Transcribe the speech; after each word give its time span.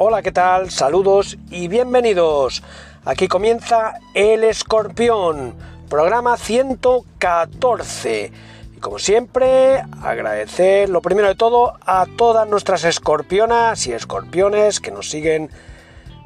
Hola, 0.00 0.22
¿qué 0.22 0.30
tal? 0.30 0.70
Saludos 0.70 1.36
y 1.50 1.66
bienvenidos. 1.66 2.62
Aquí 3.04 3.26
comienza 3.26 3.94
El 4.14 4.44
Escorpión, 4.44 5.56
programa 5.90 6.36
114. 6.36 8.30
Y 8.76 8.78
como 8.78 9.00
siempre, 9.00 9.82
agradecer 10.00 10.88
lo 10.88 11.02
primero 11.02 11.26
de 11.26 11.34
todo 11.34 11.74
a 11.84 12.06
todas 12.16 12.48
nuestras 12.48 12.84
escorpionas 12.84 13.88
y 13.88 13.92
escorpiones 13.92 14.78
que 14.78 14.92
nos 14.92 15.10
siguen 15.10 15.50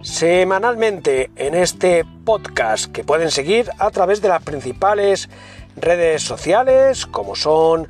semanalmente 0.02 1.30
en 1.36 1.54
este 1.54 2.04
podcast 2.27 2.93
que 2.93 3.04
pueden 3.04 3.30
seguir 3.30 3.70
a 3.79 3.91
través 3.91 4.20
de 4.20 4.29
las 4.29 4.43
principales 4.43 5.30
redes 5.77 6.23
sociales 6.23 7.07
como 7.07 7.34
son 7.34 7.89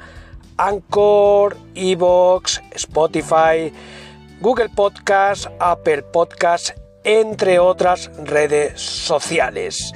Anchor, 0.57 1.57
Evox, 1.75 2.63
Spotify, 2.71 3.73
Google 4.43 4.71
Podcast, 4.71 5.47
Apple 5.61 6.03
Podcast, 6.03 6.71
entre 7.05 7.61
otras 7.61 8.11
redes 8.25 8.81
sociales. 8.81 9.93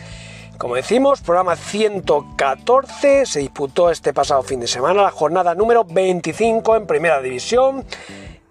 Como 0.56 0.76
decimos, 0.76 1.20
programa 1.20 1.56
114 1.56 3.26
se 3.26 3.40
disputó 3.40 3.90
este 3.90 4.14
pasado 4.14 4.44
fin 4.44 4.60
de 4.60 4.68
semana 4.68 5.02
la 5.02 5.10
jornada 5.10 5.56
número 5.56 5.84
25 5.84 6.76
en 6.76 6.86
Primera 6.86 7.20
División 7.20 7.84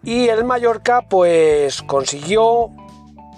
y 0.03 0.27
el 0.27 0.43
Mallorca 0.43 1.03
pues 1.09 1.81
consiguió 1.83 2.71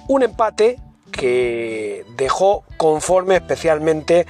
un 0.07 0.23
empate 0.23 0.79
que 1.11 2.05
dejó 2.15 2.63
conforme 2.77 3.35
especialmente 3.35 4.25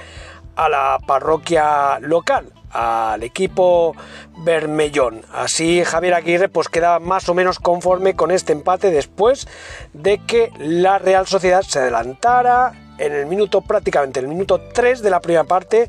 a 0.54 0.68
la 0.68 0.98
parroquia 1.06 1.98
local, 2.00 2.52
al 2.70 3.22
equipo 3.22 3.94
Bermellón. 4.38 5.22
Así 5.32 5.84
Javier 5.84 6.14
Aguirre 6.14 6.48
pues 6.48 6.68
queda 6.68 6.98
más 6.98 7.28
o 7.28 7.34
menos 7.34 7.58
conforme 7.58 8.14
con 8.14 8.30
este 8.30 8.52
empate 8.52 8.90
después 8.90 9.48
de 9.92 10.18
que 10.26 10.50
la 10.58 10.98
Real 10.98 11.26
Sociedad 11.26 11.62
se 11.62 11.78
adelantara 11.78 12.72
en 12.98 13.12
el 13.12 13.26
minuto 13.26 13.60
prácticamente 13.60 14.20
el 14.20 14.28
minuto 14.28 14.60
3 14.72 15.02
de 15.02 15.10
la 15.10 15.20
primera 15.20 15.44
parte 15.44 15.88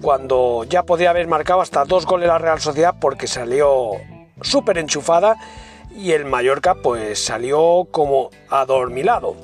cuando 0.00 0.64
ya 0.64 0.82
podría 0.82 1.10
haber 1.10 1.26
marcado 1.26 1.60
hasta 1.60 1.84
dos 1.84 2.06
goles 2.06 2.28
la 2.28 2.38
Real 2.38 2.60
Sociedad 2.60 2.94
porque 3.00 3.26
salió 3.26 3.92
súper 4.42 4.78
enchufada 4.78 5.36
y 5.96 6.12
el 6.12 6.26
Mallorca 6.26 6.74
pues 6.74 7.24
salió 7.24 7.88
como 7.90 8.30
adormilado. 8.50 9.36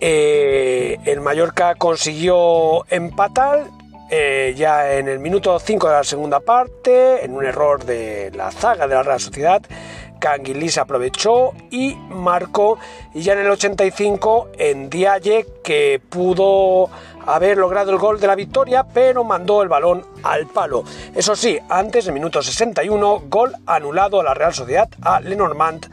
Eh, 0.00 0.98
el 1.04 1.20
Mallorca 1.20 1.74
consiguió 1.74 2.84
empatar 2.88 3.66
eh, 4.10 4.54
ya 4.56 4.94
en 4.94 5.08
el 5.08 5.18
minuto 5.18 5.58
5 5.58 5.86
de 5.86 5.92
la 5.92 6.04
segunda 6.04 6.40
parte, 6.40 7.24
en 7.24 7.34
un 7.34 7.44
error 7.44 7.84
de 7.84 8.30
la 8.34 8.50
zaga 8.50 8.86
de 8.86 8.94
la 8.94 9.02
Real 9.02 9.20
Sociedad, 9.20 9.62
Canguilís 10.18 10.78
aprovechó 10.78 11.52
y 11.70 11.94
marcó. 11.94 12.78
Y 13.14 13.22
ya 13.22 13.34
en 13.34 13.40
el 13.40 13.50
85 13.50 14.48
en 14.58 14.90
Dialle 14.90 15.46
que 15.62 16.00
pudo 16.08 16.88
haber 17.26 17.58
logrado 17.58 17.92
el 17.92 17.98
gol 17.98 18.18
de 18.20 18.26
la 18.26 18.34
victoria, 18.34 18.84
pero 18.84 19.24
mandó 19.24 19.62
el 19.62 19.68
balón 19.68 20.04
al 20.22 20.46
palo. 20.46 20.84
Eso 21.14 21.36
sí, 21.36 21.58
antes, 21.68 22.06
en 22.08 22.14
minuto 22.14 22.42
61, 22.42 23.24
gol 23.28 23.52
anulado 23.66 24.20
a 24.20 24.24
la 24.24 24.34
Real 24.34 24.54
Sociedad 24.54 24.88
a 25.02 25.20
Lenormand. 25.20 25.90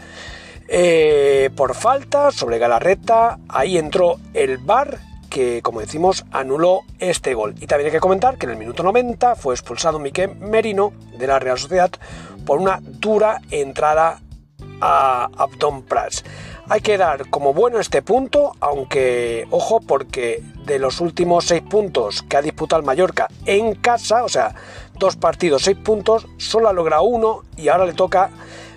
Eh, 0.68 1.52
por 1.56 1.76
falta 1.76 2.32
sobre 2.32 2.58
Galarreta, 2.58 3.38
ahí 3.50 3.78
entró 3.78 4.18
el 4.34 4.58
VAR 4.58 4.98
que, 5.36 5.62
como 5.62 5.82
decimos, 5.82 6.24
anuló 6.32 6.84
este 6.98 7.34
gol. 7.34 7.56
Y 7.60 7.68
también 7.68 7.88
hay 7.88 7.92
que 7.92 8.00
comentar 8.00 8.38
que 8.38 8.46
en 8.46 8.54
el 8.54 8.58
minuto 8.58 8.84
90 8.84 9.36
fue 9.36 9.54
expulsado 9.54 10.00
Miquel 10.00 10.34
Merino 10.38 10.94
de 11.18 11.28
la 11.28 11.40
Real 11.40 11.60
Sociedad 11.60 11.92
por 12.46 12.58
una 12.58 12.80
dura 12.82 13.42
entrada 13.52 14.22
a 14.80 15.28
Abdon 15.38 15.84
Prats. 15.84 16.24
Hay 16.70 16.80
que 16.80 16.98
dar 16.98 17.30
como 17.30 17.54
bueno 17.54 17.82
este 17.82 18.02
punto, 18.02 18.54
aunque 18.62 19.46
ojo 19.52 19.82
porque 19.82 20.42
de 20.64 20.80
los 20.80 21.02
últimos 21.02 21.44
seis 21.44 21.64
puntos 21.70 22.22
que 22.22 22.38
ha 22.38 22.42
disputado 22.42 22.80
el 22.80 22.86
Mallorca 22.86 23.28
en 23.46 23.76
casa, 23.76 24.24
o 24.24 24.30
sea, 24.30 24.56
dos 24.98 25.18
partidos, 25.18 25.64
seis 25.64 25.76
puntos, 25.76 26.28
solo 26.38 26.70
ha 26.70 26.74
logrado 26.74 27.04
uno 27.04 27.44
y 27.58 27.68
ahora 27.68 27.86
le 27.86 27.94
toca 27.94 28.30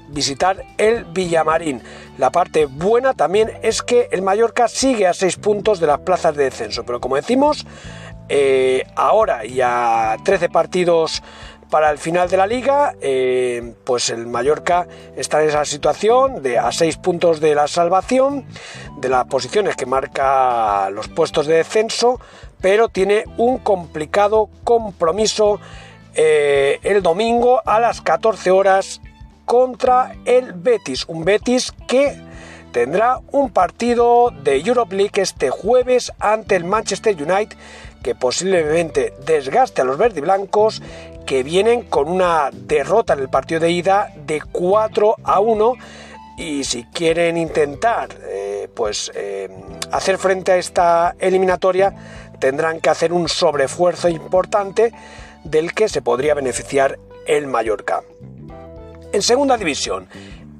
visitar 0.08 0.64
el 0.76 1.04
Villamarín. 1.04 1.82
La 2.19 2.30
parte 2.30 2.66
buena 2.66 3.14
también 3.14 3.52
es 3.62 3.82
que 3.82 4.08
el 4.10 4.22
Mallorca 4.22 4.69
sigue 4.69 5.06
a 5.06 5.14
seis 5.14 5.36
puntos 5.36 5.80
de 5.80 5.86
las 5.86 6.00
plazas 6.00 6.34
de 6.36 6.44
descenso, 6.44 6.84
pero 6.84 7.00
como 7.00 7.16
decimos, 7.16 7.66
eh, 8.28 8.84
ahora 8.94 9.47
y 9.47 9.60
a 9.62 10.16
13 10.22 10.48
partidos 10.50 11.22
para 11.70 11.91
el 11.91 11.98
final 11.98 12.28
de 12.28 12.36
la 12.36 12.47
liga, 12.47 12.94
eh, 13.00 13.74
pues 13.84 14.10
el 14.10 14.26
Mallorca 14.26 14.86
está 15.16 15.42
en 15.42 15.48
esa 15.50 15.64
situación 15.64 16.42
de 16.42 16.58
a 16.58 16.72
seis 16.72 16.97
puntos 16.97 17.41
de 17.41 17.54
la 17.54 17.68
salvación, 17.68 18.47
de 18.98 19.08
las 19.08 19.26
posiciones 19.26 19.76
que 19.76 19.86
marca 19.86 20.88
los 20.91 21.08
puestos 21.08 21.47
de 21.47 21.56
descenso, 21.56 22.20
pero 22.60 22.88
tiene 22.88 23.24
un 23.36 23.58
complicado 23.58 24.48
compromiso 24.64 25.60
eh, 26.14 26.80
el 26.82 27.02
domingo 27.02 27.62
a 27.64 27.78
las 27.80 28.00
14 28.00 28.50
horas 28.50 29.00
contra 29.48 30.14
el 30.26 30.53
Betis, 30.53 31.06
un 31.09 31.25
Betis 31.25 31.72
que 31.88 32.20
tendrá 32.70 33.19
un 33.32 33.48
partido 33.50 34.31
de 34.31 34.60
Europe 34.60 34.94
League 34.94 35.22
este 35.22 35.48
jueves 35.48 36.12
ante 36.19 36.54
el 36.54 36.64
Manchester 36.64 37.14
United 37.14 37.56
que 38.03 38.14
posiblemente 38.14 39.14
desgaste 39.25 39.81
a 39.81 39.86
los 39.86 39.97
verdiblancos 39.97 40.82
que 41.25 41.42
vienen 41.42 41.84
con 41.84 42.10
una 42.10 42.50
derrota 42.53 43.14
en 43.14 43.20
el 43.20 43.31
partido 43.31 43.60
de 43.60 43.70
ida 43.70 44.12
de 44.26 44.42
4 44.53 45.16
a 45.25 45.41
1 45.41 45.72
y 46.36 46.65
si 46.65 46.84
quieren 46.84 47.38
intentar 47.38 48.10
eh, 48.26 48.69
pues 48.75 49.10
eh, 49.15 49.48
hacer 49.91 50.19
frente 50.19 50.53
a 50.53 50.59
esta 50.59 51.16
eliminatoria 51.19 51.94
tendrán 52.38 52.80
que 52.80 52.91
hacer 52.91 53.15
un 53.15 53.30
sobreesfuerzo 53.30 54.10
importante 54.10 54.92
del 55.42 55.72
que 55.72 55.88
se 55.88 56.03
podría 56.03 56.34
beneficiar 56.34 56.98
el 57.26 57.47
Mallorca. 57.47 58.03
En 59.10 59.22
segunda 59.22 59.56
división, 59.56 60.06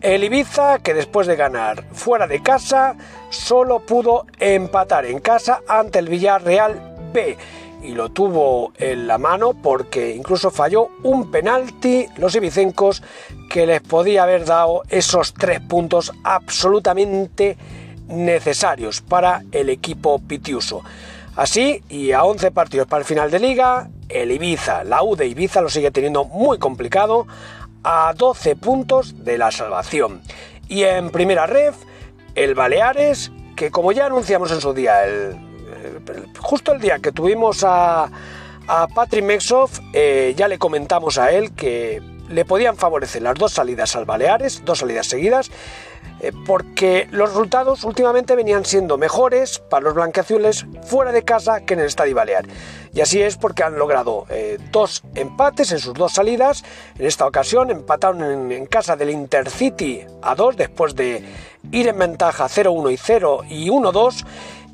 el 0.01 0.25
Ibiza 0.25 0.79
que 0.79 0.95
después 0.95 1.27
de 1.27 1.37
ganar 1.37 1.85
fuera 1.93 2.27
de 2.27 2.43
casa 2.43 2.97
solo 3.29 3.81
pudo 3.81 4.25
empatar 4.39 5.05
en 5.05 5.21
casa 5.21 5.61
ante 5.69 5.99
el 5.99 6.09
Villarreal 6.09 7.11
B 7.13 7.37
y 7.83 7.93
lo 7.93 8.09
tuvo 8.09 8.73
en 8.79 9.07
la 9.07 9.19
mano 9.19 9.53
porque 9.53 10.15
incluso 10.15 10.51
falló 10.51 10.89
un 11.03 11.31
penalti 11.31 12.07
los 12.17 12.35
ibicencos 12.35 13.03
que 13.51 13.67
les 13.67 13.83
podía 13.83 14.23
haber 14.23 14.47
dado 14.47 14.83
esos 14.89 15.35
tres 15.35 15.61
puntos 15.61 16.13
absolutamente 16.25 17.59
necesarios 18.09 19.03
para 19.03 19.43
el 19.53 19.69
equipo 19.69 20.21
pitiuso. 20.21 20.83
Así, 21.37 21.85
y 21.89 22.13
a 22.13 22.25
11 22.25 22.51
partidos 22.51 22.89
para 22.89 23.01
el 23.01 23.07
final 23.07 23.31
de 23.31 23.39
liga, 23.39 23.91
el 24.09 24.33
Ibiza, 24.33 24.83
la 24.83 25.03
U 25.05 25.15
de 25.15 25.27
Ibiza 25.27 25.61
lo 25.61 25.69
sigue 25.69 25.91
teniendo 25.91 26.25
muy 26.25 26.59
complicado, 26.59 27.27
a 27.91 28.13
12 28.15 28.55
puntos 28.57 29.25
de 29.25 29.39
la 29.39 29.51
salvación. 29.51 30.21
Y 30.69 30.83
en 30.83 31.09
primera 31.09 31.47
ref, 31.47 31.75
el 32.35 32.55
Baleares, 32.55 33.33
que 33.57 33.71
como 33.71 33.93
ya 33.93 34.05
anunciamos 34.05 34.53
en 34.53 34.61
su 34.61 34.75
día, 34.75 35.07
el 35.07 35.49
justo 36.39 36.73
el 36.73 36.81
día 36.81 36.99
que 36.99 37.13
tuvimos 37.13 37.65
a, 37.67 38.11
Patrick 38.95 39.25
Mexoff, 39.25 39.81
eh, 39.95 40.35
ya 40.37 40.47
le 40.47 40.59
comentamos 40.59 41.17
a 41.17 41.31
él 41.31 41.55
que 41.55 42.03
le 42.29 42.45
podían 42.45 42.77
favorecer 42.77 43.23
las 43.23 43.35
dos 43.37 43.53
salidas 43.55 43.97
al 43.97 44.05
Baleares, 44.05 44.63
dos 44.67 44.81
salidas 44.81 45.07
seguidas, 45.07 45.51
porque 46.47 47.07
los 47.11 47.31
resultados 47.31 47.85
últimamente 47.85 48.35
venían 48.35 48.65
siendo 48.65 48.99
mejores 48.99 49.61
para 49.61 49.85
los 49.85 49.95
blanqueazules 49.95 50.67
fuera 50.83 51.13
de 51.13 51.23
casa 51.23 51.61
que 51.61 51.75
en 51.75 51.81
el 51.81 51.87
Estadio 51.87 52.15
Balear. 52.15 52.45
Y 52.93 53.01
así 53.01 53.23
es 53.23 53.37
porque 53.37 53.63
han 53.63 53.79
logrado 53.79 54.27
eh, 54.31 54.59
dos 54.73 55.05
empates 55.15 55.71
en 55.73 55.79
sus 55.79 55.95
dos 55.95 56.13
salidas. 56.13 56.65
En 56.99 57.07
esta 57.07 57.27
ocasión 57.27 57.71
empataron 57.71 58.51
en, 58.51 58.67
casa 58.67 58.97
del 58.97 59.11
Intercity 59.11 60.05
a 60.23 60.35
dos 60.35 60.57
después 60.57 60.97
de 60.97 61.23
ir 61.71 61.89
en 61.89 61.99
ventaja 61.99 62.47
0-1 62.47 62.93
y 62.93 62.97
0 62.97 63.41
y 63.49 63.69
1-2 63.69 64.25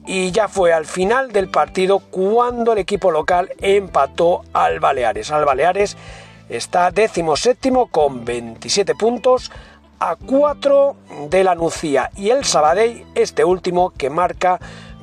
y 0.06 0.30
ya 0.32 0.48
fue 0.48 0.72
al 0.72 0.86
final 0.86 1.32
del 1.32 1.48
partido 1.48 1.98
cuando 1.98 2.72
el 2.72 2.78
equipo 2.78 3.10
local 3.10 3.52
empató 3.60 4.42
al 4.52 4.80
Baleares. 4.80 5.30
Al 5.30 5.44
Baleares 5.44 5.96
está 6.48 6.90
décimo 6.90 7.36
séptimo 7.36 7.86
con 7.88 8.24
27 8.24 8.94
puntos 8.94 9.50
a 10.04 10.16
4 10.16 10.96
de 11.30 11.44
la 11.44 11.54
Nucía 11.54 12.10
y 12.14 12.28
el 12.28 12.44
Sabadell, 12.44 13.06
este 13.14 13.42
último 13.42 13.90
que 13.96 14.10
marca 14.10 14.60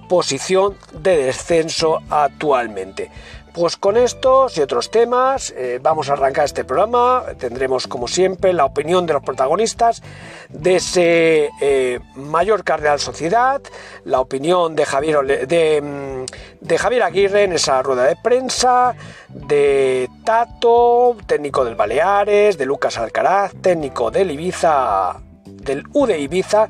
posición 0.07 0.77
de 0.93 1.17
descenso 1.17 2.01
actualmente. 2.07 3.09
Pues 3.53 3.75
con 3.75 3.97
estos 3.97 4.57
y 4.57 4.61
otros 4.61 4.91
temas 4.91 5.53
eh, 5.57 5.77
vamos 5.81 6.09
a 6.09 6.13
arrancar 6.13 6.45
este 6.45 6.63
programa. 6.63 7.25
Tendremos 7.37 7.85
como 7.85 8.07
siempre 8.07 8.53
la 8.53 8.63
opinión 8.63 9.05
de 9.05 9.11
los 9.11 9.23
protagonistas 9.23 10.01
de 10.47 10.77
ese 10.77 11.49
eh, 11.59 11.99
mayor 12.15 12.63
Real 12.65 12.99
Sociedad, 13.01 13.61
la 14.05 14.21
opinión 14.21 14.73
de 14.73 14.85
Javier, 14.85 15.47
de, 15.47 15.81
mm, 15.81 16.65
de 16.65 16.77
Javier 16.77 17.03
Aguirre 17.03 17.43
en 17.43 17.51
esa 17.51 17.81
rueda 17.81 18.03
de 18.03 18.15
prensa, 18.15 18.95
de 19.27 20.09
Tato, 20.23 21.17
técnico 21.27 21.65
del 21.65 21.75
Baleares, 21.75 22.57
de 22.57 22.65
Lucas 22.65 22.97
Alcaraz, 22.97 23.51
técnico 23.61 24.11
del 24.11 24.31
Ibiza, 24.31 25.17
del 25.45 25.83
U 25.91 26.05
de 26.05 26.19
Ibiza 26.19 26.69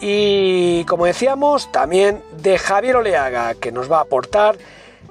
Y 0.00 0.84
como 0.84 1.06
decíamos, 1.06 1.72
también 1.72 2.22
de 2.36 2.58
Javier 2.58 2.96
Oleaga, 2.96 3.54
que 3.54 3.72
nos 3.72 3.90
va 3.90 3.98
a 3.98 4.02
aportar 4.02 4.56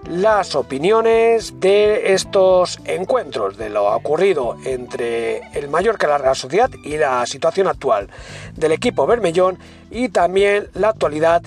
las 0.10 0.56
opiniones 0.56 1.60
de 1.60 2.14
estos 2.14 2.80
encuentros, 2.86 3.58
de 3.58 3.70
lo 3.70 3.94
ocurrido 3.96 4.58
entre 4.66 5.42
el 5.54 5.70
Mallorca 5.70 6.08
y 6.08 6.22
la 6.22 6.36
Sociedad 6.36 6.70
y 6.84 6.98
la 6.98 7.26
situación 7.26 7.68
actual 7.68 8.10
del 8.56 8.74
equipo 8.74 9.08
Bermellón 9.08 9.58
y 9.90 10.10
también 10.10 10.68
la 10.74 10.90
actualidad 10.90 11.44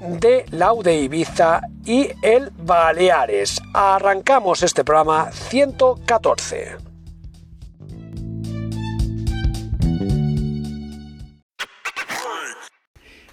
de 0.00 0.46
Laude 0.50 0.96
Ibiza 0.96 1.62
y 1.84 2.08
el 2.22 2.50
Baleares. 2.56 3.60
Arrancamos 3.74 4.62
este 4.62 4.84
programa 4.84 5.30
114. 5.32 6.88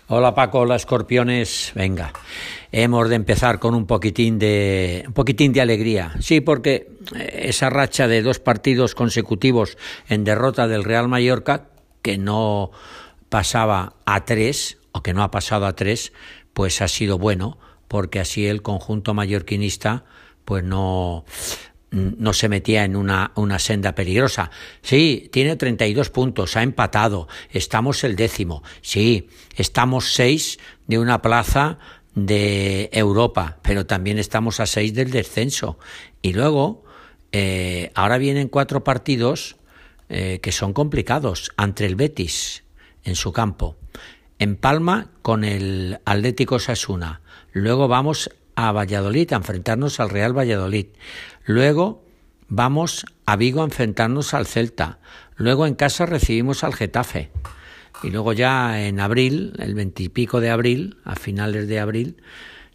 Hola 0.08 0.36
Paco, 0.36 0.60
hola 0.60 0.76
escorpiones, 0.76 1.72
venga, 1.74 2.14
hemos 2.84 3.08
de 3.08 3.16
empezar 3.16 3.60
con 3.60 3.74
un 3.74 3.86
poquitín 3.86 4.38
de 4.38 5.06
un 5.08 5.14
poquitín 5.14 5.54
de 5.54 5.62
alegría. 5.62 6.14
Sí, 6.20 6.42
porque 6.42 6.90
eh, 7.16 7.44
esa 7.46 7.70
racha 7.70 8.08
de 8.10 8.22
dos 8.22 8.40
partidos 8.40 8.96
consecutivos 8.96 9.78
en 10.10 10.26
derrota 10.26 10.68
del 10.68 10.84
Real 10.84 11.08
Mallorca, 11.08 11.70
que 12.02 12.18
no 12.18 12.72
pasaba 13.30 13.96
a 14.06 14.26
tres, 14.26 14.78
o 14.92 15.02
que 15.02 15.14
no 15.14 15.24
ha 15.24 15.32
pasado 15.32 15.68
a 15.68 15.76
tres, 15.76 16.12
pues 16.54 16.82
ha 16.82 16.90
sido 16.90 17.18
bueno, 17.18 17.58
porque 17.88 18.20
así 18.20 18.46
el 18.46 18.62
conjunto 18.62 19.14
mallorquinista 19.14 20.04
pues 20.44 20.64
no, 20.64 21.24
no 21.92 22.34
se 22.34 22.50
metía 22.50 22.84
en 22.84 22.98
una, 22.98 23.32
una, 23.36 23.58
senda 23.58 23.96
peligrosa. 23.96 24.52
Sí, 24.82 25.30
tiene 25.32 25.56
32 25.56 26.10
puntos, 26.10 26.58
ha 26.58 26.62
empatado, 26.62 27.30
estamos 27.50 28.04
el 28.04 28.18
décimo. 28.18 28.64
Sí, 28.82 29.30
estamos 29.56 30.14
seis 30.14 30.60
de 30.88 31.00
una 31.00 31.22
plaza 31.22 31.80
de 32.16 32.90
Europa, 32.92 33.60
pero 33.62 33.86
también 33.86 34.18
estamos 34.18 34.60
a 34.60 34.66
seis 34.66 34.94
del 34.94 35.12
descenso. 35.12 35.78
Y 36.22 36.34
luego, 36.34 36.84
eh, 37.32 37.92
ahora 37.94 38.18
vienen 38.18 38.48
cuatro 38.48 38.84
partidos 38.84 39.58
eh, 40.10 40.40
que 40.42 40.52
son 40.52 40.74
complicados 40.74 41.52
ante 41.58 41.86
el 41.86 41.96
Betis 41.96 42.64
en 43.04 43.16
su 43.16 43.32
campo 43.32 43.76
en 44.40 44.56
Palma 44.56 45.12
con 45.22 45.44
el 45.44 46.00
Atlético 46.06 46.60
Sasuna. 46.60 47.22
Luego 47.52 47.88
vamos 47.88 48.30
a 48.56 48.72
Valladolid 48.72 49.32
a 49.34 49.38
enfrentarnos 49.38 50.00
al 50.00 50.10
Real 50.10 50.38
Valladolid. 50.38 50.88
Luego 51.46 52.04
vamos 52.48 53.06
a 53.26 53.36
Vigo 53.36 53.62
a 53.62 53.66
enfrentarnos 53.66 54.34
al 54.34 54.46
Celta. 54.46 55.00
Luego 55.36 55.66
en 55.66 55.76
casa 55.76 56.06
recibimos 56.06 56.64
al 56.64 56.74
Getafe. 56.74 57.32
Y 58.04 58.12
luego 58.12 58.34
ya 58.34 58.86
en 58.86 59.00
abril, 59.00 59.54
el 59.60 59.74
veintipico 59.74 60.40
de 60.40 60.50
abril, 60.50 60.98
a 61.04 61.16
finales 61.16 61.68
de 61.68 61.80
abril, 61.80 62.18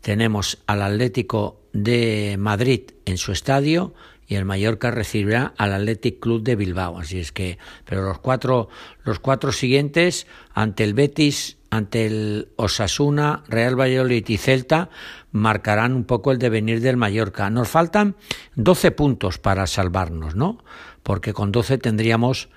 tenemos 0.00 0.58
al 0.67 0.82
Atlético 0.82 1.61
de 1.72 2.37
Madrid 2.38 2.90
en 3.05 3.19
su 3.19 3.32
estadio 3.32 3.94
y 4.26 4.37
el 4.37 4.44
Mallorca 4.44 4.93
recibirá 4.93 5.55
al 5.56 5.72
Athletic 5.72 6.20
Club 6.20 6.43
de 6.43 6.55
Bilbao. 6.55 6.99
Así 6.99 7.19
es 7.19 7.32
que, 7.32 7.58
pero 7.84 8.02
los 8.02 8.20
cuatro, 8.20 8.69
los 9.05 9.19
cuatro 9.19 9.50
siguientes, 9.50 10.28
ante 10.55 10.84
el 10.84 10.94
Betis, 10.94 11.58
ante 11.70 12.06
el 12.06 12.49
Osasuna, 12.55 13.43
Real 13.49 13.78
Valladolid 13.78 14.28
y 14.28 14.37
Celta, 14.37 14.88
marcarán 15.32 15.94
un 15.94 16.05
poco 16.05 16.31
el 16.31 16.38
devenir 16.38 16.81
del 16.81 16.96
Mallorca. 16.96 17.50
Nos 17.50 17.69
faltan 17.69 18.14
12 18.55 18.93
puntos 18.93 19.38
para 19.38 19.66
salvarnos, 19.66 20.37
¿no? 20.37 20.62
Porque 21.02 21.32
con 21.32 21.50
12 21.50 21.78
tendríamos 21.78 22.50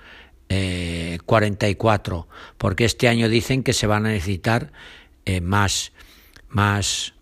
eh, 0.48 1.18
44, 1.24 2.28
porque 2.58 2.84
este 2.84 3.08
año 3.08 3.28
dicen 3.28 3.62
que 3.62 3.72
se 3.72 3.86
van 3.86 4.06
a 4.06 4.10
necesitar 4.10 4.72
eh, 5.24 5.40
más, 5.40 5.92
más 6.48 7.14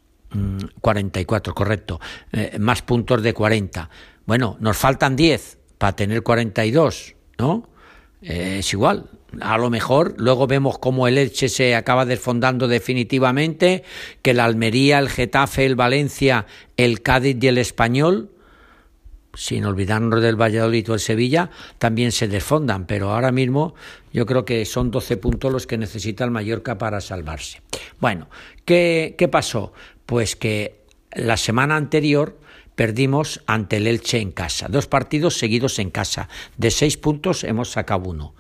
44, 0.81 1.53
mm, 1.53 1.55
correcto, 1.55 2.01
eh, 2.33 2.57
más 2.59 2.83
puntos 2.83 3.23
de 3.23 3.35
40. 3.35 3.91
Bueno, 4.27 4.57
nos 4.61 4.77
faltan 4.77 5.17
10 5.17 5.59
para 5.79 5.97
tener 5.97 6.23
42, 6.23 7.15
¿no? 7.39 7.69
Eh, 8.23 8.59
es 8.61 8.73
igual. 8.73 9.11
A 9.41 9.57
lo 9.59 9.71
mejor 9.71 10.15
luego 10.19 10.47
vemos 10.47 10.79
cómo 10.79 11.09
el 11.09 11.19
Elche 11.19 11.49
se 11.49 11.75
acaba 11.75 12.05
desfondando 12.05 12.69
definitivamente, 12.69 13.83
que 14.21 14.33
el 14.33 14.41
Almería, 14.41 14.99
el 14.99 15.09
Getafe, 15.09 15.65
el 15.65 15.75
Valencia, 15.75 16.47
el 16.77 17.03
Cádiz 17.03 17.37
y 17.41 17.47
el 17.49 17.59
Español, 17.59 18.31
sin 19.35 19.65
olvidarnos 19.65 20.21
del 20.21 20.41
Valladolid 20.41 20.91
o 20.91 20.95
el 20.95 21.01
Sevilla, 21.01 21.51
también 21.79 22.13
se 22.13 22.29
desfondan. 22.29 22.87
Pero 22.87 23.11
ahora 23.11 23.33
mismo 23.33 23.75
yo 24.13 24.27
creo 24.27 24.45
que 24.45 24.65
son 24.65 24.91
12 24.91 25.17
puntos 25.17 25.53
los 25.53 25.67
que 25.67 25.79
necesita 25.79 26.25
el 26.25 26.31
Mallorca 26.31 26.79
para 26.79 27.01
salvarse. 27.01 27.63
Bueno, 28.01 28.29
¿qué, 28.65 29.15
qué 29.17 29.29
pasó? 29.29 29.73
Pues 30.07 30.37
que 30.37 30.83
la 31.13 31.37
semana 31.37 31.77
anterior 31.77 32.39
perdimos 32.75 33.43
ante 33.47 33.77
el 33.77 33.87
Elche 33.87 34.21
en 34.21 34.33
casa. 34.33 34.69
Dos 34.69 34.87
partidos 34.87 35.39
seguidos 35.39 35.79
en 35.79 35.91
casa. 35.91 36.29
De 36.57 36.71
seis 36.71 36.97
puntos 36.97 37.45
hemos 37.45 37.71
sacado 37.71 38.09
uno. 38.09 38.35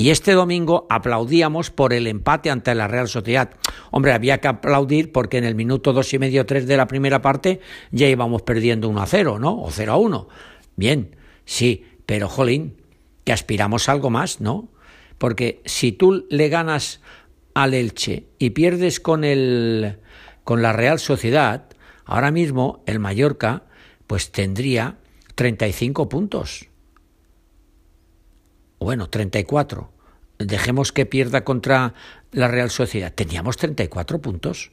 Y 0.00 0.10
este 0.10 0.32
domingo 0.32 0.86
aplaudíamos 0.88 1.72
por 1.72 1.92
el 1.92 2.06
empate 2.06 2.50
ante 2.50 2.72
la 2.76 2.86
Real 2.86 3.08
Sociedad. 3.08 3.50
Hombre, 3.90 4.12
había 4.12 4.38
que 4.38 4.46
aplaudir 4.46 5.10
porque 5.10 5.38
en 5.38 5.44
el 5.44 5.56
minuto 5.56 5.92
dos 5.92 6.14
y 6.14 6.20
medio, 6.20 6.46
tres 6.46 6.68
de 6.68 6.76
la 6.76 6.86
primera 6.86 7.20
parte 7.20 7.58
ya 7.90 8.06
íbamos 8.06 8.42
perdiendo 8.42 8.88
1 8.88 9.02
a 9.02 9.06
0, 9.06 9.38
¿no? 9.40 9.60
O 9.60 9.72
0 9.72 9.92
a 9.92 9.96
1. 9.96 10.28
Bien, 10.76 11.16
sí, 11.44 11.84
pero 12.06 12.28
jolín, 12.28 12.80
que 13.24 13.32
aspiramos 13.32 13.88
a 13.88 13.92
algo 13.92 14.08
más, 14.08 14.40
¿no? 14.40 14.68
Porque 15.18 15.62
si 15.64 15.90
tú 15.90 16.26
le 16.30 16.48
ganas 16.48 17.00
al 17.52 17.74
Elche 17.74 18.26
y 18.38 18.50
pierdes 18.50 19.00
con 19.00 19.24
el 19.24 19.98
con 20.44 20.62
la 20.62 20.72
Real 20.72 21.00
Sociedad, 21.00 21.66
ahora 22.04 22.30
mismo 22.30 22.84
el 22.86 23.00
Mallorca 23.00 23.64
pues 24.06 24.30
tendría 24.30 24.98
35 25.34 26.08
puntos. 26.08 26.68
Bueno, 28.78 29.08
34. 29.08 29.90
Dejemos 30.38 30.92
que 30.92 31.06
pierda 31.06 31.44
contra 31.44 31.94
la 32.30 32.48
Real 32.48 32.70
Sociedad. 32.70 33.12
Teníamos 33.12 33.56
34 33.56 34.20
puntos. 34.20 34.70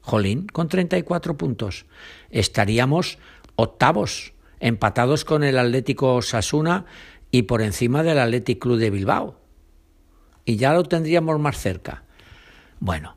Jolín, 0.00 0.46
con 0.46 0.68
34 0.68 1.36
puntos. 1.36 1.86
Estaríamos 2.30 3.18
octavos, 3.56 4.32
empatados 4.60 5.24
con 5.24 5.44
el 5.44 5.58
Atlético 5.58 6.22
Sasuna 6.22 6.86
y 7.30 7.42
por 7.42 7.62
encima 7.62 8.02
del 8.02 8.18
Athletic 8.18 8.58
Club 8.58 8.78
de 8.78 8.90
Bilbao. 8.90 9.38
Y 10.44 10.56
ya 10.56 10.72
lo 10.72 10.82
tendríamos 10.84 11.38
más 11.38 11.58
cerca. 11.58 12.04
Bueno, 12.80 13.16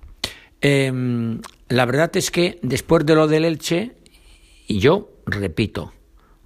em, 0.59 1.41
la 1.69 1.85
verdad 1.85 2.15
es 2.17 2.29
que 2.29 2.59
después 2.61 3.05
de 3.05 3.15
lo 3.15 3.27
del 3.27 3.45
Elche, 3.45 3.95
yo 4.67 5.09
repito, 5.25 5.93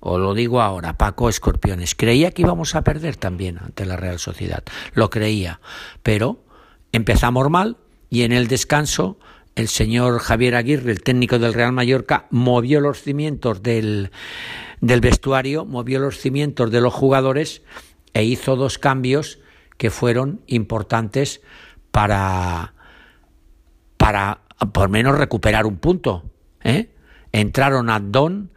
o 0.07 0.19
lo 0.19 0.35
digo 0.35 0.61
ahora, 0.61 0.99
Paco 0.99 1.29
Escorpiones, 1.29 1.95
creía 1.95 2.29
que 2.29 2.43
íbamos 2.43 2.75
a 2.75 2.83
perder 2.83 3.15
también 3.15 3.57
ante 3.57 3.87
la 3.87 3.97
Real 3.97 4.19
Sociedad, 4.19 4.63
lo 4.93 5.09
creía, 5.09 5.59
pero 6.03 6.43
empezamos 6.91 7.49
mal 7.49 7.77
y 8.11 8.21
en 8.21 8.31
el 8.31 8.47
descanso 8.47 9.17
el 9.55 9.67
señor 9.67 10.19
Javier 10.19 10.53
Aguirre, 10.53 10.91
el 10.91 11.01
técnico 11.01 11.39
del 11.39 11.55
Real 11.55 11.71
Mallorca, 11.71 12.27
movió 12.29 12.81
los 12.81 13.01
cimientos 13.01 13.63
del, 13.63 14.11
del 14.79 15.01
vestuario, 15.01 15.65
movió 15.65 15.97
los 15.97 16.19
cimientos 16.19 16.69
de 16.69 16.81
los 16.81 16.93
jugadores 16.93 17.63
e 18.13 18.23
hizo 18.25 18.55
dos 18.55 18.77
cambios 18.77 19.39
que 19.77 19.89
fueron 19.89 20.41
importantes 20.45 21.41
para, 21.89 22.75
para 23.97 24.41
por 24.71 24.89
menos 24.89 25.17
recuperar 25.17 25.65
un 25.65 25.77
punto. 25.77 26.29
¿eh? 26.63 26.93
Entraron 27.31 27.89
a 27.89 27.99
Don 27.99 28.51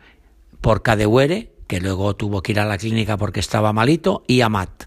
por 0.60 0.82
Cadehuere, 0.82 1.52
que 1.66 1.80
luego 1.80 2.16
tuvo 2.16 2.42
que 2.42 2.52
ir 2.52 2.60
a 2.60 2.64
la 2.64 2.78
clínica 2.78 3.16
porque 3.16 3.40
estaba 3.40 3.72
malito, 3.72 4.24
y 4.26 4.40
Amat. 4.40 4.84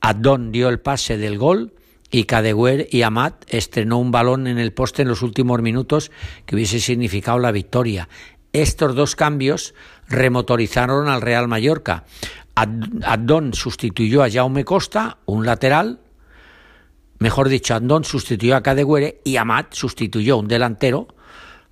Addon 0.00 0.50
dio 0.50 0.68
el 0.68 0.80
pase 0.80 1.16
del 1.16 1.38
gol 1.38 1.74
y 2.10 2.24
Cadehuere 2.24 2.88
y 2.90 3.02
Amat 3.02 3.44
estrenó 3.48 3.98
un 3.98 4.10
balón 4.10 4.46
en 4.46 4.58
el 4.58 4.72
poste 4.72 5.02
en 5.02 5.08
los 5.08 5.22
últimos 5.22 5.62
minutos 5.62 6.10
que 6.44 6.56
hubiese 6.56 6.80
significado 6.80 7.38
la 7.38 7.52
victoria. 7.52 8.08
Estos 8.52 8.94
dos 8.94 9.16
cambios 9.16 9.74
remotorizaron 10.08 11.08
al 11.08 11.22
Real 11.22 11.48
Mallorca. 11.48 12.04
Addon 12.54 13.54
sustituyó 13.54 14.22
a 14.22 14.30
Jaume 14.30 14.64
Costa, 14.64 15.18
un 15.24 15.46
lateral, 15.46 16.00
mejor 17.18 17.48
dicho, 17.48 17.74
Addon 17.74 18.04
sustituyó 18.04 18.56
a 18.56 18.62
Cadehuere 18.62 19.20
y 19.24 19.36
Amat 19.36 19.72
sustituyó 19.72 20.36
un 20.36 20.48
delantero 20.48 21.08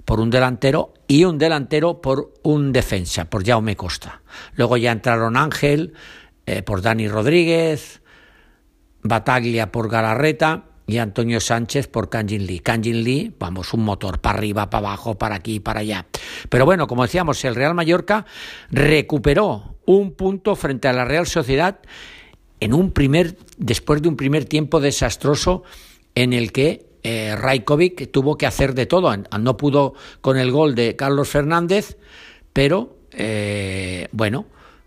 por 0.04 0.20
un 0.20 0.30
delantero 0.30 0.94
y 1.06 1.24
un 1.24 1.38
delantero 1.38 2.00
por 2.00 2.32
un 2.42 2.72
defensa, 2.72 3.26
por 3.26 3.46
Jaume 3.46 3.76
Costa. 3.76 4.22
Luego 4.54 4.76
ya 4.76 4.92
entraron 4.92 5.36
Ángel, 5.36 5.94
eh, 6.46 6.62
por 6.62 6.82
Dani 6.82 7.08
Rodríguez, 7.08 8.02
Bataglia 9.02 9.72
por 9.72 9.88
Galarreta 9.88 10.64
y 10.86 10.98
Antonio 10.98 11.40
Sánchez 11.40 11.86
por 11.86 12.10
Kanjin 12.10 12.46
Lee. 12.46 12.58
Kanjin 12.58 13.04
Lee, 13.04 13.34
vamos, 13.38 13.72
un 13.72 13.84
motor 13.84 14.20
para 14.20 14.38
arriba, 14.38 14.68
para 14.68 14.88
abajo, 14.88 15.16
para 15.16 15.36
aquí, 15.36 15.60
para 15.60 15.80
allá. 15.80 16.06
Pero 16.48 16.64
bueno, 16.64 16.86
como 16.86 17.02
decíamos, 17.02 17.44
el 17.44 17.54
Real 17.54 17.74
Mallorca 17.74 18.26
recuperó 18.70 19.76
un 19.86 20.12
punto 20.12 20.56
frente 20.56 20.88
a 20.88 20.92
la 20.92 21.04
Real 21.04 21.26
Sociedad 21.26 21.80
en 22.58 22.74
un 22.74 22.90
primer, 22.90 23.36
después 23.56 24.02
de 24.02 24.08
un 24.08 24.16
primer 24.16 24.44
tiempo 24.44 24.80
desastroso 24.80 25.62
en 26.14 26.32
el 26.32 26.52
que 26.52 26.89
eh, 27.02 27.34
Rajkovic 27.36 28.10
tuvo 28.10 28.36
que 28.36 28.46
hacer 28.46 28.74
de 28.74 28.86
todo. 28.86 29.14
No 29.38 29.56
pudo 29.56 29.94
con 30.20 30.36
el 30.36 30.50
gol 30.50 30.74
de 30.74 30.96
Carlos 30.96 31.28
Fernández, 31.28 31.96
pero 32.52 32.96
eh, 33.12 34.08
bueno, 34.12 34.46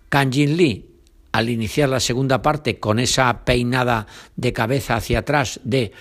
Kanjin 0.09 0.57
Lee 0.57 0.89
al 1.31 1.49
iniciar 1.49 1.89
la 1.89 1.99
segunda 1.99 2.41
parte 2.41 2.79
con 2.79 2.99
esa 2.99 3.43
peinada 3.43 4.05
de 4.35 4.53
cabeza 4.53 4.95
hacia 4.95 5.19
atrás 5.19 5.59
de 5.63 5.91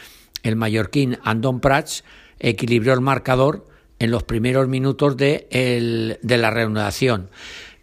el 0.43 0.57
mallorquín 0.57 1.19
Andón 1.25 1.61
Prats 1.61 2.05
equilibró 2.39 2.93
el 2.93 3.01
marcador 3.01 3.67
en 3.99 4.11
los 4.11 4.25
primeros 4.25 4.69
minutos 4.69 5.17
de, 5.17 6.19
de 6.21 6.39
la 6.39 6.51
reanudación. 6.51 7.31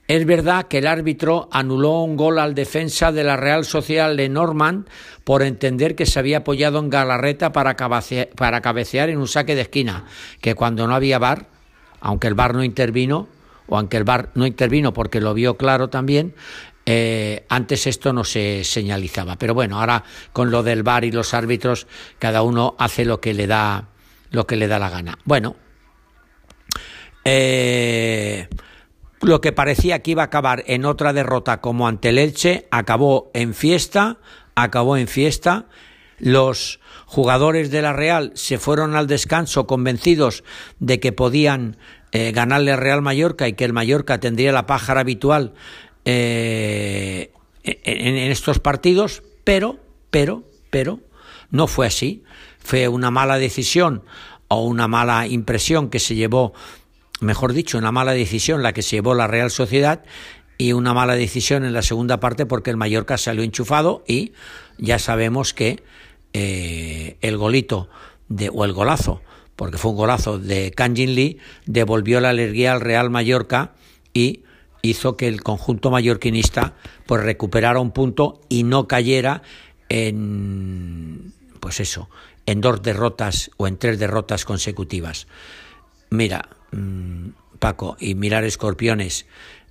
Es 0.10 0.26
verdad 0.26 0.68
que 0.68 0.80
el 0.80 0.88
árbitro 0.88 1.48
anuló 1.52 2.02
un 2.02 2.18
gol 2.18 2.40
al 2.40 2.56
defensa 2.56 3.12
de 3.12 3.24
la 3.24 3.38
Real 3.38 3.64
Social 3.64 4.18
de 4.18 4.28
Norman 4.28 4.88
por 5.24 5.44
entender 5.44 5.96
que 5.96 6.08
se 6.08 6.18
había 6.18 6.40
apoyado 6.40 6.80
en 6.80 6.90
Galarreta 6.90 7.52
para, 7.52 7.76
cabecear 7.76 9.10
en 9.10 9.20
un 9.20 9.28
saque 9.28 9.54
de 9.54 9.62
esquina, 9.62 10.06
que 10.42 10.56
cuando 10.56 10.88
no 10.88 10.96
había 10.96 11.20
bar, 11.20 11.46
aunque 12.02 12.26
el 12.26 12.34
bar 12.34 12.56
no 12.56 12.64
intervino, 12.64 13.28
o 13.68 13.78
aunque 13.78 13.98
el 13.98 14.04
bar 14.04 14.32
no 14.34 14.48
intervino 14.48 14.94
porque 14.94 15.22
lo 15.22 15.36
vio 15.36 15.58
claro 15.58 15.90
también, 15.90 16.34
eh, 16.88 17.46
antes 17.48 17.86
esto 17.86 18.12
no 18.12 18.24
se 18.24 18.64
señalizaba. 18.64 19.36
Pero 19.36 19.54
bueno, 19.54 19.80
ahora 19.80 20.04
con 20.34 20.50
lo 20.50 20.64
del 20.64 20.82
bar 20.82 21.06
y 21.06 21.12
los 21.12 21.36
árbitros, 21.36 21.86
cada 22.18 22.42
uno 22.42 22.76
hace 22.80 23.06
lo 23.06 23.22
que 23.22 23.36
le 23.36 23.46
da, 23.46 23.90
lo 24.32 24.48
que 24.48 24.56
le 24.56 24.68
da 24.68 24.80
la 24.80 24.90
gana. 24.90 25.20
Bueno, 25.24 25.56
eh, 27.24 28.48
lo 29.30 29.42
que 29.42 29.52
parecía 29.52 30.00
que 30.00 30.12
iba 30.12 30.24
a 30.24 30.26
acabar 30.26 30.64
en 30.68 30.86
otra 30.86 31.14
derrota 31.14 31.62
como 31.62 31.88
ante 31.88 32.10
el 32.10 32.18
Elche, 32.18 32.68
acabó 32.72 33.32
en 33.34 33.54
fiesta, 33.54 34.18
acabó 34.56 34.98
en 34.98 35.08
fiesta. 35.08 35.68
Los 36.18 36.80
jugadores 37.06 37.72
de 37.72 37.82
la 37.82 37.94
Real 37.94 38.32
se 38.36 38.58
fueron 38.58 38.96
al 38.96 39.08
descanso 39.08 39.68
convencidos 39.68 40.44
de 40.80 41.00
que 41.00 41.14
podían 41.14 41.78
eh, 42.12 42.32
ganarle 42.34 42.74
al 42.74 42.80
Real 42.80 43.02
Mallorca 43.02 43.48
y 43.48 43.54
que 43.54 43.66
el 43.66 43.74
Mallorca 43.74 44.20
tendría 44.20 44.52
la 44.52 44.66
pájara 44.66 45.02
habitual 45.02 45.54
eh, 46.04 47.32
en, 47.64 48.18
en 48.18 48.32
estos 48.32 48.60
partidos, 48.60 49.24
pero, 49.44 49.78
pero, 50.10 50.44
pero, 50.70 51.00
no 51.52 51.68
fue 51.68 51.88
así. 51.88 52.24
Fue 52.60 52.88
una 52.88 53.12
mala 53.12 53.38
decisión 53.38 54.04
o 54.50 54.64
una 54.64 54.88
mala 54.88 55.28
impresión 55.28 55.90
que 55.90 56.00
se 56.00 56.16
llevó 56.16 56.54
mejor 57.22 57.54
dicho, 57.54 57.78
una 57.78 57.92
mala 57.92 58.14
decisión 58.14 58.64
la 58.64 58.74
que 58.74 58.82
se 58.82 58.98
llevó 58.98 59.14
la 59.14 59.28
Real 59.28 59.52
Sociedad 59.52 60.04
y 60.58 60.74
una 60.74 60.94
mala 60.94 61.16
decisión 61.16 61.64
en 61.64 61.74
la 61.74 61.82
segunda 61.82 62.20
parte 62.20 62.46
porque 62.46 62.70
el 62.70 62.78
Mallorca 62.78 63.18
salió 63.18 63.44
enchufado 63.44 64.04
y 64.08 64.34
ya 64.78 65.00
sabemos 65.00 65.54
que 65.54 65.84
eh, 66.34 67.18
el 67.22 67.38
golito 67.38 67.90
de, 68.28 68.50
o 68.54 68.66
el 68.66 68.74
golazo, 68.74 69.22
porque 69.56 69.78
fue 69.78 69.92
un 69.92 69.98
golazo 69.98 70.38
de 70.38 70.72
Kanjin 70.72 71.16
Lee, 71.16 71.40
devolvió 71.66 72.20
la 72.20 72.30
alegría 72.30 72.74
al 72.74 72.82
Real 72.82 73.10
Mallorca 73.10 73.74
y 74.14 74.44
hizo 74.82 75.18
que 75.18 75.28
el 75.28 75.44
conjunto 75.44 75.92
mallorquinista 75.92 76.76
pues 77.06 77.24
recuperara 77.24 77.80
un 77.80 77.92
punto 77.92 78.42
y 78.50 78.64
no 78.64 78.88
cayera 78.88 79.42
en 79.90 81.34
pues 81.60 81.80
eso, 81.80 82.10
en 82.46 82.62
dos 82.62 82.82
derrotas 82.82 83.52
o 83.58 83.68
en 83.68 83.78
tres 83.78 84.00
derrotas 84.00 84.46
consecutivas. 84.46 85.28
Mira, 86.10 86.50
Mm, 86.72 87.30
Paco, 87.60 87.98
y 88.00 88.16
mirar 88.16 88.46
escorpiones. 88.46 89.26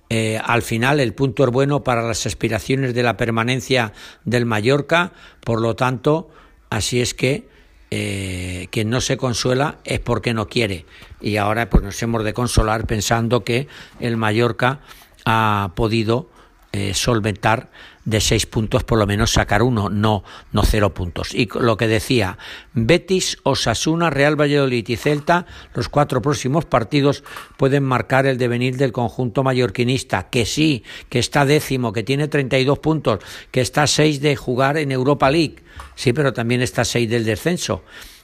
Eh, 0.09 0.39
al 0.43 0.61
final 0.61 0.99
el 0.99 1.13
punto 1.13 1.43
es 1.43 1.51
bueno 1.51 1.83
para 1.83 2.01
las 2.01 2.25
aspiraciones 2.25 2.93
de 2.93 3.03
la 3.03 3.17
permanencia 3.17 3.93
del 4.25 4.45
Mallorca, 4.45 5.11
por 5.43 5.61
lo 5.61 5.75
tanto, 5.75 6.29
así 6.69 7.01
es 7.01 7.13
que 7.13 7.47
eh, 7.91 8.67
quien 8.71 8.89
no 8.89 9.01
se 9.01 9.17
consuela 9.17 9.79
es 9.83 9.99
porque 9.99 10.33
no 10.33 10.47
quiere. 10.47 10.85
Y 11.21 11.37
ahora 11.37 11.69
pues 11.69 11.83
nos 11.83 12.01
hemos 12.01 12.23
de 12.23 12.33
consolar 12.33 12.85
pensando 12.85 13.43
que 13.43 13.67
el 13.99 14.17
Mallorca 14.17 14.79
ha 15.25 15.71
podido 15.75 16.29
eh, 16.71 16.93
solventar 16.93 17.69
de 18.09 18.21
seis 18.21 18.45
puntos 18.45 18.83
por 18.83 18.97
lo 18.97 19.05
menos 19.05 19.31
sacar 19.31 19.61
uno, 19.61 19.89
no, 19.89 20.23
no 20.51 20.63
cero 20.63 20.93
puntos. 20.93 21.33
Y 21.33 21.47
lo 21.59 21.77
que 21.77 21.87
decía, 21.87 22.37
Betis, 22.73 23.37
Osasuna, 23.43 24.09
Real 24.09 24.39
Valladolid 24.39 24.87
y 24.87 24.95
Celta, 24.95 25.45
los 25.75 25.89
cuatro 25.89 26.21
próximos 26.21 26.65
partidos 26.65 27.23
pueden 27.57 27.83
marcar 27.83 28.25
el 28.25 28.37
devenir 28.37 28.77
del 28.77 28.91
conjunto 28.91 29.43
mallorquinista, 29.43 30.29
que 30.29 30.45
sí, 30.45 30.83
que 31.09 31.19
está 31.19 31.45
décimo, 31.45 31.93
que 31.93 32.03
tiene 32.03 32.27
32 32.27 32.79
puntos, 32.79 33.19
que 33.51 33.61
está 33.61 33.85
seis 33.85 34.21
de 34.21 34.35
jugar 34.35 34.77
en 34.77 34.91
Europa 34.91 35.29
League, 35.29 35.57
sí, 35.95 36.13
pero 36.13 36.33
también 36.33 36.61
está 36.61 36.85
seis 36.85 37.09
del 37.09 37.25
descenso. 37.25 37.83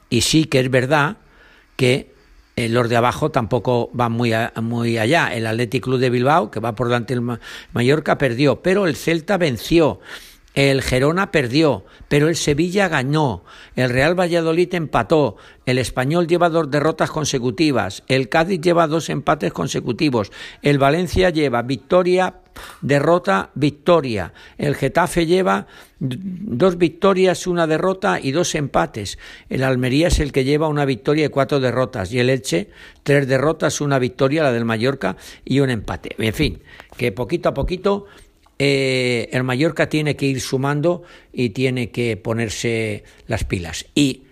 Y 0.09 0.21
sí 0.21 0.45
que 0.45 0.59
es 0.59 0.69
verdad 0.69 1.17
que 1.75 2.14
eh, 2.55 2.69
los 2.69 2.87
de 2.87 2.95
abajo 2.95 3.31
tampoco 3.31 3.89
van 3.93 4.13
muy, 4.13 4.31
muy 4.61 4.97
allá. 4.97 5.33
El 5.33 5.45
Athletic 5.45 5.83
Club 5.83 5.99
de 5.99 6.09
Bilbao, 6.09 6.51
que 6.51 6.59
va 6.59 6.75
por 6.75 6.87
delante 6.87 7.13
del 7.13 7.39
Mallorca, 7.73 8.17
perdió, 8.17 8.61
pero 8.61 8.87
el 8.87 8.95
Celta 8.95 9.37
venció. 9.37 9.99
El 10.55 10.81
Gerona 10.81 11.31
perdió, 11.31 11.83
pero 12.07 12.29
el 12.29 12.37
Sevilla 12.37 12.87
ganó. 12.87 13.43
El 13.75 13.89
Real 13.89 14.17
Valladolid 14.17 14.73
empató. 14.73 15.35
El 15.65 15.77
Español 15.77 16.27
lleva 16.27 16.49
dos 16.49 16.71
derrotas 16.71 17.11
consecutivas. 17.11 18.03
El 18.07 18.29
Cádiz 18.29 18.61
lleva 18.61 18.87
dos 18.87 19.09
empates 19.09 19.51
consecutivos. 19.51 20.31
El 20.61 20.79
Valencia 20.79 21.29
lleva 21.29 21.61
victoria, 21.61 22.35
derrota, 22.81 23.49
victoria. 23.55 24.31
El 24.57 24.75
Getafe 24.75 25.25
lleva 25.25 25.67
dos 25.99 26.77
victorias, 26.77 27.47
una 27.47 27.67
derrota 27.67 28.19
y 28.21 28.31
dos 28.31 28.55
empates. 28.55 29.17
El 29.49 29.63
Almería 29.63 30.07
es 30.07 30.19
el 30.19 30.31
que 30.31 30.45
lleva 30.45 30.69
una 30.69 30.85
victoria 30.85 31.25
y 31.25 31.29
cuatro 31.29 31.59
derrotas. 31.59 32.13
Y 32.13 32.19
el 32.19 32.29
Elche, 32.29 32.69
tres 33.03 33.27
derrotas, 33.27 33.81
una 33.81 33.99
victoria, 33.99 34.43
la 34.43 34.53
del 34.53 34.63
Mallorca 34.63 35.17
y 35.43 35.59
un 35.59 35.69
empate. 35.69 36.15
En 36.17 36.33
fin, 36.33 36.61
que 36.95 37.11
poquito 37.11 37.49
a 37.49 37.53
poquito 37.53 38.05
eh, 38.57 39.29
el 39.31 39.43
Mallorca 39.43 39.89
tiene 39.89 40.15
que 40.15 40.25
ir 40.27 40.41
sumando 40.41 41.03
y 41.33 41.49
tiene 41.49 41.91
que 41.91 42.17
ponerse 42.17 43.03
las 43.27 43.43
pilas. 43.43 43.85
Y 43.95 44.23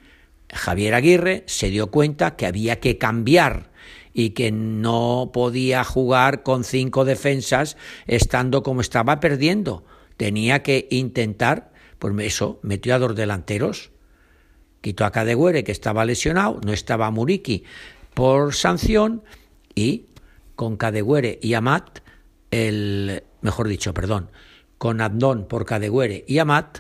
Javier 0.54 0.94
Aguirre 0.94 1.44
se 1.48 1.70
dio 1.70 1.88
cuenta 1.88 2.36
que 2.36 2.46
había 2.46 2.80
que 2.80 2.98
cambiar 2.98 3.72
y 4.14 4.32
que 4.32 4.52
no 4.52 5.32
podía 5.34 5.84
jugar 5.84 6.44
con 6.44 6.64
cinco 6.64 7.04
defensas 7.04 7.78
estando 8.08 8.64
como 8.64 8.82
estaba 8.82 9.20
perdiendo. 9.20 9.86
Tenía 10.18 10.64
que 10.64 10.88
intentar, 10.92 11.72
pues 12.00 12.14
eso, 12.20 12.60
metió 12.62 12.96
a 12.96 13.00
dos 13.00 13.16
delanteros, 13.16 13.92
quitó 14.82 15.06
a 15.06 15.12
Cadegüere 15.12 15.64
que 15.64 15.72
estaba 15.72 16.06
lesionado, 16.06 16.62
no 16.64 16.72
estaba 16.72 17.10
Muriki 17.10 17.64
por 18.14 18.54
sanción 18.54 19.24
y 19.74 20.06
con 20.56 20.78
Cadegüere 20.78 21.40
y 21.42 21.56
Amat 21.56 22.00
el 22.52 23.24
mejor 23.44 23.68
dicho, 23.68 23.94
perdón, 23.94 24.32
con 24.78 25.00
Abdón 25.00 25.48
por 25.48 25.66
Cadegüere 25.66 26.26
y 26.28 26.40
Amat, 26.40 26.80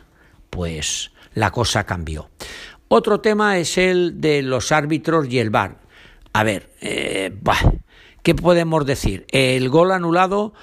pues 0.49 1.11
la 1.35 1.51
cosa 1.51 1.85
cambió. 1.85 2.29
Otro 2.87 3.21
tema 3.21 3.57
es 3.57 3.77
el 3.77 4.19
de 4.19 4.41
los 4.41 4.71
árbitros 4.71 5.27
y 5.29 5.39
el 5.39 5.49
VAR. 5.49 5.79
A 6.33 6.43
ver, 6.43 6.69
eh, 6.81 7.35
¿qué 8.23 8.35
podemos 8.35 8.85
decir? 8.85 9.25
El 9.29 9.69
gol 9.69 9.91
anulado 9.91 10.53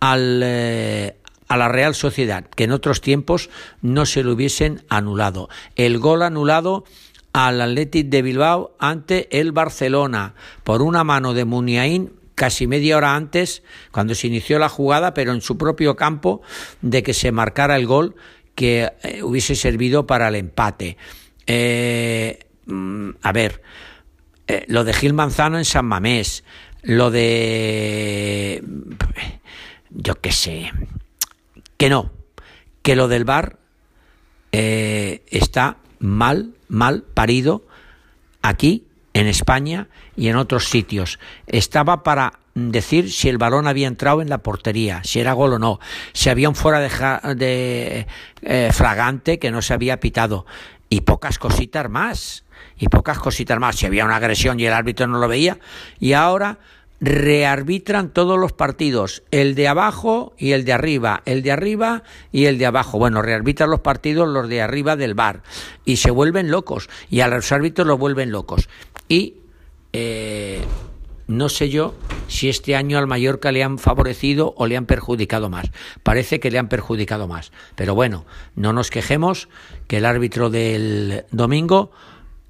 al, 0.00 0.40
eh, 0.44 1.16
a 1.48 1.56
la 1.56 1.68
Real 1.68 1.94
Sociedad, 1.94 2.44
que 2.44 2.64
en 2.64 2.72
otros 2.72 3.00
tiempos 3.00 3.50
no 3.80 4.06
se 4.06 4.22
lo 4.22 4.32
hubiesen 4.32 4.84
anulado. 4.88 5.48
El 5.76 5.98
gol 5.98 6.22
anulado 6.22 6.84
al 7.32 7.60
Athletic 7.60 8.08
de 8.08 8.22
Bilbao 8.22 8.74
ante 8.78 9.40
el 9.40 9.52
Barcelona 9.52 10.34
por 10.64 10.82
una 10.82 11.04
mano 11.04 11.34
de 11.34 11.44
Muniain 11.44 12.17
casi 12.38 12.68
media 12.68 12.96
hora 12.96 13.16
antes, 13.16 13.64
cuando 13.90 14.14
se 14.14 14.28
inició 14.28 14.60
la 14.60 14.68
jugada, 14.68 15.12
pero 15.12 15.32
en 15.32 15.42
su 15.42 15.58
propio 15.58 15.96
campo, 15.96 16.40
de 16.80 17.02
que 17.02 17.12
se 17.12 17.32
marcara 17.32 17.76
el 17.76 17.86
gol 17.86 18.14
que 18.54 18.92
eh, 19.02 19.22
hubiese 19.24 19.56
servido 19.56 20.06
para 20.06 20.28
el 20.28 20.36
empate. 20.36 20.96
Eh, 21.46 22.46
mm, 22.66 23.10
a 23.20 23.32
ver, 23.32 23.60
eh, 24.46 24.64
lo 24.68 24.84
de 24.84 24.92
Gil 24.94 25.14
Manzano 25.14 25.58
en 25.58 25.64
San 25.64 25.84
Mamés, 25.84 26.44
lo 26.82 27.10
de... 27.10 28.62
yo 29.90 30.14
qué 30.20 30.30
sé, 30.30 30.70
que 31.76 31.90
no, 31.90 32.12
que 32.82 32.94
lo 32.94 33.08
del 33.08 33.24
bar 33.24 33.58
está 34.50 35.76
mal, 35.98 36.54
mal 36.68 37.02
parido 37.02 37.64
aquí 38.42 38.87
en 39.18 39.26
España 39.26 39.88
y 40.16 40.28
en 40.28 40.36
otros 40.36 40.68
sitios. 40.68 41.18
Estaba 41.46 42.02
para 42.02 42.40
decir 42.54 43.10
si 43.12 43.28
el 43.28 43.38
balón 43.38 43.66
había 43.66 43.86
entrado 43.86 44.22
en 44.22 44.28
la 44.28 44.38
portería, 44.38 45.02
si 45.04 45.20
era 45.20 45.32
gol 45.32 45.54
o 45.54 45.58
no, 45.58 45.80
si 46.12 46.28
había 46.28 46.48
un 46.48 46.54
fuera 46.54 46.80
de, 46.80 47.34
de 47.36 48.06
eh, 48.42 48.70
fragante 48.72 49.38
que 49.38 49.50
no 49.50 49.62
se 49.62 49.74
había 49.74 50.00
pitado 50.00 50.46
y 50.88 51.02
pocas 51.02 51.38
cositas 51.38 51.88
más, 51.88 52.44
y 52.78 52.88
pocas 52.88 53.18
cositas 53.18 53.58
más, 53.58 53.76
si 53.76 53.86
había 53.86 54.04
una 54.04 54.16
agresión 54.16 54.58
y 54.58 54.66
el 54.66 54.72
árbitro 54.72 55.06
no 55.06 55.18
lo 55.18 55.28
veía, 55.28 55.58
y 56.00 56.14
ahora 56.14 56.58
rearbitran 57.00 58.12
todos 58.12 58.38
los 58.38 58.52
partidos, 58.52 59.22
el 59.30 59.54
de 59.54 59.68
abajo 59.68 60.34
y 60.36 60.52
el 60.52 60.64
de 60.64 60.72
arriba, 60.72 61.22
el 61.26 61.42
de 61.42 61.52
arriba 61.52 62.02
y 62.32 62.46
el 62.46 62.58
de 62.58 62.66
abajo. 62.66 62.98
Bueno, 62.98 63.22
rearbitran 63.22 63.70
los 63.70 63.80
partidos 63.80 64.28
los 64.28 64.48
de 64.48 64.62
arriba 64.62 64.96
del 64.96 65.14
bar 65.14 65.42
y 65.84 65.96
se 65.96 66.10
vuelven 66.10 66.50
locos 66.50 66.88
y 67.08 67.20
a 67.20 67.28
los 67.28 67.52
árbitros 67.52 67.86
los 67.86 67.98
vuelven 67.98 68.32
locos. 68.32 68.68
Y 69.08 69.34
eh, 69.92 70.60
no 71.26 71.48
sé 71.48 71.68
yo 71.68 71.94
si 72.26 72.48
este 72.48 72.74
año 72.76 72.98
al 72.98 73.06
Mallorca 73.06 73.52
le 73.52 73.62
han 73.62 73.78
favorecido 73.78 74.54
o 74.56 74.66
le 74.66 74.76
han 74.76 74.86
perjudicado 74.86 75.48
más. 75.50 75.70
Parece 76.02 76.40
que 76.40 76.50
le 76.50 76.58
han 76.58 76.68
perjudicado 76.68 77.28
más. 77.28 77.52
Pero 77.74 77.94
bueno, 77.94 78.24
no 78.54 78.72
nos 78.72 78.90
quejemos 78.90 79.48
que 79.86 79.98
el 79.98 80.06
árbitro 80.06 80.50
del 80.50 81.24
domingo, 81.30 81.90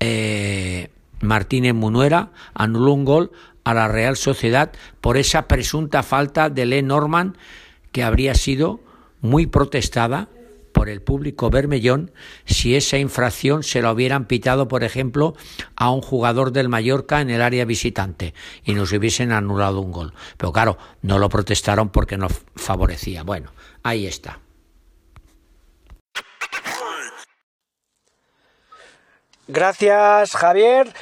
eh, 0.00 0.90
Martínez 1.20 1.74
Munuera, 1.74 2.30
anuló 2.54 2.92
un 2.92 3.04
gol 3.04 3.32
a 3.64 3.74
la 3.74 3.88
Real 3.88 4.16
Sociedad 4.16 4.72
por 5.00 5.16
esa 5.16 5.48
presunta 5.48 6.02
falta 6.02 6.48
de 6.48 6.64
Le 6.64 6.82
Norman 6.82 7.36
que 7.92 8.02
habría 8.02 8.34
sido 8.34 8.80
muy 9.20 9.46
protestada 9.46 10.28
por 10.72 10.88
el 10.88 11.02
público 11.02 11.50
bermellón 11.50 12.12
si 12.44 12.76
esa 12.76 12.98
infracción 12.98 13.62
se 13.62 13.82
la 13.82 13.92
hubieran 13.92 14.26
pitado, 14.26 14.68
por 14.68 14.84
ejemplo, 14.84 15.34
a 15.76 15.90
un 15.90 16.02
jugador 16.02 16.52
del 16.52 16.68
Mallorca 16.68 17.20
en 17.20 17.30
el 17.30 17.42
área 17.42 17.64
visitante 17.64 18.34
y 18.64 18.74
nos 18.74 18.92
hubiesen 18.92 19.32
anulado 19.32 19.80
un 19.80 19.92
gol. 19.92 20.14
Pero 20.36 20.52
claro, 20.52 20.78
no 21.02 21.18
lo 21.18 21.28
protestaron 21.28 21.90
porque 21.90 22.16
no 22.16 22.28
favorecía. 22.56 23.22
Bueno, 23.22 23.52
ahí 23.82 24.06
está. 24.06 24.40
Gracias, 29.46 30.36
Javier. 30.36 30.92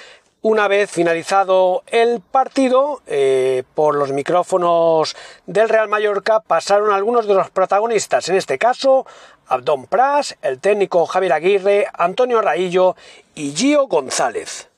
Una 0.48 0.68
vez 0.68 0.88
finalizado 0.88 1.82
el 1.88 2.20
partido, 2.20 3.02
eh, 3.08 3.64
por 3.74 3.96
los 3.96 4.12
micrófonos 4.12 5.16
del 5.46 5.68
Real 5.68 5.88
Mallorca 5.88 6.38
pasaron 6.38 6.92
algunos 6.92 7.26
de 7.26 7.34
los 7.34 7.50
protagonistas, 7.50 8.28
en 8.28 8.36
este 8.36 8.56
caso 8.56 9.06
Abdón 9.48 9.86
Pras, 9.86 10.36
el 10.42 10.58
técnico 10.60 11.06
Javier 11.06 11.32
Aguirre, 11.32 11.86
Antonio 11.92 12.40
Raillo 12.40 12.96
y 13.34 13.52
Gio 13.52 13.86
González. 13.86 14.68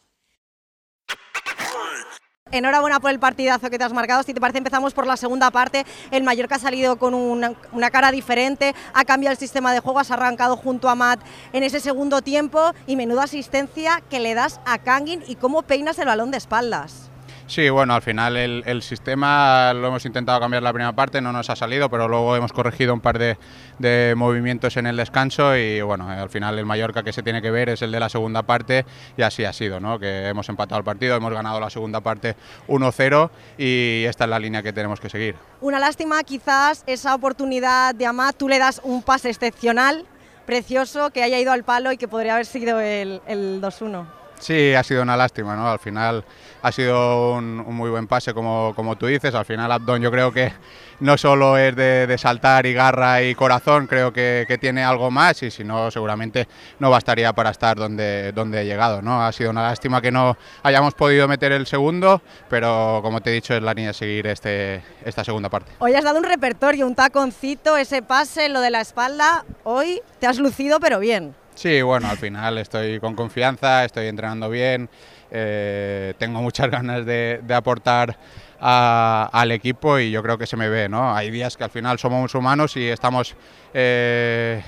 Enhorabuena 2.50 2.98
por 2.98 3.10
el 3.10 3.18
partidazo 3.18 3.68
que 3.68 3.78
te 3.78 3.84
has 3.84 3.92
marcado. 3.92 4.22
Si 4.22 4.32
te 4.32 4.40
parece, 4.40 4.58
empezamos 4.58 4.94
por 4.94 5.06
la 5.06 5.16
segunda 5.16 5.50
parte. 5.50 5.84
El 6.10 6.22
Mallorca 6.22 6.54
ha 6.54 6.58
salido 6.58 6.98
con 6.98 7.14
una, 7.14 7.90
cara 7.90 8.10
diferente, 8.10 8.74
ha 8.94 9.04
cambiado 9.04 9.32
el 9.32 9.38
sistema 9.38 9.72
de 9.72 9.80
juego, 9.80 9.98
has 9.98 10.10
arrancado 10.10 10.56
junto 10.56 10.88
a 10.88 10.94
Matt 10.94 11.20
en 11.52 11.62
ese 11.62 11.80
segundo 11.80 12.22
tiempo 12.22 12.72
y 12.86 12.96
menuda 12.96 13.24
asistencia 13.24 14.02
que 14.08 14.20
le 14.20 14.34
das 14.34 14.60
a 14.64 14.78
Kangin 14.78 15.22
y 15.26 15.36
cómo 15.36 15.62
peinas 15.62 15.98
el 15.98 16.06
balón 16.06 16.30
de 16.30 16.38
espaldas. 16.38 17.07
Sí, 17.48 17.70
bueno, 17.70 17.94
al 17.94 18.02
final 18.02 18.36
el, 18.36 18.82
sistema 18.82 19.72
lo 19.72 19.88
hemos 19.88 20.04
intentado 20.04 20.38
cambiar 20.38 20.62
la 20.62 20.70
primera 20.70 20.92
parte, 20.92 21.22
no 21.22 21.32
nos 21.32 21.48
ha 21.48 21.56
salido, 21.56 21.88
pero 21.88 22.06
luego 22.06 22.36
hemos 22.36 22.52
corregido 22.52 22.92
un 22.92 23.00
par 23.00 23.18
de, 23.18 24.14
movimientos 24.14 24.76
en 24.76 24.86
el 24.86 24.98
descanso 24.98 25.56
y 25.56 25.80
bueno, 25.80 26.10
al 26.10 26.28
final 26.28 26.58
el 26.58 26.66
Mallorca 26.66 27.02
que 27.02 27.10
se 27.10 27.22
tiene 27.22 27.40
que 27.40 27.50
ver 27.50 27.70
es 27.70 27.80
el 27.80 27.90
de 27.90 28.00
la 28.00 28.10
segunda 28.10 28.42
parte 28.42 28.84
y 29.16 29.22
así 29.22 29.46
ha 29.46 29.54
sido, 29.54 29.80
¿no? 29.80 29.98
que 29.98 30.28
hemos 30.28 30.46
empatado 30.50 30.78
el 30.78 30.84
partido, 30.84 31.16
hemos 31.16 31.32
ganado 31.32 31.58
la 31.58 31.70
segunda 31.70 32.02
parte 32.02 32.36
1-0 32.68 33.30
y 33.56 34.04
esta 34.04 34.24
es 34.24 34.30
la 34.30 34.38
línea 34.38 34.62
que 34.62 34.74
tenemos 34.74 35.00
que 35.00 35.08
seguir. 35.08 35.34
Una 35.62 35.78
lástima 35.78 36.22
quizás 36.24 36.84
esa 36.86 37.14
oportunidad 37.14 37.94
de 37.94 38.04
Amat, 38.04 38.36
tú 38.36 38.50
le 38.50 38.58
das 38.58 38.82
un 38.84 39.02
pase 39.02 39.30
excepcional, 39.30 40.04
precioso, 40.44 41.10
que 41.10 41.22
haya 41.22 41.38
ido 41.38 41.52
al 41.52 41.64
palo 41.64 41.92
y 41.92 41.96
que 41.96 42.08
podría 42.08 42.34
haber 42.34 42.44
sido 42.44 42.78
el, 42.78 43.22
el 43.26 43.62
2-1. 43.62 44.17
Sí, 44.40 44.74
ha 44.74 44.82
sido 44.82 45.02
una 45.02 45.16
lástima, 45.16 45.56
¿no? 45.56 45.68
Al 45.68 45.78
final 45.78 46.24
ha 46.62 46.72
sido 46.72 47.34
un, 47.34 47.56
muy 47.56 47.90
buen 47.90 48.06
pase, 48.06 48.34
como, 48.34 48.72
como, 48.74 48.96
tú 48.96 49.06
dices. 49.06 49.34
Al 49.34 49.44
final 49.44 49.70
Abdón 49.70 50.02
yo 50.02 50.10
creo 50.10 50.32
que 50.32 50.52
no 51.00 51.16
solo 51.16 51.56
es 51.56 51.74
de, 51.76 52.16
saltar 52.18 52.66
y 52.66 52.72
garra 52.72 53.22
y 53.22 53.34
corazón, 53.34 53.86
creo 53.86 54.12
que, 54.12 54.58
tiene 54.60 54.82
algo 54.82 55.10
más 55.10 55.42
y 55.44 55.50
si 55.50 55.62
no, 55.62 55.90
seguramente 55.90 56.48
no 56.80 56.90
bastaría 56.90 57.32
para 57.32 57.50
estar 57.50 57.76
donde, 57.76 58.32
donde 58.32 58.62
he 58.62 58.64
llegado, 58.64 59.02
¿no? 59.02 59.24
Ha 59.24 59.30
sido 59.30 59.50
una 59.50 59.62
lástima 59.62 60.00
que 60.00 60.10
no 60.10 60.36
hayamos 60.64 60.94
podido 60.94 61.28
meter 61.28 61.52
el 61.52 61.66
segundo, 61.66 62.20
pero 62.50 63.00
como 63.02 63.20
te 63.20 63.30
he 63.30 63.32
dicho, 63.34 63.54
es 63.54 63.62
la 63.62 63.74
niña 63.74 63.92
seguir 63.92 64.26
este, 64.26 64.82
esta 65.04 65.22
segunda 65.22 65.48
parte. 65.48 65.70
Hoy 65.78 65.94
has 65.94 66.02
dado 66.02 66.18
un 66.18 66.24
repertorio, 66.24 66.86
un 66.86 66.96
taconcito, 66.96 67.76
ese 67.76 68.02
pase, 68.02 68.48
lo 68.48 68.60
de 68.60 68.70
la 68.70 68.80
espalda. 68.80 69.44
Hoy 69.62 70.00
te 70.18 70.26
has 70.26 70.38
lucido, 70.38 70.80
pero 70.80 70.98
bien. 70.98 71.34
Sí, 71.58 71.82
bueno, 71.82 72.06
al 72.08 72.16
final 72.18 72.56
estoy 72.58 73.00
con 73.00 73.16
confianza, 73.16 73.84
estoy 73.84 74.06
entrenando 74.06 74.48
bien, 74.48 74.88
eh, 75.28 76.14
tengo 76.16 76.40
muchas 76.40 76.70
ganas 76.70 77.04
de, 77.04 77.42
aportar 77.52 78.16
al 78.60 79.50
equipo 79.50 79.98
y 79.98 80.12
yo 80.12 80.22
creo 80.22 80.38
que 80.38 80.46
se 80.46 80.56
me 80.56 80.68
ve, 80.68 80.88
¿no? 80.88 81.12
Hay 81.12 81.32
días 81.32 81.56
que 81.56 81.64
al 81.64 81.70
final 81.70 81.98
somos 81.98 82.32
humanos 82.36 82.76
y 82.76 82.86
estamos, 82.86 83.34
eh, 83.74 84.62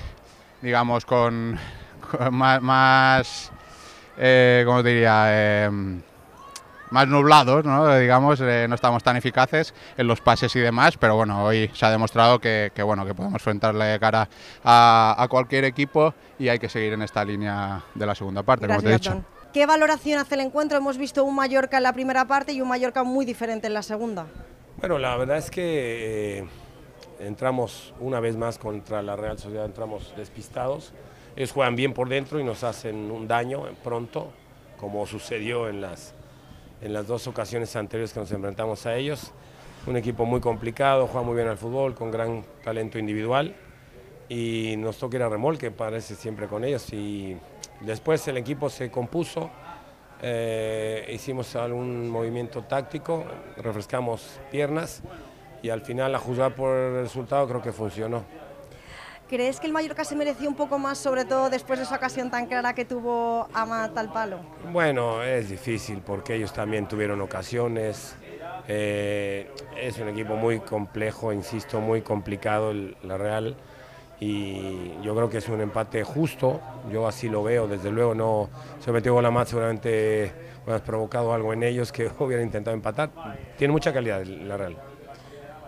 digamos, 0.61 1.05
con, 1.05 1.57
más, 2.29 2.61
más 2.61 3.51
eh, 4.17 4.63
¿cómo 4.65 4.83
diría? 4.83 5.71
Más 6.91 7.07
nublados, 7.07 7.63
¿no? 7.65 7.97
digamos, 7.97 8.39
eh, 8.41 8.67
no 8.67 8.75
estamos 8.75 9.01
tan 9.01 9.15
eficaces 9.15 9.73
en 9.97 10.07
los 10.07 10.21
pases 10.21 10.55
y 10.55 10.59
demás, 10.59 10.97
pero 10.97 11.15
bueno, 11.15 11.43
hoy 11.43 11.71
se 11.73 11.85
ha 11.85 11.89
demostrado 11.89 12.39
que, 12.39 12.71
bueno, 12.83 13.05
que 13.05 13.15
podemos 13.15 13.35
enfrentarle 13.35 13.85
de 13.85 13.99
cara 13.99 14.29
a, 14.63 15.25
cualquier 15.29 15.63
equipo 15.63 16.13
y 16.37 16.49
hay 16.49 16.59
que 16.59 16.67
seguir 16.67 16.93
en 16.93 17.01
esta 17.01 17.23
línea 17.23 17.83
de 17.95 18.05
la 18.05 18.13
segunda 18.13 18.43
parte, 18.43 18.67
como 18.67 18.81
te 18.81 18.89
he 18.89 18.93
dicho. 18.93 19.23
¿Qué 19.53 19.65
valoración 19.65 20.19
hace 20.19 20.35
el 20.35 20.41
encuentro? 20.41 20.77
Hemos 20.77 20.97
visto 20.97 21.23
un 21.23 21.35
Mallorca 21.35 21.77
en 21.77 21.83
la 21.83 21.93
primera 21.93 22.25
parte 22.25 22.53
y 22.53 22.61
un 22.61 22.69
Mallorca 22.69 23.03
muy 23.03 23.25
diferente 23.25 23.67
en 23.67 23.73
la 23.73 23.83
segunda. 23.83 24.25
Bueno, 24.77 24.97
la 24.97 25.17
verdad 25.17 25.37
es 25.37 25.51
que 25.51 26.39
eh, 26.39 26.47
entramos 27.19 27.93
una 27.99 28.19
vez 28.19 28.37
más 28.37 28.57
contra 28.57 29.01
la 29.01 29.15
Real 29.15 29.37
Sociedad, 29.37 29.65
entramos 29.65 30.13
despistados. 30.15 30.93
Ellos 31.35 31.51
juegan 31.51 31.75
bien 31.75 31.93
por 31.93 32.09
dentro 32.09 32.39
y 32.39 32.43
nos 32.43 32.63
hacen 32.63 33.11
un 33.11 33.27
daño 33.27 33.63
pronto, 33.83 34.31
como 34.77 35.05
sucedió 35.05 35.69
en 35.69 35.81
las 35.81 36.15
en 36.81 36.93
las 36.93 37.07
dos 37.07 37.27
ocasiones 37.27 37.75
anteriores 37.75 38.13
que 38.13 38.19
nos 38.19 38.31
enfrentamos 38.31 38.85
a 38.85 38.95
ellos. 38.95 39.31
Un 39.87 39.97
equipo 39.97 40.25
muy 40.25 40.41
complicado, 40.41 41.07
juega 41.07 41.25
muy 41.25 41.35
bien 41.35 41.47
al 41.47 41.57
fútbol, 41.57 41.95
con 41.95 42.11
gran 42.11 42.43
talento 42.63 42.99
individual 42.99 43.55
y 44.29 44.75
nos 44.77 44.97
toca 44.97 45.17
ir 45.17 45.23
a 45.23 45.29
remolque, 45.29 45.71
parece 45.71 46.15
siempre 46.15 46.47
con 46.47 46.63
ellos. 46.63 46.91
Y 46.93 47.35
después 47.81 48.27
el 48.27 48.37
equipo 48.37 48.69
se 48.69 48.89
compuso, 48.89 49.49
eh, 50.21 51.09
hicimos 51.13 51.55
algún 51.55 52.09
movimiento 52.09 52.63
táctico, 52.63 53.25
refrescamos 53.57 54.39
piernas 54.51 55.01
y 55.61 55.69
al 55.69 55.81
final, 55.81 56.15
a 56.15 56.19
juzgar 56.19 56.55
por 56.55 56.75
el 56.75 57.01
resultado, 57.03 57.47
creo 57.47 57.61
que 57.61 57.71
funcionó. 57.71 58.23
¿Crees 59.31 59.61
que 59.61 59.67
el 59.67 59.71
Mallorca 59.71 60.03
se 60.03 60.13
mereció 60.13 60.49
un 60.49 60.55
poco 60.55 60.77
más, 60.77 60.97
sobre 60.97 61.23
todo 61.23 61.49
después 61.49 61.79
de 61.79 61.85
esa 61.85 61.95
ocasión 61.95 62.29
tan 62.29 62.47
clara 62.47 62.75
que 62.75 62.83
tuvo 62.83 63.47
Amat 63.53 63.97
al 63.97 64.11
palo? 64.11 64.39
Bueno, 64.73 65.23
es 65.23 65.49
difícil 65.49 66.01
porque 66.05 66.35
ellos 66.35 66.51
también 66.51 66.85
tuvieron 66.85 67.21
ocasiones. 67.21 68.13
Eh, 68.67 69.49
es 69.79 69.97
un 69.99 70.09
equipo 70.09 70.35
muy 70.35 70.59
complejo, 70.59 71.31
insisto, 71.31 71.79
muy 71.79 72.01
complicado 72.01 72.73
la 72.73 73.17
Real 73.17 73.55
y 74.19 75.01
yo 75.01 75.15
creo 75.15 75.29
que 75.29 75.37
es 75.37 75.47
un 75.47 75.61
empate 75.61 76.03
justo, 76.03 76.59
yo 76.91 77.07
así 77.07 77.29
lo 77.29 77.41
veo, 77.41 77.69
desde 77.69 77.89
luego 77.89 78.13
no 78.13 78.49
se 78.81 78.91
metió 78.91 79.13
con 79.13 79.23
la 79.23 79.31
más 79.31 79.47
seguramente 79.47 80.29
hubieras 80.63 80.81
provocado 80.81 81.33
algo 81.33 81.53
en 81.53 81.63
ellos 81.63 81.93
que 81.93 82.11
hubieran 82.19 82.47
intentado 82.47 82.75
empatar. 82.75 83.09
Tiene 83.57 83.71
mucha 83.71 83.93
calidad 83.93 84.25
la 84.25 84.57
Real 84.57 84.90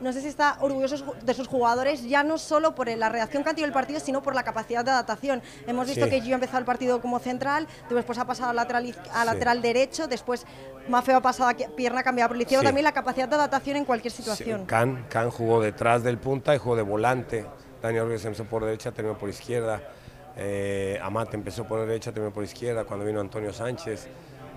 no 0.04 0.12
sé 0.12 0.22
si 0.22 0.28
está 0.28 0.58
orgulloso 0.60 1.16
de 1.22 1.34
sus 1.34 1.48
jugadores, 1.48 2.04
ya 2.04 2.24
no 2.24 2.38
solo 2.38 2.76
por 2.76 2.90
la 2.90 3.10
reacción 3.10 3.44
que 3.44 3.50
han 3.50 3.56
tenido 3.56 3.68
el 3.68 3.74
partido, 3.74 4.00
sino 4.00 4.22
por 4.22 4.36
la 4.36 4.44
capacidad 4.44 4.84
de 4.84 4.92
adaptación. 4.92 5.42
Hemos 5.66 5.88
visto 5.88 6.08
que 6.10 6.22
Gio 6.22 6.34
ha 6.34 6.36
empezado 6.36 6.60
el 6.60 6.66
partido 6.66 7.02
como 7.02 7.20
central, 7.20 7.68
después 7.90 8.18
ha 8.20 8.26
pasado 8.26 8.50
a 8.50 8.54
lateral, 8.54 8.94
a 9.14 9.26
lateral 9.26 9.62
derecho, 9.62 10.08
después 10.08 10.46
Mafeo 10.90 11.18
ha 11.18 11.22
pasado 11.22 11.50
a 11.50 11.54
pierna 11.54 12.04
cambiada 12.04 12.28
por 12.28 12.40
izquierda, 12.40 12.66
también 12.66 12.84
la 12.84 12.92
capacidad 12.92 13.28
de 13.28 13.36
adaptación 13.36 13.78
en 13.78 13.86
cualquier 13.86 14.12
situación. 14.12 14.66
Can, 14.66 15.06
Can 15.10 15.32
jugó 15.32 15.62
detrás 15.62 16.04
del 16.04 16.18
punta 16.18 16.54
y 16.54 16.58
jugó 16.58 16.76
de 16.76 16.82
volante. 16.82 17.46
Daniel 17.82 18.04
Ortiz 18.04 18.26
empezó 18.26 18.44
por 18.46 18.66
derecha, 18.66 18.92
terminó 18.92 19.18
por 19.18 19.30
izquierda. 19.30 19.82
Eh, 20.36 21.00
Amate 21.02 21.38
empezó 21.38 21.64
por 21.66 21.80
derecha, 21.80 22.12
terminó 22.12 22.34
por 22.34 22.44
izquierda 22.44 22.84
cuando 22.84 23.06
vino 23.06 23.22
Antonio 23.22 23.54
Sánchez. 23.54 24.08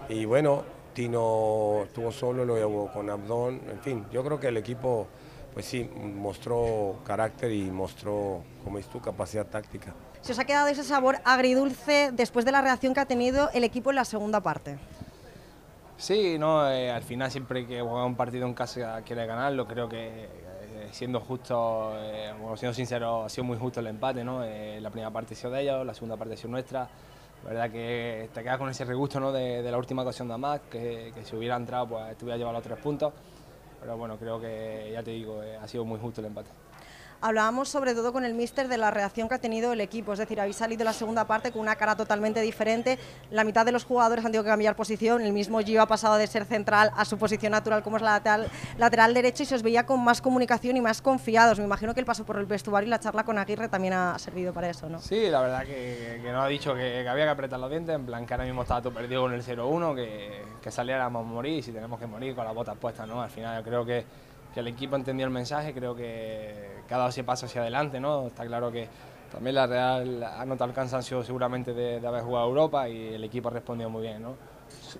Y 0.09 0.25
bueno, 0.25 0.65
Tino 0.95 1.83
estuvo 1.85 2.11
solo, 2.11 2.45
luego 2.45 2.91
con 2.93 3.11
Abdón. 3.11 3.61
En 3.71 3.81
fin, 3.81 4.07
yo 4.11 4.25
creo 4.25 4.41
que 4.41 4.49
el 4.49 4.57
equipo 4.57 5.07
pues 5.57 5.65
sí, 5.65 5.89
mostró 5.99 6.99
carácter 7.03 7.51
y 7.51 7.63
mostró, 7.71 8.43
como 8.63 8.77
dices 8.77 8.93
tú, 8.93 9.01
capacidad 9.01 9.47
táctica. 9.47 9.95
¿Se 10.21 10.33
os 10.33 10.39
ha 10.39 10.45
quedado 10.45 10.69
ese 10.69 10.85
sabor 10.85 11.17
agridulce 11.25 12.11
después 12.13 12.45
de 12.45 12.53
la 12.53 12.61
reacción 12.61 12.93
que 12.93 13.01
ha 13.01 13.07
tenido 13.07 13.49
el 13.55 13.65
equipo 13.65 13.89
en 13.89 13.97
la 13.97 14.05
segunda 14.05 14.43
parte? 14.43 14.77
Sí, 15.97 16.39
no, 16.39 16.71
eh, 16.71 16.91
al 16.91 17.03
final 17.03 17.31
siempre 17.31 17.67
que 17.67 17.81
juega 17.81 18.05
un 18.05 18.17
partido 18.17 18.47
en 18.47 18.53
casa 18.53 19.01
quiere 19.01 19.25
ganarlo, 19.25 19.67
creo 19.67 19.89
que 19.89 20.25
eh, 20.25 20.89
siendo 20.93 21.21
justo, 21.21 21.95
eh, 22.01 22.35
siendo 22.57 22.75
sincero, 22.75 23.25
ha 23.25 23.31
sido 23.31 23.45
muy 23.45 23.57
justo 23.57 23.81
el 23.81 23.87
empate, 23.87 24.23
¿no? 24.23 24.45
la 24.45 24.91
primera 24.91 25.11
parte 25.11 25.33
ha 25.33 25.37
sido 25.39 25.53
de 25.53 25.63
ellos, 25.63 25.87
la 25.87 25.95
segunda 25.95 26.19
parte 26.19 26.35
ha 26.35 26.37
sido 26.37 26.51
nuestra. 26.51 26.87
La 27.45 27.51
verdad 27.51 27.71
que 27.71 28.29
te 28.35 28.43
quedas 28.43 28.59
con 28.59 28.69
ese 28.69 28.85
regusto 28.85 29.21
¿no? 29.21 29.33
de, 29.33 29.63
la 29.63 29.79
última 29.79 30.03
ocasión 30.03 30.29
de 30.29 30.35
Amat, 30.35 30.69
que, 30.69 31.13
que 31.15 31.25
si 31.25 31.35
hubiera 31.35 31.57
entrado 31.57 31.89
pues 31.89 32.19
te 32.19 32.27
hubiera 32.27 32.37
llevado 32.37 32.59
los 32.59 32.63
tres 32.63 32.79
puntos 32.79 33.15
pero 33.81 33.97
bueno, 33.97 34.19
creo 34.19 34.41
que 34.41 34.91
ya 34.93 35.03
te 35.03 35.11
digo, 35.13 35.43
eh, 35.43 35.57
ha 35.57 35.69
sido 35.69 35.85
muy 35.85 35.99
justo 35.99 36.21
el 36.21 36.27
empate. 36.27 36.51
Hablábamos 37.21 37.69
sobre 37.69 37.95
todo 37.95 38.13
con 38.13 38.25
el 38.25 38.35
míster 38.35 38.69
de 38.69 38.77
la 38.77 38.91
reacción 38.91 39.29
que 39.29 39.35
ha 39.35 39.39
tenido 39.39 39.73
el 39.73 39.81
equipo, 39.81 40.13
es 40.13 40.19
decir, 40.19 40.41
habéis 40.41 40.57
salido 40.57 40.85
la 40.85 40.93
segunda 40.93 41.27
parte 41.27 41.51
con 41.51 41.63
una 41.63 41.77
cara 41.77 41.97
totalmente 41.97 42.41
diferente, 42.41 42.99
la 43.31 43.45
mitad 43.45 43.65
de 43.65 43.73
los 43.73 43.85
jugadores 43.85 44.25
han 44.25 44.33
tenido 44.33 44.45
que 44.45 44.51
cambiar 44.51 44.77
posición, 44.77 45.23
el 45.23 45.33
mismo 45.33 45.61
Gio 45.61 45.83
ha 45.83 45.87
pasado 45.87 46.17
de 46.17 46.27
ser 46.27 46.45
central 46.45 46.91
a 46.97 47.05
su 47.05 47.19
posición 47.19 47.53
natural 47.53 47.83
como 47.83 47.97
es 47.97 48.03
la 48.03 48.13
lateral, 48.13 48.49
lateral 48.79 49.15
derecho 49.15 49.43
y 49.43 49.47
se 49.47 49.55
os 49.55 49.63
veía 49.63 49.87
con 49.87 50.03
más 50.05 50.21
comunicación 50.21 50.77
y 50.77 50.81
más 50.81 51.01
confiados. 51.01 51.59
Me 51.59 51.65
imagino 51.65 51.95
que 51.95 52.01
el 52.01 52.07
paso 52.07 52.25
por 52.25 52.39
el 52.39 52.47
vestuario 52.47 52.87
y 52.87 52.91
la 52.91 53.01
charla 53.01 53.25
con 53.25 53.39
Aguirre 53.39 53.69
también 53.69 53.95
ha 53.95 54.19
servido 54.19 54.53
para 54.53 54.69
eso, 54.69 54.89
¿no? 54.89 54.99
Sí, 55.01 55.29
la 55.29 55.41
verdad 55.41 55.65
que, 55.65 56.21
que 56.23 56.33
nos 56.33 56.45
ha 56.45 56.49
dicho 56.49 56.75
que, 56.75 57.09
había 57.09 57.25
que 57.25 57.31
apretar 57.31 57.59
los 57.59 57.71
dientes, 57.71 57.95
en 57.95 58.07
plan 58.07 58.27
que 58.27 58.35
ahora 58.35 58.45
mismo 58.45 58.63
estaba 58.63 58.83
todo 58.83 58.93
perdido 58.93 59.23
con 59.23 59.33
el 59.33 59.43
0-1, 59.43 59.95
que, 59.95 60.45
que 60.61 60.71
saliéramos 60.71 61.25
a 61.25 61.29
morir 61.29 61.59
y 61.59 61.63
si 61.63 61.73
tenemos 61.73 61.99
que 61.99 62.07
morir 62.07 62.35
con 62.35 62.45
las 62.45 62.55
botas 62.55 62.77
puestas, 62.77 63.09
¿no? 63.09 63.23
Al 63.23 63.31
final 63.31 63.59
yo 63.59 63.69
creo 63.69 63.85
que 63.85 64.05
que 64.57 64.61
el 64.61 64.69
equipo 64.69 64.97
entendió 64.97 65.27
el 65.27 65.31
mensaje, 65.31 65.75
creo 65.75 65.95
que 65.95 66.81
cada 66.89 67.11
ese 67.11 67.23
paso 67.25 67.45
hacia 67.45 67.61
adelante, 67.61 68.01
¿no? 68.01 68.29
Está 68.29 68.47
claro 68.47 68.73
que 68.73 68.89
también 69.31 69.55
la 69.55 69.67
Real 69.67 70.23
ha 70.25 70.47
notado 70.47 70.71
el 70.71 70.75
cansancio 70.75 71.23
seguramente 71.23 71.75
de, 71.75 71.99
haber 72.07 72.23
jugado 72.23 72.47
Europa 72.49 72.89
y 72.89 73.09
el 73.09 73.25
equipo 73.25 73.49
ha 73.49 73.53
respondido 73.53 73.91
muy 73.91 74.01
bien, 74.01 74.23
¿no? 74.23 74.35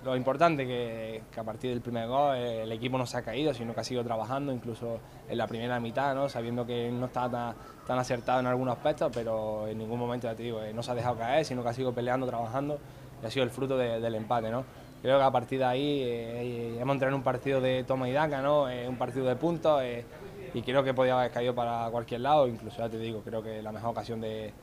Lo 0.05 0.15
importante 0.15 0.67
que, 0.67 1.23
que 1.31 1.39
a 1.39 1.43
partir 1.43 1.71
del 1.71 1.81
primer 1.81 2.07
gol 2.07 2.35
eh, 2.37 2.61
el 2.61 2.71
equipo 2.71 2.99
no 2.99 3.07
se 3.07 3.17
ha 3.17 3.23
caído, 3.23 3.51
sino 3.51 3.73
que 3.73 3.79
ha 3.79 3.83
seguido 3.83 4.03
trabajando, 4.03 4.53
incluso 4.53 4.99
en 5.27 5.35
la 5.39 5.47
primera 5.47 5.79
mitad, 5.79 6.13
¿no? 6.13 6.29
sabiendo 6.29 6.63
que 6.63 6.91
no 6.91 7.07
estaba 7.07 7.55
tan, 7.87 7.97
acertado 7.97 8.41
en 8.41 8.45
algunos 8.45 8.77
aspectos, 8.77 9.09
pero 9.11 9.67
en 9.67 9.79
ningún 9.79 9.97
momento, 9.97 10.27
ya 10.27 10.35
te 10.35 10.47
eh, 10.49 10.71
no 10.71 10.83
se 10.83 10.91
ha 10.91 10.93
dejado 10.93 11.17
caer, 11.17 11.43
sino 11.43 11.63
que 11.63 11.69
ha 11.69 11.73
seguido 11.73 11.93
peleando, 11.93 12.27
trabajando 12.27 12.77
y 13.23 13.25
ha 13.25 13.31
sido 13.31 13.43
el 13.43 13.49
fruto 13.49 13.75
del 13.75 14.13
empate. 14.13 14.51
¿no? 14.51 14.63
Creo 15.01 15.17
que 15.17 15.23
a 15.23 15.31
partir 15.31 15.59
de 15.59 15.65
ahí 15.65 16.01
eh, 16.03 16.77
hemos 16.79 16.93
entrado 16.95 17.13
en 17.13 17.19
un 17.19 17.23
partido 17.23 17.61
de 17.61 17.83
toma 17.83 18.09
y 18.09 18.13
daca, 18.13 18.41
¿no? 18.41 18.69
Eh, 18.69 18.87
un 18.87 18.97
partido 18.97 19.25
de 19.25 19.35
puntos 19.35 19.81
eh, 19.83 20.05
y 20.53 20.61
creo 20.61 20.83
que 20.83 20.93
podía 20.93 21.19
haber 21.19 21.31
caído 21.31 21.53
para 21.53 21.89
cualquier 21.89 22.21
lado, 22.21 22.47
incluso 22.47 22.77
ya 22.77 22.89
te 22.89 22.97
digo, 22.97 23.21
creo 23.21 23.43
que 23.43 23.61
la 23.61 23.71
mejor 23.71 23.91
ocasión 23.91 24.21
del 24.21 24.53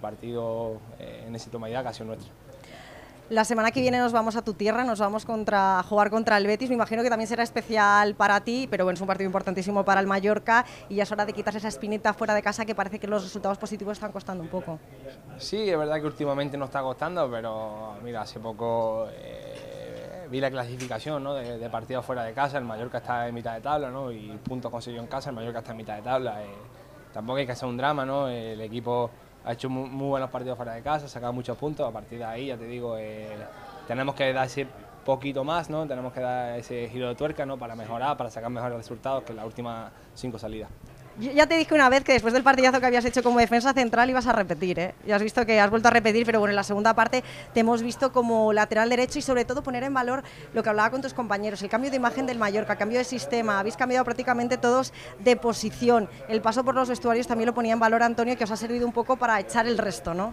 partido 0.00 0.78
en 0.98 1.34
ese 1.34 1.50
toma 1.50 1.68
y 1.68 1.72
daca 1.72 1.88
ha 1.88 1.92
sido 1.92 2.06
nuestra. 2.06 2.30
La 3.30 3.44
semana 3.44 3.70
que 3.70 3.80
viene 3.80 3.96
nos 3.96 4.12
vamos 4.12 4.34
a 4.34 4.42
tu 4.42 4.54
tierra, 4.54 4.82
nos 4.82 4.98
vamos 4.98 5.24
contra, 5.24 5.78
a 5.78 5.82
jugar 5.84 6.10
contra 6.10 6.36
el 6.36 6.48
Betis. 6.48 6.68
Me 6.68 6.74
imagino 6.74 7.00
que 7.04 7.08
también 7.08 7.28
será 7.28 7.44
especial 7.44 8.16
para 8.16 8.40
ti, 8.40 8.66
pero 8.68 8.82
bueno, 8.82 8.96
es 8.96 9.00
un 9.00 9.06
partido 9.06 9.26
importantísimo 9.26 9.84
para 9.84 10.00
el 10.00 10.08
Mallorca 10.08 10.66
y 10.88 10.96
ya 10.96 11.04
es 11.04 11.12
hora 11.12 11.24
de 11.24 11.32
quitarse 11.32 11.58
esa 11.58 11.68
espinita 11.68 12.12
fuera 12.12 12.34
de 12.34 12.42
casa 12.42 12.66
que 12.66 12.74
parece 12.74 12.98
que 12.98 13.06
los 13.06 13.22
resultados 13.22 13.56
positivos 13.56 13.98
están 13.98 14.10
costando 14.10 14.42
un 14.42 14.50
poco. 14.50 14.80
Sí, 15.38 15.70
es 15.70 15.78
verdad 15.78 16.00
que 16.00 16.06
últimamente 16.06 16.58
no 16.58 16.64
está 16.64 16.82
costando, 16.82 17.30
pero 17.30 17.94
mira, 18.02 18.22
hace 18.22 18.40
poco 18.40 19.06
vi 20.30 20.40
la 20.40 20.50
clasificación 20.50 21.22
¿no? 21.22 21.34
de, 21.34 21.70
partidos 21.70 22.04
fuera 22.04 22.24
de 22.24 22.32
casa, 22.32 22.58
el 22.58 22.64
Mallorca 22.64 22.98
está 22.98 23.28
en 23.28 23.34
mitad 23.34 23.54
de 23.54 23.60
tabla 23.60 23.90
¿no? 23.90 24.12
y 24.12 24.28
punto 24.44 24.70
consiguió 24.70 25.00
en 25.00 25.06
casa, 25.06 25.30
el 25.30 25.36
Mallorca 25.36 25.58
está 25.58 25.72
en 25.72 25.76
mitad 25.76 25.96
de 25.96 26.02
tabla. 26.02 26.42
Eh, 26.42 26.48
tampoco 27.12 27.38
hay 27.38 27.46
que 27.46 27.52
hacer 27.52 27.68
un 27.68 27.76
drama, 27.76 28.06
¿no? 28.06 28.28
el 28.28 28.60
equipo 28.60 29.10
ha 29.44 29.52
hecho 29.52 29.68
muy, 29.68 30.08
buenos 30.08 30.30
partidos 30.30 30.56
fuera 30.56 30.74
de 30.74 30.82
casa, 30.82 31.06
ha 31.06 31.08
sacado 31.08 31.32
muchos 31.32 31.56
puntos, 31.56 31.88
a 31.88 31.92
partir 31.92 32.18
de 32.18 32.24
ahí 32.24 32.46
ya 32.46 32.56
te 32.56 32.64
digo, 32.64 32.96
tenemos 33.88 34.14
que 34.14 34.32
dar 34.32 34.46
ese 34.46 34.66
poquito 35.04 35.42
más, 35.44 35.68
¿no? 35.68 35.86
tenemos 35.86 36.12
que 36.12 36.20
dar 36.20 36.58
ese 36.58 36.88
giro 36.88 37.08
de 37.08 37.14
tuerca 37.14 37.44
¿no? 37.44 37.58
para 37.58 37.74
mejorar, 37.74 38.16
para 38.16 38.30
sacar 38.30 38.50
mejores 38.50 38.76
resultados 38.76 39.24
que 39.24 39.34
las 39.34 39.44
últimas 39.44 39.90
cinco 40.14 40.38
salidas 40.38 40.70
ya 41.18 41.46
te 41.46 41.56
dije 41.56 41.74
una 41.74 41.88
vez 41.88 42.04
que 42.04 42.12
después 42.12 42.32
del 42.32 42.42
partidazo 42.42 42.80
que 42.80 42.86
habías 42.86 43.04
hecho 43.04 43.22
como 43.22 43.38
defensa 43.38 43.72
central 43.72 44.08
ibas 44.08 44.26
a 44.26 44.32
repetir, 44.32 44.78
¿eh? 44.78 44.94
Ya 45.06 45.16
has 45.16 45.22
visto 45.22 45.44
que 45.44 45.60
has 45.60 45.70
vuelto 45.70 45.88
a 45.88 45.90
repetir, 45.90 46.24
pero 46.24 46.38
bueno, 46.38 46.50
en 46.50 46.56
la 46.56 46.62
segunda 46.62 46.94
parte 46.94 47.22
te 47.52 47.60
hemos 47.60 47.82
visto 47.82 48.12
como 48.12 48.52
lateral 48.52 48.88
derecho 48.88 49.18
y 49.18 49.22
sobre 49.22 49.44
todo 49.44 49.62
poner 49.62 49.82
en 49.82 49.92
valor 49.92 50.22
lo 50.54 50.62
que 50.62 50.68
hablaba 50.68 50.90
con 50.90 51.02
tus 51.02 51.12
compañeros, 51.12 51.62
el 51.62 51.68
cambio 51.68 51.90
de 51.90 51.96
imagen 51.96 52.26
del 52.26 52.38
Mallorca, 52.38 52.76
cambio 52.76 52.98
de 52.98 53.04
sistema, 53.04 53.58
habéis 53.58 53.76
cambiado 53.76 54.04
prácticamente 54.04 54.56
todos 54.56 54.92
de 55.18 55.36
posición. 55.36 56.08
El 56.28 56.40
paso 56.40 56.64
por 56.64 56.74
los 56.74 56.88
vestuarios 56.88 57.26
también 57.26 57.46
lo 57.46 57.54
ponía 57.54 57.72
en 57.72 57.80
valor 57.80 58.02
Antonio, 58.02 58.36
que 58.36 58.44
os 58.44 58.50
ha 58.50 58.56
servido 58.56 58.86
un 58.86 58.92
poco 58.92 59.16
para 59.16 59.38
echar 59.40 59.66
el 59.66 59.78
resto, 59.78 60.14
¿no? 60.14 60.32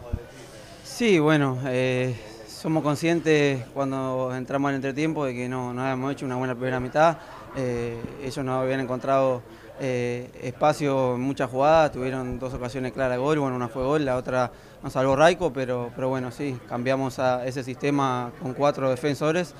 Sí, 0.83 1.19
bueno, 1.19 1.59
eh, 1.65 2.15
somos 2.47 2.81
conscientes 2.81 3.63
cuando 3.73 4.33
entramos 4.35 4.69
al 4.69 4.75
entretiempo 4.75 5.25
de 5.25 5.33
que 5.33 5.47
no, 5.47 5.73
no 5.73 5.81
habíamos 5.81 6.13
hecho 6.13 6.25
una 6.25 6.37
buena 6.37 6.55
primera 6.55 6.79
mitad. 6.79 7.17
Eh, 7.55 7.99
ellos 8.23 8.43
no 8.43 8.59
habían 8.59 8.79
encontrado 8.79 9.41
eh, 9.79 10.31
espacio 10.41 11.15
en 11.15 11.21
muchas 11.21 11.51
jugadas, 11.51 11.91
tuvieron 11.91 12.39
dos 12.39 12.51
ocasiones 12.53 12.93
claras 12.93 13.19
gol, 13.19 13.37
bueno, 13.37 13.55
una 13.55 13.67
fue 13.67 13.83
gol, 13.83 14.05
la 14.05 14.15
otra 14.15 14.51
nos 14.81 14.93
salvó 14.93 15.15
Raico, 15.15 15.53
pero, 15.53 15.91
pero 15.95 16.09
bueno, 16.09 16.31
sí, 16.31 16.57
cambiamos 16.67 17.19
a 17.19 17.45
ese 17.45 17.63
sistema 17.63 18.31
con 18.41 18.53
cuatro 18.53 18.89
defensores 18.89 19.53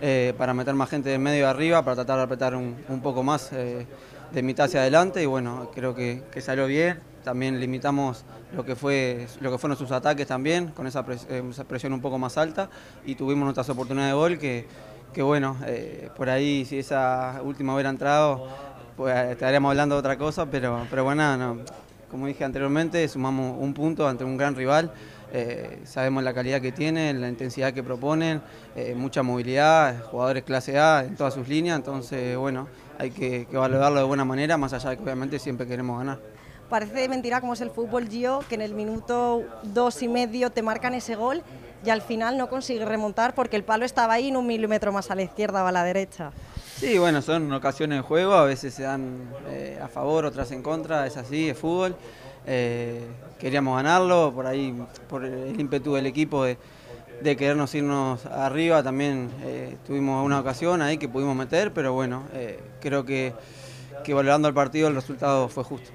eh, 0.00 0.32
para 0.38 0.54
meter 0.54 0.74
más 0.74 0.90
gente 0.90 1.08
de 1.08 1.18
medio 1.18 1.48
arriba, 1.48 1.82
para 1.84 1.96
tratar 1.96 2.18
de 2.18 2.22
apretar 2.22 2.54
un, 2.54 3.00
poco 3.02 3.24
más 3.24 3.52
eh, 3.52 3.84
de 4.32 4.42
mitad 4.42 4.66
hacia 4.66 4.80
adelante 4.80 5.22
y 5.22 5.26
bueno, 5.26 5.70
creo 5.74 5.94
que, 5.94 6.22
salió 6.40 6.66
bien. 6.66 7.00
También 7.24 7.58
limitamos 7.58 8.24
lo 8.54 8.64
que, 8.64 8.76
fue, 8.76 9.26
lo 9.40 9.50
que 9.50 9.58
fueron 9.58 9.78
sus 9.78 9.90
ataques 9.90 10.26
también, 10.26 10.68
con 10.68 10.86
esa, 10.86 11.04
presión 11.04 11.94
un 11.94 12.00
poco 12.02 12.18
más 12.18 12.36
alta 12.36 12.68
y 13.06 13.14
tuvimos 13.14 13.44
nuestras 13.44 13.70
oportunidades 13.70 14.12
de 14.12 14.16
gol 14.16 14.38
que, 14.38 14.66
que 15.14 15.22
bueno, 15.22 15.56
por 16.16 16.28
ahí 16.28 16.66
si 16.66 16.78
esa 16.78 17.40
última 17.42 17.72
hubiera 17.72 17.88
entrado 17.88 18.46
pues 18.96 19.30
estaríamos 19.30 19.70
hablando 19.70 19.94
de 19.96 19.98
otra 20.00 20.16
cosa, 20.16 20.46
pero, 20.46 20.86
pero 20.90 21.04
bueno, 21.04 21.58
como 22.10 22.26
dije 22.26 22.44
anteriormente, 22.44 23.06
sumamos 23.08 23.56
un 23.60 23.74
punto 23.74 24.06
ante 24.06 24.24
un 24.24 24.36
gran 24.36 24.54
rival. 24.54 24.92
Eh, 25.32 25.80
sabemos 25.84 26.22
la 26.22 26.32
calidad 26.32 26.60
que 26.60 26.70
tienen, 26.70 27.20
la 27.20 27.28
intensidad 27.28 27.72
que 27.72 27.82
proponen, 27.82 28.40
eh, 28.76 28.94
mucha 28.94 29.24
movilidad, 29.24 30.04
jugadores 30.04 30.44
clase 30.44 30.78
A 30.78 31.04
en 31.04 31.16
todas 31.16 31.34
sus 31.34 31.48
líneas, 31.48 31.76
entonces 31.76 32.36
bueno, 32.36 32.68
hay 33.00 33.10
que, 33.10 33.48
valorarlo 33.52 33.98
de 33.98 34.04
buena 34.04 34.24
manera, 34.24 34.56
más 34.56 34.72
allá 34.72 34.90
de 34.90 34.96
que 34.96 35.02
obviamente 35.02 35.40
siempre 35.40 35.66
queremos 35.66 35.98
ganar. 35.98 36.20
Parece 36.70 37.08
mentira 37.08 37.40
como 37.40 37.54
es 37.54 37.60
el 37.60 37.70
fútbol, 37.70 38.08
Gio, 38.08 38.44
que 38.48 38.54
en 38.54 38.62
el 38.62 38.74
minuto 38.74 39.42
dos 39.64 40.00
y 40.02 40.08
medio 40.08 40.50
te 40.50 40.62
marcan 40.62 40.94
ese 40.94 41.16
gol 41.16 41.42
y 41.84 41.90
al 41.90 42.02
final 42.02 42.38
no 42.38 42.48
consigues 42.48 42.86
remontar 42.86 43.34
porque 43.34 43.56
el 43.56 43.64
palo 43.64 43.84
estaba 43.84 44.14
ahí 44.14 44.28
en 44.28 44.36
un 44.36 44.46
milímetro 44.46 44.92
más 44.92 45.10
a 45.10 45.14
la 45.14 45.22
izquierda 45.22 45.62
o 45.62 45.66
a 45.66 45.72
la 45.72 45.84
derecha. 45.84 46.32
Sí, 46.76 46.98
bueno, 46.98 47.22
son 47.22 47.52
ocasiones 47.52 47.98
de 47.98 48.02
juego, 48.02 48.34
a 48.34 48.44
veces 48.44 48.74
se 48.74 48.82
dan 48.82 49.30
eh, 49.48 49.78
a 49.82 49.88
favor, 49.88 50.24
otras 50.24 50.50
en 50.52 50.62
contra, 50.62 51.06
es 51.06 51.16
así, 51.16 51.48
es 51.48 51.58
fútbol. 51.58 51.96
Eh, 52.46 53.00
queríamos 53.38 53.76
ganarlo, 53.76 54.32
por 54.34 54.46
ahí, 54.46 54.74
por 55.08 55.24
el 55.24 55.58
ímpetu 55.58 55.94
del 55.94 56.06
equipo 56.06 56.44
de, 56.44 56.56
querernos 57.22 57.74
irnos 57.74 58.26
arriba, 58.26 58.82
también 58.82 59.30
eh, 59.42 59.76
tuvimos 59.86 60.24
una 60.24 60.40
ocasión 60.40 60.82
ahí 60.82 60.98
que 60.98 61.08
pudimos 61.08 61.36
meter, 61.36 61.72
pero 61.72 61.92
bueno, 61.92 62.24
creo 62.80 63.04
que, 63.04 63.32
que 64.02 64.12
valorando 64.12 64.48
el 64.48 64.52
partido 64.52 64.88
el 64.88 64.94
resultado 64.94 65.48
fue 65.48 65.64
justo. 65.64 65.90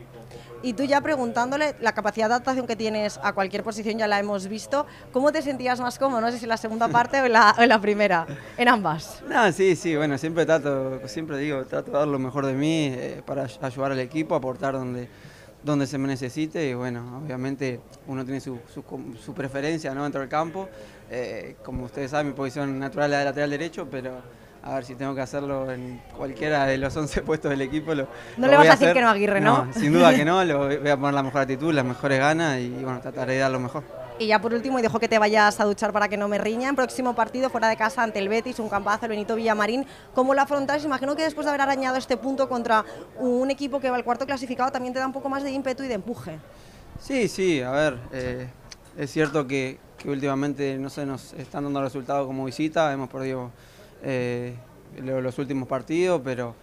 Y 0.62 0.74
tú 0.74 0.84
ya 0.84 1.00
preguntándole, 1.02 1.76
la 1.80 1.94
capacidad 1.94 2.28
de 2.28 2.34
adaptación 2.34 2.68
que 2.68 2.76
tienes 2.76 3.20
a 3.24 3.34
cualquier 3.34 3.64
posición 3.64 3.98
ya 3.98 4.08
la 4.08 4.20
hemos 4.20 4.48
visto, 4.48 4.86
¿cómo 5.14 5.32
te 5.32 5.42
sentías 5.42 5.80
más 5.80 5.98
cómodo? 5.98 6.20
No 6.20 6.32
sé 6.32 6.38
si 6.38 6.46
en 6.46 6.50
la 6.50 6.58
segunda 6.58 6.88
parte 6.90 7.22
o 7.22 7.26
en 7.26 7.34
la, 7.34 7.82
primera, 7.82 8.28
en 8.58 8.68
ambas. 8.68 9.24
No, 9.28 9.52
sí, 9.54 9.76
sí, 9.76 9.96
bueno, 9.96 10.18
siempre 10.18 10.46
trato, 10.46 11.08
siempre 11.08 11.38
digo, 11.38 11.64
trato 11.66 11.92
de 11.92 11.98
dar 11.98 12.08
lo 12.08 12.20
mejor 12.20 12.46
de 12.46 12.54
mí 12.54 12.92
eh, 12.92 13.22
para 13.26 13.48
ayudar 13.62 13.94
al 13.94 14.00
equipo, 14.00 14.36
aportar 14.36 14.74
donde, 14.74 15.08
donde 15.64 15.88
se 15.88 15.98
me 15.98 16.08
necesite 16.08 16.70
y 16.70 16.74
bueno, 16.74 17.22
obviamente 17.24 17.80
uno 18.08 18.26
tiene 18.26 18.42
su, 18.42 18.60
su, 18.74 19.34
preferencia 19.34 19.94
¿no? 19.94 20.04
dentro 20.04 20.20
del 20.20 20.30
campo. 20.30 20.68
Eh, 21.10 21.56
como 21.64 21.86
ustedes 21.86 22.12
saben, 22.12 22.28
mi 22.28 22.34
posición 22.34 22.78
natural 22.78 23.14
es 23.14 23.20
de 23.20 23.26
lateral 23.26 23.50
derecho, 23.50 23.88
pero 23.90 24.22
a 24.64 24.76
ver 24.76 24.86
si 24.86 24.96
tengo 24.96 25.16
que 25.16 25.22
hacerlo 25.22 25.72
en 25.72 26.02
cualquiera 26.16 26.66
de 26.66 26.78
los 26.78 26.96
11 26.96 27.22
puestos 27.24 27.52
del 27.52 27.62
equipo. 27.62 27.94
Lo, 27.94 28.08
no 28.38 28.48
le 28.48 28.58
vas 28.58 28.68
a 28.68 28.72
decir 28.72 28.94
que 28.94 29.02
no 29.02 29.10
Aguirre, 29.10 29.42
¿no? 29.42 29.72
Sin 29.74 29.94
duda 29.94 30.14
que 30.14 30.26
no, 30.26 30.44
lo 30.46 30.68
voy 30.68 30.90
a 30.90 30.98
poner 30.98 31.14
la 31.14 31.24
mejor 31.24 31.42
actitud, 31.42 31.74
las 31.74 31.86
mejores 31.86 32.20
ganas 32.20 32.60
y 32.60 32.70
bueno, 32.70 33.00
trataré 33.00 33.34
de 33.34 33.40
dar 33.40 33.52
lo 33.52 33.60
mejor. 33.60 33.84
Y 34.20 34.28
ya 34.28 34.42
por 34.42 34.54
último, 34.54 34.78
y 34.78 34.82
dejo 34.82 35.00
que 35.00 35.08
te 35.08 35.18
vayas 35.18 35.62
a 35.62 35.64
duchar 35.64 35.94
para 35.94 36.10
que 36.10 36.18
no 36.18 36.28
me 36.28 36.38
riñan, 36.38 36.76
próximo 36.76 37.16
partido 37.16 37.50
fuera 37.50 37.70
de 37.70 37.78
casa 37.78 38.04
ante 38.04 38.20
el 38.20 38.28
Betis, 38.28 38.60
un 38.60 38.68
campazo, 38.68 39.06
el 39.06 39.12
Benito 39.12 39.34
Villamarín. 39.34 39.86
¿Cómo 40.14 40.34
lo 40.34 40.42
afrontáis? 40.42 40.84
Imagino 40.84 41.16
que 41.16 41.24
después 41.24 41.46
de 41.46 41.52
haber 41.52 41.62
arañado 41.62 41.96
este 41.96 42.18
punto 42.18 42.50
contra 42.50 42.84
un 43.18 43.50
equipo 43.50 43.80
que 43.80 43.90
va 43.90 43.96
al 43.96 44.04
cuarto 44.04 44.26
clasificado 44.26 44.72
también 44.72 44.94
te 44.94 45.00
da 45.00 45.08
un 45.08 45.14
poco 45.14 45.30
más 45.30 45.42
de 45.42 45.52
ímpetu 45.52 45.84
y 45.84 45.88
de 45.88 45.94
empuje. 45.94 46.38
Sí, 47.00 47.30
sí, 47.30 47.62
a 47.62 47.72
ver, 47.72 47.98
eh, 48.12 48.50
es 48.98 49.10
cierto 49.10 49.48
que, 49.48 49.80
que 49.98 50.10
últimamente 50.10 50.78
no 50.78 50.90
se 50.90 51.06
nos 51.06 51.32
están 51.34 51.64
dando 51.64 51.82
resultados 51.82 52.28
como 52.28 52.44
visita, 52.44 52.92
hemos 52.92 53.10
perdido 53.10 53.52
eh, 54.04 54.56
los 54.98 55.38
últimos 55.38 55.68
partidos, 55.68 56.22
pero, 56.24 56.56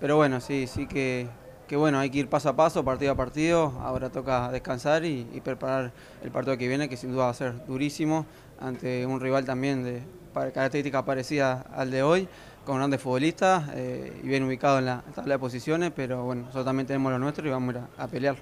pero 0.00 0.16
bueno, 0.16 0.40
sí, 0.40 0.66
sí 0.66 0.86
que, 0.86 1.28
que, 1.66 1.76
bueno, 1.76 1.98
hay 1.98 2.10
que 2.10 2.18
ir 2.18 2.28
paso 2.28 2.48
a 2.48 2.56
paso, 2.56 2.84
partido 2.84 3.12
a 3.12 3.14
partido, 3.14 3.72
ahora 3.80 4.10
toca 4.10 4.50
descansar 4.50 5.04
y, 5.04 5.24
preparar 5.44 5.92
el 6.22 6.30
partido 6.30 6.56
que 6.56 6.68
viene, 6.68 6.88
que 6.88 6.96
sin 6.96 7.12
duda 7.12 7.24
va 7.24 7.30
a 7.30 7.34
ser 7.34 7.66
durísimo, 7.66 8.26
ante 8.60 9.06
un 9.06 9.20
rival 9.20 9.44
también 9.44 9.84
de 9.84 10.02
características 10.32 11.02
parecidas 11.04 11.64
al 11.72 11.90
de 11.90 12.02
hoy, 12.02 12.28
con 12.64 12.76
grandes 12.76 13.00
futbolistas 13.00 13.70
eh, 13.74 14.20
y 14.22 14.28
bien 14.28 14.44
ubicado 14.44 14.78
en 14.78 14.86
la 14.86 15.02
tabla 15.14 15.34
de 15.34 15.38
posiciones, 15.38 15.92
pero 15.94 16.24
bueno, 16.24 16.42
nosotros 16.42 16.64
también 16.64 16.86
tenemos 16.86 17.12
lo 17.12 17.18
nuestro 17.18 17.46
y 17.46 17.50
vamos 17.50 17.76
a, 17.76 18.02
a 18.02 18.08
pelear. 18.08 18.36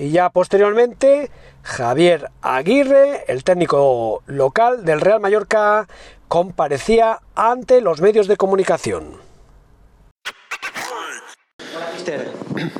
Y 0.00 0.10
ya 0.12 0.30
posteriormente, 0.30 1.30
Javier 1.62 2.30
Aguirre, 2.42 3.24
el 3.28 3.44
técnico 3.44 4.22
local 4.26 4.84
del 4.84 5.00
Real 5.00 5.20
Mallorca, 5.20 5.86
comparecía 6.28 7.20
ante 7.34 7.80
los 7.80 8.00
medios 8.00 8.28
de 8.28 8.36
comunicación. 8.36 9.30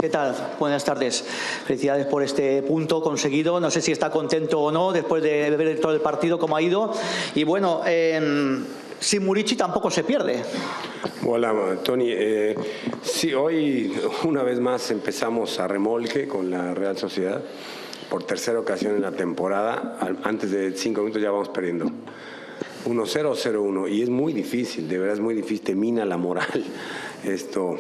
¿Qué 0.01 0.09
tal? 0.09 0.35
Buenas 0.59 0.85
tardes. 0.85 1.25
Felicidades 1.67 2.07
por 2.07 2.23
este 2.23 2.63
punto 2.63 3.03
conseguido. 3.03 3.61
No 3.61 3.71
sé 3.71 3.81
si 3.81 3.93
está 3.93 4.11
contento 4.11 4.61
o 4.61 4.73
no 4.73 4.93
después 4.93 5.23
de 5.23 5.51
ver 5.51 5.81
todo 5.81 5.93
el 5.93 6.01
partido, 6.01 6.39
cómo 6.39 6.57
ha 6.57 6.63
ido. 6.63 6.93
Y 7.35 7.45
bueno, 7.45 7.83
eh, 7.87 8.61
sin 8.99 9.25
Murici 9.25 9.57
tampoco 9.57 9.91
se 9.91 10.05
pierde. 10.05 10.43
Hola, 11.27 11.79
Tony. 11.85 12.11
Eh, 12.11 12.57
sí, 13.03 13.33
hoy 13.33 13.93
una 14.25 14.43
vez 14.43 14.59
más 14.59 14.91
empezamos 14.91 15.61
a 15.61 15.69
remolque 15.69 16.27
con 16.27 16.51
la 16.51 16.75
Real 16.75 16.97
Sociedad. 16.97 17.43
Por 18.11 18.25
tercera 18.25 18.59
ocasión 18.59 18.97
en 18.97 19.03
la 19.03 19.13
temporada. 19.13 19.99
Antes 20.25 20.51
de 20.51 20.73
cinco 20.77 21.01
minutos 21.01 21.23
ya 21.23 21.31
vamos 21.31 21.49
perdiendo. 21.49 21.87
1-0 22.85 23.35
0-1. 23.35 23.91
Y 23.91 24.03
es 24.03 24.11
muy 24.11 24.33
difícil, 24.33 24.89
de 24.89 24.99
verdad 24.99 25.15
es 25.15 25.21
muy 25.21 25.35
difícil. 25.35 25.61
Te 25.61 25.75
mina 25.75 26.05
la 26.05 26.17
moral 26.17 26.65
esto 27.25 27.79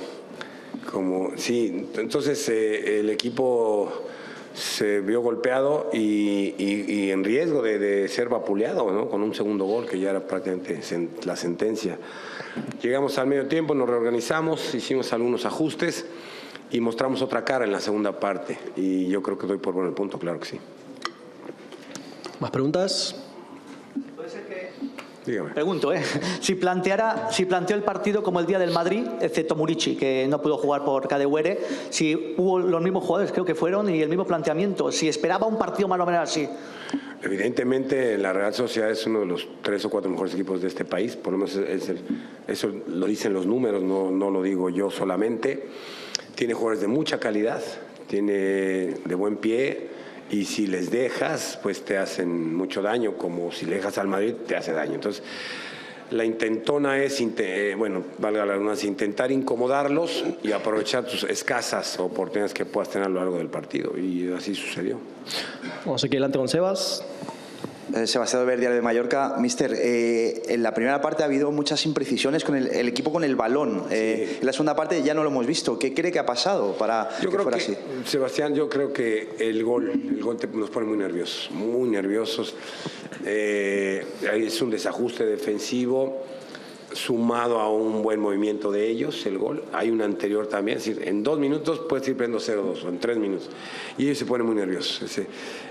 como 0.90 1.36
sí 1.36 1.88
entonces 1.96 2.48
eh, 2.48 3.00
el 3.00 3.10
equipo 3.10 3.92
se 4.54 5.00
vio 5.00 5.20
golpeado 5.20 5.90
y, 5.92 6.54
y, 6.58 6.84
y 6.88 7.10
en 7.10 7.22
riesgo 7.22 7.62
de, 7.62 7.78
de, 7.78 8.08
ser 8.08 8.28
vapuleado 8.28 8.90
¿no? 8.90 9.08
con 9.08 9.22
un 9.22 9.34
segundo 9.34 9.64
gol 9.64 9.86
que 9.86 9.98
ya 9.98 10.10
era 10.10 10.26
prácticamente 10.26 10.80
la 11.24 11.36
sentencia 11.36 11.98
llegamos 12.82 13.18
al 13.18 13.28
medio 13.28 13.46
tiempo 13.46 13.74
nos 13.74 13.88
reorganizamos 13.88 14.74
hicimos 14.74 15.12
algunos 15.12 15.46
ajustes 15.46 16.06
y 16.70 16.80
mostramos 16.80 17.22
otra 17.22 17.44
cara 17.44 17.64
en 17.64 17.72
la 17.72 17.80
segunda 17.80 18.18
parte 18.18 18.58
y 18.76 19.08
yo 19.08 19.22
creo 19.22 19.38
que 19.38 19.46
doy 19.46 19.58
por 19.58 19.74
bueno 19.74 19.88
el 19.88 19.94
punto 19.94 20.18
claro 20.18 20.38
que 20.38 20.46
sí 20.46 20.60
más 22.40 22.50
preguntas 22.50 23.16
Dígame. 25.26 25.50
Pregunto, 25.50 25.92
¿eh? 25.92 26.02
Si, 26.40 26.54
planteara, 26.54 27.30
si 27.30 27.44
planteó 27.44 27.76
el 27.76 27.82
partido 27.82 28.22
como 28.22 28.40
el 28.40 28.46
día 28.46 28.58
del 28.58 28.70
Madrid, 28.70 29.04
excepto 29.20 29.54
Murici, 29.54 29.96
que 29.96 30.26
no 30.28 30.40
pudo 30.40 30.56
jugar 30.56 30.84
por 30.84 31.06
Cadewere, 31.08 31.60
si 31.90 32.34
hubo 32.38 32.58
los 32.58 32.82
mismos 32.82 33.04
jugadores, 33.04 33.32
creo 33.32 33.44
que 33.44 33.54
fueron, 33.54 33.88
y 33.94 34.00
el 34.00 34.08
mismo 34.08 34.26
planteamiento, 34.26 34.90
si 34.90 35.08
esperaba 35.08 35.46
un 35.46 35.58
partido 35.58 35.88
más 35.88 36.00
o 36.00 36.06
menos 36.06 36.22
así. 36.22 36.48
Evidentemente, 37.22 38.16
la 38.16 38.32
Real 38.32 38.54
Sociedad 38.54 38.90
es 38.90 39.06
uno 39.06 39.20
de 39.20 39.26
los 39.26 39.46
tres 39.62 39.84
o 39.84 39.90
cuatro 39.90 40.10
mejores 40.10 40.32
equipos 40.32 40.62
de 40.62 40.68
este 40.68 40.86
país, 40.86 41.16
por 41.16 41.32
lo 41.32 41.38
menos 41.38 41.54
es 41.54 41.88
el, 41.90 42.00
eso 42.48 42.72
lo 42.88 43.06
dicen 43.06 43.34
los 43.34 43.44
números, 43.44 43.82
no, 43.82 44.10
no 44.10 44.30
lo 44.30 44.42
digo 44.42 44.70
yo 44.70 44.90
solamente. 44.90 45.68
Tiene 46.40 46.54
jugadores 46.54 46.80
de 46.80 46.88
mucha 46.88 47.20
calidad, 47.20 47.60
tiene 48.08 48.32
de 48.32 49.14
buen 49.14 49.36
pie 49.36 49.88
y 50.30 50.46
si 50.46 50.66
les 50.66 50.90
dejas, 50.90 51.60
pues 51.62 51.84
te 51.84 51.98
hacen 51.98 52.54
mucho 52.54 52.80
daño, 52.80 53.18
como 53.18 53.52
si 53.52 53.66
le 53.66 53.76
dejas 53.76 53.98
al 53.98 54.08
Madrid, 54.08 54.32
te 54.46 54.56
hace 54.56 54.72
daño. 54.72 54.94
Entonces, 54.94 55.22
la 56.10 56.24
intentona 56.24 56.96
es, 56.96 57.20
eh, 57.20 57.74
bueno, 57.76 58.04
valga 58.16 58.46
la 58.46 58.54
redundancia, 58.54 58.88
intentar 58.88 59.30
incomodarlos 59.30 60.24
y 60.42 60.52
aprovechar 60.52 61.04
tus 61.04 61.24
escasas 61.24 62.00
oportunidades 62.00 62.54
que 62.54 62.64
puedas 62.64 62.88
tener 62.88 63.08
a 63.08 63.10
lo 63.10 63.20
largo 63.20 63.36
del 63.36 63.48
partido. 63.48 63.98
Y 63.98 64.32
así 64.32 64.54
sucedió. 64.54 64.98
Vamos 65.84 66.02
aquí 66.02 66.16
adelante 66.16 66.38
con 66.38 66.48
Sebas. 66.48 67.04
Eh, 67.94 68.06
Sebastián 68.06 68.46
Ver, 68.46 68.60
Diario 68.60 68.76
de 68.76 68.82
Mallorca. 68.82 69.34
Mister, 69.38 69.72
eh, 69.76 70.42
en 70.48 70.62
la 70.62 70.72
primera 70.74 71.00
parte 71.00 71.22
ha 71.22 71.26
habido 71.26 71.50
muchas 71.50 71.84
imprecisiones 71.86 72.44
con 72.44 72.56
el, 72.56 72.68
el 72.68 72.88
equipo 72.88 73.12
con 73.12 73.24
el 73.24 73.36
balón. 73.36 73.84
Eh, 73.90 74.26
Sí. 74.30 74.36
En 74.40 74.46
la 74.46 74.52
segunda 74.52 74.74
parte 74.76 75.02
ya 75.02 75.14
no 75.14 75.22
lo 75.22 75.30
hemos 75.30 75.46
visto. 75.46 75.78
¿Qué 75.78 75.92
cree 75.94 76.10
que 76.12 76.18
ha 76.18 76.26
pasado 76.26 76.72
para 76.76 77.08
Yo 77.20 77.30
que 77.30 77.36
creo 77.36 77.42
fuera 77.42 77.58
que, 77.58 77.64
así? 77.64 77.76
Sebastián, 78.06 78.54
yo 78.54 78.68
creo 78.68 78.92
que 78.92 79.30
el 79.38 79.62
gol, 79.64 79.90
el 79.90 80.22
gol 80.22 80.36
te- 80.36 80.46
nos 80.48 80.70
pone 80.70 80.86
muy 80.86 80.98
nerviosos, 80.98 81.50
muy 81.52 81.88
nerviosos. 81.88 82.54
Eh, 83.24 84.04
es 84.34 84.62
un 84.62 84.70
desajuste 84.70 85.26
defensivo 85.26 86.22
sumado 86.92 87.60
a 87.60 87.70
un 87.70 88.02
buen 88.02 88.20
movimiento 88.20 88.70
de 88.70 88.88
ellos, 88.88 89.24
el 89.26 89.38
gol. 89.38 89.64
Hay 89.72 89.90
un 89.90 90.02
anterior 90.02 90.46
también, 90.46 90.78
es 90.78 90.84
decir, 90.84 91.08
en 91.08 91.22
dos 91.22 91.38
minutos 91.38 91.80
puedes 91.88 92.06
ir 92.08 92.16
perdiendo 92.16 92.38
0-2 92.38 92.84
o 92.84 92.88
en 92.88 92.98
tres 92.98 93.16
minutos. 93.18 93.50
Y 93.98 94.04
ellos 94.04 94.18
se 94.18 94.26
ponen 94.26 94.46
muy 94.46 94.56
nerviosos. 94.56 95.20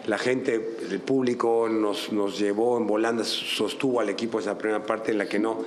La 0.07 0.17
gente, 0.17 0.77
el 0.89 0.99
público 0.99 1.67
nos, 1.69 2.11
nos 2.11 2.39
llevó 2.39 2.77
en 2.77 2.87
volandas, 2.87 3.27
sostuvo 3.27 3.99
al 3.99 4.09
equipo 4.09 4.39
esa 4.39 4.57
primera 4.57 4.83
parte 4.83 5.11
en 5.11 5.17
la 5.17 5.27
que 5.27 5.39
no 5.39 5.59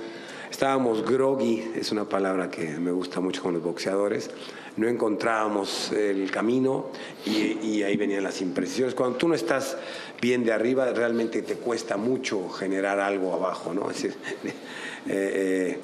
Estábamos 0.53 1.03
groggy, 1.03 1.71
es 1.75 1.91
una 1.91 2.07
palabra 2.07 2.51
que 2.51 2.77
me 2.77 2.91
gusta 2.91 3.19
mucho 3.19 3.41
con 3.41 3.53
los 3.53 3.63
boxeadores. 3.63 4.29
No 4.77 4.87
encontrábamos 4.87 5.91
el 5.91 6.29
camino 6.29 6.91
y, 7.25 7.57
y 7.67 7.81
ahí 7.81 7.97
venían 7.97 8.23
las 8.23 8.39
imprecisiones. 8.39 8.93
Cuando 8.93 9.17
tú 9.17 9.27
no 9.27 9.33
estás 9.33 9.75
bien 10.21 10.43
de 10.43 10.53
arriba, 10.53 10.85
realmente 10.93 11.41
te 11.41 11.55
cuesta 11.55 11.97
mucho 11.97 12.49
generar 12.49 12.99
algo 12.99 13.33
abajo, 13.33 13.73
¿no? 13.73 13.89
Es 13.89 14.03
decir, 14.03 14.15
eh, 15.07 15.77
eh, 15.77 15.79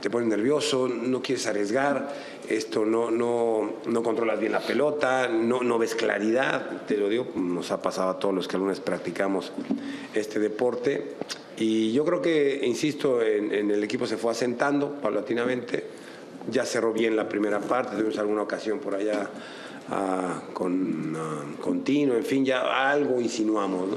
te 0.00 0.10
pones 0.10 0.28
nervioso, 0.28 0.88
no 0.88 1.22
quieres 1.22 1.46
arriesgar, 1.46 2.12
esto 2.48 2.84
no, 2.84 3.10
no, 3.10 3.74
no 3.86 4.02
controlas 4.02 4.38
bien 4.38 4.52
la 4.52 4.60
pelota, 4.60 5.28
no, 5.28 5.62
no 5.62 5.78
ves 5.78 5.94
claridad, 5.94 6.82
te 6.86 6.96
lo 6.96 7.08
digo, 7.08 7.28
nos 7.34 7.70
ha 7.70 7.82
pasado 7.82 8.10
a 8.10 8.18
todos 8.18 8.34
los 8.34 8.46
que 8.46 8.56
alguna 8.56 8.72
vez 8.72 8.80
practicamos 8.80 9.52
este 10.14 10.38
deporte. 10.38 11.14
Y 11.58 11.92
yo 11.92 12.04
creo 12.04 12.20
que, 12.20 12.60
insisto, 12.64 13.22
en, 13.22 13.52
en 13.52 13.70
el 13.70 13.82
equipo 13.82 14.06
se 14.06 14.16
fue 14.16 14.30
asentando 14.30 14.92
paulatinamente, 15.00 15.84
ya 16.50 16.64
cerró 16.64 16.92
bien 16.92 17.16
la 17.16 17.28
primera 17.28 17.60
parte, 17.60 17.96
tuvimos 17.96 18.18
alguna 18.18 18.42
ocasión 18.42 18.78
por 18.78 18.94
allá 18.94 19.28
ah, 19.90 20.42
con, 20.52 21.14
ah, 21.16 21.44
con 21.60 21.82
Tino, 21.82 22.14
en 22.14 22.24
fin, 22.24 22.44
ya 22.44 22.90
algo 22.90 23.20
insinuamos, 23.20 23.88
¿no? 23.88 23.96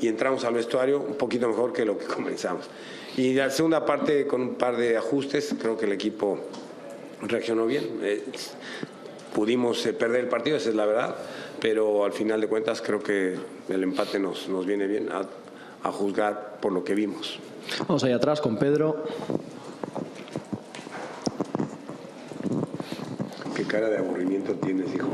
Y 0.00 0.08
entramos 0.08 0.44
al 0.44 0.54
vestuario 0.54 1.00
un 1.00 1.14
poquito 1.14 1.48
mejor 1.48 1.72
que 1.72 1.84
lo 1.84 1.96
que 1.96 2.06
comenzamos. 2.06 2.68
Y 3.16 3.34
la 3.34 3.48
segunda 3.50 3.86
parte, 3.86 4.26
con 4.26 4.40
un 4.40 4.54
par 4.56 4.76
de 4.76 4.96
ajustes, 4.96 5.54
creo 5.60 5.76
que 5.76 5.86
el 5.86 5.92
equipo 5.92 6.38
reaccionó 7.22 7.66
bien. 7.66 8.00
Eh, 8.02 8.24
pudimos 9.32 9.84
eh, 9.86 9.92
perder 9.92 10.22
el 10.22 10.28
partido, 10.28 10.56
esa 10.56 10.70
es 10.70 10.74
la 10.74 10.84
verdad, 10.84 11.16
pero 11.60 12.04
al 12.04 12.12
final 12.12 12.40
de 12.40 12.48
cuentas 12.48 12.82
creo 12.82 13.00
que 13.00 13.36
el 13.68 13.82
empate 13.82 14.18
nos, 14.18 14.48
nos 14.48 14.66
viene 14.66 14.86
bien 14.86 15.10
a, 15.12 15.22
a 15.88 15.92
juzgar 15.92 16.58
por 16.60 16.72
lo 16.72 16.82
que 16.82 16.94
vimos. 16.94 17.38
Vamos 17.86 18.02
allá 18.02 18.16
atrás 18.16 18.40
con 18.40 18.56
Pedro. 18.58 19.04
¿Qué 23.54 23.64
cara 23.64 23.88
de 23.88 23.98
aburrimiento 23.98 24.54
tienes, 24.54 24.92
hijo? 24.92 25.08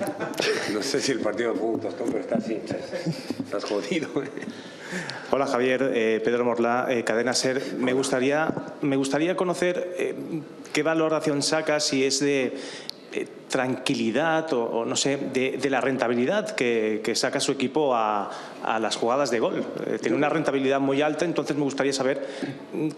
No 0.72 0.82
sé 0.82 1.00
si 1.00 1.12
el 1.12 1.20
partido 1.20 1.52
un 1.54 1.80
tostón, 1.80 2.08
pero 2.08 2.20
estás, 2.20 2.44
así, 2.44 2.60
estás 3.44 3.64
jodido. 3.64 4.08
¿eh? 4.22 4.28
Hola 5.30 5.46
Javier, 5.46 5.90
eh, 5.94 6.20
Pedro 6.24 6.44
Morlá, 6.44 6.86
eh, 6.88 7.04
Cadena 7.04 7.34
Ser. 7.34 7.62
Me 7.78 7.92
gustaría, 7.92 8.52
me 8.82 8.96
gustaría 8.96 9.36
conocer 9.36 9.94
eh, 9.98 10.14
qué 10.72 10.82
valoración 10.82 11.42
sacas, 11.42 11.84
si 11.84 12.04
es 12.04 12.20
de 12.20 12.56
eh, 13.12 13.26
tranquilidad 13.48 14.52
o, 14.52 14.64
o 14.64 14.84
no 14.84 14.96
sé, 14.96 15.16
de, 15.32 15.58
de 15.60 15.70
la 15.70 15.80
rentabilidad 15.80 16.50
que, 16.50 17.00
que 17.04 17.14
saca 17.14 17.40
su 17.40 17.52
equipo 17.52 17.94
a, 17.94 18.30
a 18.64 18.78
las 18.78 18.96
jugadas 18.96 19.30
de 19.30 19.40
gol. 19.40 19.64
Eh, 19.86 19.98
tiene 20.00 20.16
una 20.16 20.28
rentabilidad 20.28 20.80
muy 20.80 21.02
alta, 21.02 21.24
entonces 21.24 21.56
me 21.56 21.62
gustaría 21.62 21.92
saber 21.92 22.26
mm, 22.72 22.88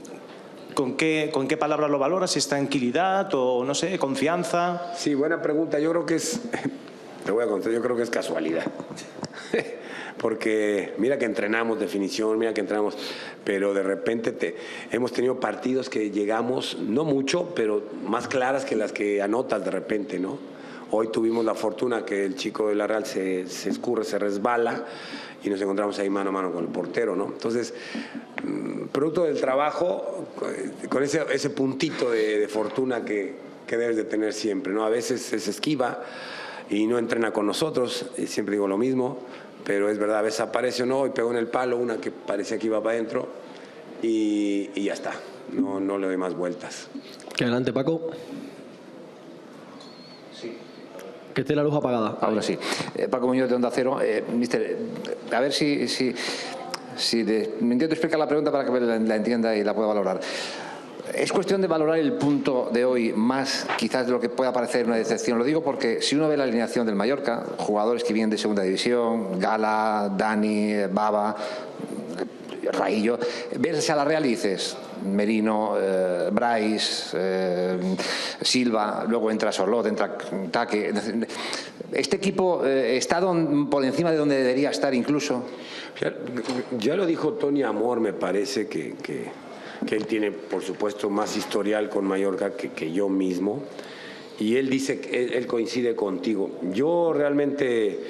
con 0.75 0.97
qué, 0.97 1.31
con 1.33 1.47
qué 1.49 1.57
palabra 1.59 1.89
lo 1.89 1.99
valoras, 1.99 2.31
si 2.31 2.39
es 2.39 2.49
tranquilidad 2.49 3.29
o 3.35 3.65
no 3.65 3.75
sé, 3.75 3.99
confianza. 3.99 4.93
Sí, 4.97 5.15
buena 5.15 5.43
pregunta. 5.43 5.79
Yo 5.79 5.91
creo 5.91 6.07
que 6.07 6.15
es, 6.17 6.41
te 7.25 7.33
voy 7.33 7.45
a 7.45 7.47
contar, 7.47 7.73
yo 7.73 7.81
creo 7.83 7.97
que 7.97 8.03
es 8.03 8.11
casualidad. 8.11 8.65
Porque 10.19 10.93
mira 10.99 11.19
que 11.19 11.25
entrenamos 11.25 11.81
definición, 11.81 12.39
mira 12.39 12.55
que 12.55 12.61
entrenamos, 12.61 12.97
pero 13.45 13.75
de 13.75 13.83
repente 13.83 14.33
te, 14.33 14.57
hemos 14.91 15.13
tenido 15.13 15.41
partidos 15.41 15.89
que 15.89 16.11
llegamos, 16.11 16.79
no 16.79 17.05
mucho, 17.05 17.53
pero 17.55 17.83
más 18.05 18.29
claras 18.29 18.65
que 18.65 18.77
las 18.77 18.93
que 18.93 19.23
anotas 19.23 19.65
de 19.65 19.71
repente, 19.71 20.19
¿no? 20.19 20.39
Hoy 20.91 21.09
tuvimos 21.09 21.45
la 21.45 21.55
fortuna 21.55 22.05
que 22.05 22.25
el 22.25 22.37
chico 22.37 22.69
de 22.69 22.75
la 22.75 22.87
Real 22.87 23.07
se, 23.07 23.49
se 23.49 23.71
escurre, 23.71 24.05
se 24.05 24.19
resbala 24.19 24.85
y 25.43 25.49
nos 25.49 25.61
encontramos 25.61 25.99
ahí 25.99 26.11
mano 26.11 26.29
a 26.29 26.33
mano 26.33 26.53
con 26.53 26.65
el 26.65 26.71
portero, 26.71 27.17
¿no? 27.17 27.27
Entonces, 27.27 27.75
mm, 28.45 28.89
producto 28.89 29.25
del 29.25 29.41
trabajo, 29.41 30.27
eh, 30.47 30.89
con 30.89 31.03
ese, 31.03 31.23
ese 31.33 31.51
puntito 31.51 32.11
de, 32.11 32.39
de 32.39 32.49
fortuna 32.49 33.05
que, 33.05 33.35
que 33.67 33.77
debes 33.77 33.97
de 33.97 34.05
tener 34.05 34.35
siempre, 34.35 34.73
¿no? 34.73 34.85
A 34.85 34.91
veces 34.91 35.23
se 35.23 35.37
esquiva 35.51 36.03
y 36.73 36.87
no 36.87 36.99
entrena 36.99 37.33
con 37.33 37.47
nosotros, 37.47 38.07
y 38.19 38.27
siempre 38.27 38.55
digo 38.57 38.67
lo 38.67 38.77
mismo, 38.79 39.19
pero 39.65 39.89
es 39.89 39.99
verdad, 39.99 40.19
a 40.19 40.23
veces 40.23 40.41
aparece 40.41 40.83
o 40.83 40.87
no 40.87 41.07
y 41.07 41.11
pegó 41.11 41.31
en 41.31 41.37
el 41.37 41.47
palo 41.47 41.77
una 41.77 41.99
que 41.99 42.11
parecía 42.11 42.59
que 42.59 42.67
iba 42.67 42.83
para 42.83 42.95
adentro 42.97 43.29
y, 44.03 44.71
y 44.75 44.85
ya 44.85 44.95
está, 44.95 45.13
no, 45.53 45.79
no 45.79 45.99
le 45.99 46.09
doy 46.09 46.17
más 46.17 46.35
vueltas. 46.35 46.89
Que 47.37 47.45
adelante, 47.45 47.73
Paco. 47.73 48.11
Que 51.35 51.41
esté 51.41 51.55
la 51.55 51.63
luz 51.63 51.75
apagada. 51.75 52.19
Ahora 52.21 52.43
sí. 52.43 52.59
Eh, 52.95 53.09
Paco 53.09 53.27
Muñoz 53.27 53.49
de 53.49 53.55
Onda 53.55 53.71
Cero. 53.73 53.99
Eh, 54.03 54.23
mister, 54.35 54.61
eh, 54.63 54.77
a 55.35 55.41
ver 55.41 55.51
si, 55.53 55.89
si, 55.89 56.15
si 56.97 57.23
de- 57.23 57.55
me 57.61 57.73
intento 57.73 57.95
explicar 57.95 58.19
la 58.19 58.29
pregunta 58.29 58.53
para 58.53 58.67
que 58.71 58.81
la, 58.81 58.99
la 58.99 59.17
entienda 59.17 59.57
y 59.57 59.65
la 59.65 59.75
pueda 59.75 59.89
valorar. 59.89 60.21
Es 61.15 61.33
cuestión 61.33 61.61
de 61.61 61.67
valorar 61.67 61.99
el 61.99 62.13
punto 62.13 62.71
de 62.73 62.85
hoy 62.85 63.13
más 63.13 63.67
quizás 63.77 64.07
de 64.07 64.13
lo 64.13 64.21
que 64.21 64.29
pueda 64.29 64.53
parecer 64.53 64.87
una 64.87 64.97
decepción. 64.97 65.37
Lo 65.37 65.45
digo 65.45 65.63
porque 65.63 66.01
si 66.01 66.15
uno 66.15 66.29
ve 66.29 66.37
la 66.37 66.45
alineación 66.45 66.87
del 66.87 66.95
Mallorca, 66.95 67.45
jugadores 67.59 68.05
que 68.05 68.13
vienen 68.13 68.31
de 68.31 68.39
segunda 68.39 68.63
división, 68.63 69.41
Gala, 69.41 70.13
Dani, 70.17 70.87
Baba, 70.93 71.37
Raillo, 72.73 73.19
ves 73.59 73.91
a 73.91 73.97
la 73.97 74.05
Real 74.05 74.25
y 74.25 74.31
dices, 74.31 74.77
Merino, 75.05 75.75
eh, 75.79 76.31
Bryce, 76.33 77.17
eh, 77.17 77.79
Silva, 78.41 79.05
luego 79.09 79.31
entra 79.31 79.51
Sorlot, 79.51 79.87
entra 79.87 80.17
Taque. 80.51 80.93
¿Este 81.93 82.17
equipo 82.17 82.65
eh, 82.65 82.97
está 82.97 83.21
don, 83.21 83.69
por 83.69 83.85
encima 83.85 84.11
de 84.11 84.17
donde 84.17 84.37
debería 84.37 84.71
estar 84.71 84.95
incluso? 84.95 85.45
Ya, 86.79 86.97
lo 86.97 87.07
dijo 87.07 87.35
Tony 87.35 87.63
Amor, 87.63 88.01
me 88.01 88.13
parece 88.13 88.67
que, 88.67 88.95
que, 89.87 89.97
él 89.97 90.07
tiene, 90.07 90.31
por 90.31 90.63
supuesto, 90.63 91.11
más 91.11 91.37
historial 91.37 91.89
con 91.89 92.05
Mallorca 92.05 92.53
que, 92.53 92.93
yo 92.93 93.09
mismo. 93.09 93.63
Y 94.39 94.57
él 94.57 94.69
dice 94.69 95.01
que 95.01 95.25
él, 95.37 95.47
coincide 95.47 95.95
contigo. 95.95 96.51
Yo 96.73 97.13
realmente 97.13 98.01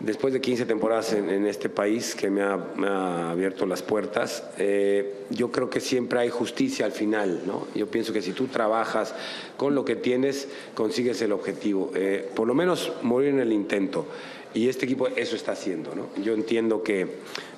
después 0.00 0.34
de 0.34 0.40
15 0.40 0.66
temporadas 0.66 1.12
en, 1.12 1.46
este 1.46 1.68
país 1.68 2.14
que 2.14 2.28
me 2.28 2.42
ha, 2.42 2.56
me 2.76 2.88
ha, 2.88 3.30
abierto 3.30 3.64
las 3.64 3.82
puertas, 3.82 4.44
eh, 4.58 5.24
yo 5.30 5.52
creo 5.52 5.70
que 5.70 5.80
siempre 5.80 6.18
hay 6.18 6.30
justicia 6.30 6.86
al 6.86 6.92
final. 6.92 7.42
¿no? 7.46 7.68
Yo 7.74 7.86
pienso 7.86 8.12
que 8.12 8.22
si 8.22 8.32
tú 8.32 8.46
trabajas 8.48 9.14
con 9.56 9.74
lo 9.74 9.84
que 9.84 9.96
tienes, 9.96 10.48
consigues 10.74 11.22
el 11.22 11.32
objetivo. 11.32 11.92
Eh, 11.94 12.28
por 12.34 12.48
lo 12.48 12.54
menos 12.54 12.92
morir 13.02 13.30
en 13.30 13.40
el 13.40 13.52
intento. 13.52 14.06
Y 14.54 14.68
este 14.68 14.84
equipo 14.84 15.08
eso 15.08 15.34
está 15.34 15.52
haciendo. 15.52 15.94
¿no? 15.96 16.08
Yo 16.22 16.32
entiendo 16.32 16.84
que, 16.84 17.08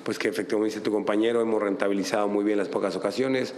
pues 0.03 0.17
que 0.17 0.27
efectivamente 0.27 0.73
dice 0.73 0.83
tu 0.83 0.91
compañero, 0.91 1.41
hemos 1.41 1.61
rentabilizado 1.61 2.27
muy 2.27 2.43
bien 2.43 2.57
las 2.57 2.67
pocas 2.67 2.95
ocasiones. 2.95 3.53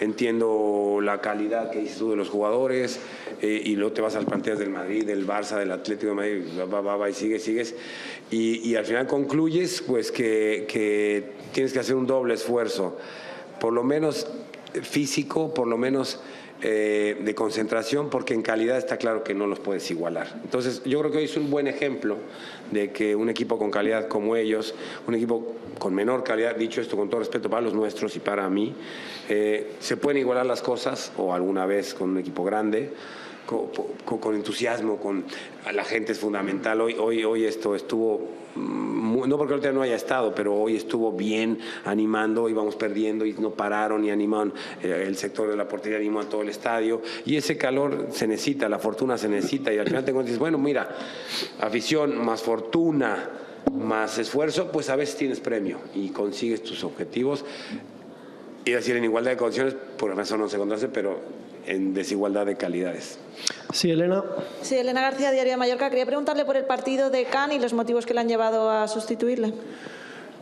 Entiendo 0.00 1.00
la 1.02 1.20
calidad 1.20 1.70
que 1.70 1.80
dices 1.80 1.98
tú 1.98 2.10
de 2.10 2.16
los 2.16 2.30
jugadores 2.30 2.98
eh, 3.42 3.60
y 3.62 3.76
luego 3.76 3.92
te 3.92 4.00
vas 4.00 4.14
a 4.14 4.20
las 4.20 4.28
plantillas 4.28 4.58
del 4.58 4.70
Madrid, 4.70 5.04
del 5.04 5.26
Barça, 5.26 5.58
del 5.58 5.70
Atlético 5.70 6.10
de 6.10 6.14
Madrid, 6.14 6.42
va, 6.58 6.80
va, 6.80 6.96
va 6.96 7.10
y 7.10 7.12
sigues, 7.12 7.42
sigues. 7.42 7.74
Y, 8.30 8.66
y 8.66 8.76
al 8.76 8.86
final 8.86 9.06
concluyes 9.06 9.82
pues 9.82 10.10
que, 10.10 10.64
que 10.66 11.24
tienes 11.52 11.72
que 11.72 11.80
hacer 11.80 11.94
un 11.94 12.06
doble 12.06 12.34
esfuerzo, 12.34 12.96
por 13.60 13.72
lo 13.72 13.82
menos 13.84 14.26
físico, 14.82 15.52
por 15.54 15.66
lo 15.66 15.76
menos 15.76 16.20
eh, 16.60 17.16
de 17.20 17.34
concentración, 17.36 18.10
porque 18.10 18.34
en 18.34 18.42
calidad 18.42 18.78
está 18.78 18.96
claro 18.96 19.22
que 19.22 19.32
no 19.32 19.46
los 19.46 19.60
puedes 19.60 19.88
igualar. 19.92 20.40
Entonces, 20.42 20.82
yo 20.84 20.98
creo 20.98 21.12
que 21.12 21.18
hoy 21.18 21.24
es 21.24 21.36
un 21.36 21.50
buen 21.50 21.68
ejemplo 21.68 22.16
de 22.72 22.90
que 22.90 23.14
un 23.14 23.28
equipo 23.28 23.58
con 23.58 23.70
calidad 23.70 24.08
como 24.08 24.34
ellos, 24.34 24.74
un 25.06 25.14
equipo 25.14 25.54
con 25.78 25.94
menor 25.94 26.24
calidad, 26.24 26.56
dicho 26.56 26.80
esto 26.80 26.96
con 26.96 27.08
todo 27.08 27.20
respeto 27.20 27.48
para 27.48 27.62
los 27.62 27.74
nuestros 27.74 28.16
y 28.16 28.18
para 28.18 28.50
mí, 28.50 28.74
eh, 29.28 29.74
se 29.78 29.96
pueden 29.96 30.20
igualar 30.20 30.46
las 30.46 30.60
cosas, 30.60 31.12
o 31.16 31.32
alguna 31.32 31.64
vez 31.64 31.94
con 31.94 32.10
un 32.10 32.18
equipo 32.18 32.42
grande. 32.42 32.90
Con, 33.48 34.34
entusiasmo, 34.34 34.98
con 34.98 35.24
la 35.72 35.82
gente 35.82 36.12
es 36.12 36.18
fundamental. 36.18 36.82
Hoy, 36.82 36.96
hoy, 36.98 37.24
hoy 37.24 37.46
esto 37.46 37.74
estuvo, 37.74 38.28
no 38.54 39.38
porque 39.38 39.54
ahorita 39.54 39.72
no 39.72 39.80
haya 39.80 39.96
estado, 39.96 40.34
pero 40.34 40.54
hoy 40.54 40.76
estuvo 40.76 41.12
bien 41.12 41.58
animando, 41.86 42.50
íbamos 42.50 42.76
perdiendo 42.76 43.24
y 43.24 43.32
no 43.32 43.52
pararon 43.52 44.04
y 44.04 44.10
animaron. 44.10 44.52
Eh, 44.82 45.04
el 45.06 45.16
sector 45.16 45.48
de 45.48 45.56
la 45.56 45.66
portería 45.66 45.96
animó 45.96 46.20
a 46.20 46.28
todo 46.28 46.42
el 46.42 46.50
estadio. 46.50 47.00
Y 47.24 47.36
ese 47.36 47.56
calor 47.56 48.08
se 48.10 48.26
necesita, 48.26 48.68
la 48.68 48.78
fortuna 48.78 49.16
se 49.16 49.30
necesita. 49.30 49.72
Y 49.72 49.78
al 49.78 49.86
final 49.86 50.04
te 50.04 50.10
encuentras, 50.10 50.38
bueno, 50.38 50.58
mira, 50.58 50.94
afición 51.58 52.22
más 52.22 52.42
fortuna, 52.42 53.30
más 53.72 54.18
esfuerzo, 54.18 54.70
pues 54.70 54.90
a 54.90 54.96
veces 54.96 55.16
tienes 55.16 55.40
premio 55.40 55.78
y 55.94 56.10
consigues 56.10 56.62
tus 56.62 56.84
objetivos. 56.84 57.46
Y 58.68 58.72
decir 58.72 58.96
en 58.96 59.04
igualdad 59.04 59.30
de 59.30 59.38
condiciones, 59.38 59.74
por 59.96 60.14
razón 60.14 60.40
no 60.40 60.48
se 60.50 60.56
encontrase, 60.56 60.88
pero 60.88 61.20
en 61.66 61.94
desigualdad 61.94 62.44
de 62.44 62.56
calidades. 62.56 63.18
Sí, 63.72 63.90
Elena. 63.90 64.22
Sí, 64.60 64.76
Elena 64.76 65.00
García, 65.00 65.30
Diario 65.30 65.52
de 65.52 65.56
Mallorca. 65.56 65.88
Quería 65.88 66.04
preguntarle 66.04 66.44
por 66.44 66.54
el 66.54 66.66
partido 66.66 67.08
de 67.08 67.24
Can 67.24 67.50
y 67.50 67.58
los 67.58 67.72
motivos 67.72 68.04
que 68.04 68.12
le 68.12 68.20
han 68.20 68.28
llevado 68.28 68.70
a 68.70 68.86
sustituirle. 68.86 69.54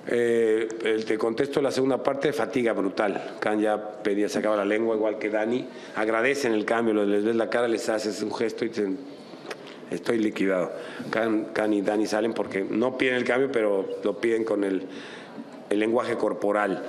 Eh, 0.08 0.66
el, 0.82 1.04
te 1.04 1.16
contesto 1.16 1.62
la 1.62 1.70
segunda 1.70 2.02
parte, 2.02 2.32
fatiga 2.32 2.72
brutal. 2.72 3.36
Can 3.38 3.60
ya 3.60 3.80
pedía, 4.02 4.28
sacaba 4.28 4.56
la 4.56 4.64
lengua, 4.64 4.96
igual 4.96 5.20
que 5.20 5.30
Dani. 5.30 5.64
Agradecen 5.94 6.52
el 6.52 6.64
cambio, 6.64 6.94
les 6.94 7.24
ves 7.24 7.36
la 7.36 7.48
cara, 7.48 7.68
les 7.68 7.88
haces 7.88 8.20
un 8.22 8.34
gesto 8.34 8.64
y 8.64 8.70
dicen, 8.70 8.98
estoy 9.88 10.18
liquidado. 10.18 10.72
Can, 11.10 11.44
Can 11.52 11.72
y 11.74 11.80
Dani 11.80 12.08
salen 12.08 12.32
porque 12.32 12.66
no 12.68 12.98
piden 12.98 13.14
el 13.14 13.24
cambio, 13.24 13.52
pero 13.52 13.88
lo 14.02 14.18
piden 14.18 14.42
con 14.42 14.64
el, 14.64 14.82
el 15.70 15.78
lenguaje 15.78 16.16
corporal. 16.16 16.82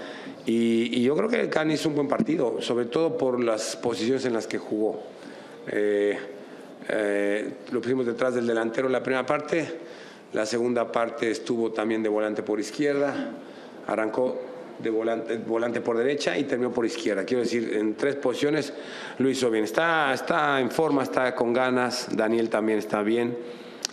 Y, 0.47 1.01
yo 1.01 1.13
creo 1.15 1.29
que 1.29 1.49
Can 1.49 1.69
hizo 1.71 1.89
un 1.89 1.95
buen 1.95 2.07
partido, 2.07 2.61
sobre 2.61 2.85
todo 2.85 3.17
por 3.17 3.43
las 3.43 3.75
posiciones 3.75 4.23
en 4.25 4.33
las 4.33 4.47
que 4.47 4.57
jugó. 4.57 5.03
Eh, 5.67 6.17
eh, 6.87 7.53
lo 7.71 7.81
pusimos 7.81 8.05
detrás 8.05 8.33
del 8.33 8.47
delantero 8.47 8.87
en 8.87 8.93
la 8.93 9.03
primera 9.03 9.25
parte, 9.25 9.67
la 10.31 10.45
segunda 10.45 10.89
parte 10.89 11.29
estuvo 11.29 11.71
también 11.71 12.01
de 12.01 12.07
volante 12.07 12.43
por 12.43 12.61
izquierda, 12.61 13.31
arrancó 13.87 14.39
de 14.79 14.89
volante, 14.89 15.37
volante 15.37 15.81
por 15.81 15.97
derecha 15.97 16.37
y 16.37 16.45
terminó 16.45 16.71
por 16.71 16.85
izquierda. 16.85 17.25
Quiero 17.25 17.43
decir, 17.43 17.73
en 17.75 17.95
tres 17.95 18.15
posiciones 18.15 18.71
lo 19.17 19.29
hizo 19.29 19.51
bien. 19.51 19.65
Está, 19.65 20.13
está 20.13 20.61
en 20.61 20.71
forma, 20.71 21.03
está 21.03 21.35
con 21.35 21.51
ganas, 21.51 22.07
Daniel 22.15 22.49
también 22.49 22.79
está 22.79 23.01
bien 23.01 23.35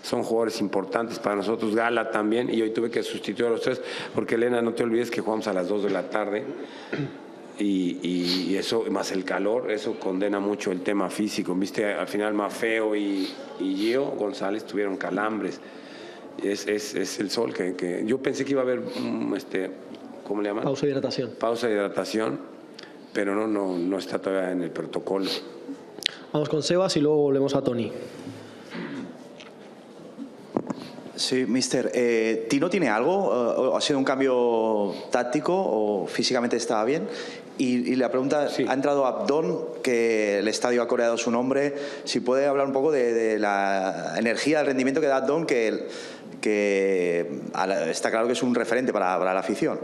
son 0.05 0.23
jugadores 0.23 0.61
importantes 0.61 1.19
para 1.19 1.35
nosotros, 1.35 1.75
Gala 1.75 2.11
también, 2.11 2.53
y 2.53 2.61
hoy 2.61 2.71
tuve 2.71 2.91
que 2.91 3.03
sustituir 3.03 3.49
a 3.49 3.51
los 3.53 3.63
tres, 3.63 3.81
porque 4.15 4.35
Elena, 4.35 4.61
no 4.61 4.75
te 4.75 4.83
olvides 4.83 5.11
que 5.11 5.23
jugamos 5.23 5.47
a 5.47 5.55
las 5.55 5.67
2 5.67 5.85
de 5.85 5.91
la 5.91 6.11
tarde. 6.11 6.45
Y, 7.59 8.01
y, 8.03 8.57
eso, 8.57 8.85
más 8.91 9.13
el 9.13 9.25
calor, 9.25 9.71
eso 9.71 9.99
condena 9.99 10.41
mucho 10.41 10.73
el 10.73 10.83
tema 10.83 11.09
físico. 11.09 11.55
Viste, 11.55 11.87
al 11.87 12.09
final 12.09 12.35
Mafeo 12.35 12.97
y, 12.97 13.33
y 13.61 13.77
Gio 13.77 14.07
González 14.07 14.65
tuvieron 14.65 14.97
calambres. 14.97 15.61
Es, 16.43 16.67
es, 16.67 16.97
es 16.97 17.21
el 17.21 17.31
sol 17.31 17.55
que, 17.55 17.75
que, 17.75 18.03
Yo 18.05 18.19
pensé 18.19 18.45
que 18.45 18.51
iba 18.51 18.61
a 18.61 18.65
haber, 18.65 18.81
um, 18.81 19.35
este, 19.37 19.71
¿cómo 20.27 20.43
le 20.43 20.49
llaman? 20.49 20.65
Pausa 20.65 20.85
de 20.85 20.93
hidratación. 20.93 21.31
Pausa 21.39 21.69
de 21.69 21.75
hidratación, 21.75 22.41
pero 23.13 23.37
no, 23.37 23.47
no, 23.47 23.79
no 23.79 23.99
está 23.99 24.19
todavía 24.19 24.51
en 24.51 24.63
el 24.63 24.71
protocolo. 24.71 25.31
Vamos 26.33 26.49
con 26.49 26.63
Sebas 26.63 26.97
y 26.97 27.01
luego 27.01 27.19
volvemos 27.19 27.55
a 27.55 27.63
Tony. 27.63 27.93
Sí, 31.17 31.47
mister. 31.47 31.93
Eh, 31.95 32.47
¿Tino 32.49 32.69
tiene 32.69 32.89
algo? 32.89 33.77
¿Ha 33.77 33.81
sido 33.81 33.99
un 33.99 34.05
cambio 34.05 34.93
táctico 35.11 35.55
o 35.55 36.07
físicamente 36.07 36.57
estaba 36.57 36.85
bien? 36.85 37.07
Y, 37.57 37.93
y 37.93 37.95
la 37.95 38.11
pregunta, 38.11 38.49
sí. 38.49 38.67
ha 38.69 38.75
entrado 38.75 39.07
Abdón, 39.07 39.65
que 39.81 40.41
el 40.41 40.49
estadio 40.49 40.83
ha 40.83 40.89
coreado 40.89 41.17
su 41.17 41.31
nombre. 41.31 41.75
Si 42.03 42.19
puede 42.19 42.47
hablar 42.47 42.67
un 42.67 42.73
poco 42.73 42.91
de, 42.91 43.13
de 43.13 43.39
la 43.39 44.15
energía, 44.17 44.59
del 44.59 44.67
rendimiento 44.67 45.01
que 45.01 45.07
da 45.07 45.19
Abdón, 45.19 45.47
que, 45.47 45.87
que 46.41 47.31
está 47.89 48.11
claro 48.11 48.27
que 48.27 48.33
es 48.33 48.43
un 48.43 48.55
referente 48.57 48.93
para, 48.93 49.17
para 49.19 49.33
la 49.33 49.41
afición. 49.41 49.79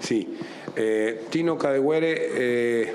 Sí. 0.00 0.38
Eh, 0.74 1.26
Tino 1.28 1.58
Cadegüere, 1.58 2.30
eh, 2.34 2.94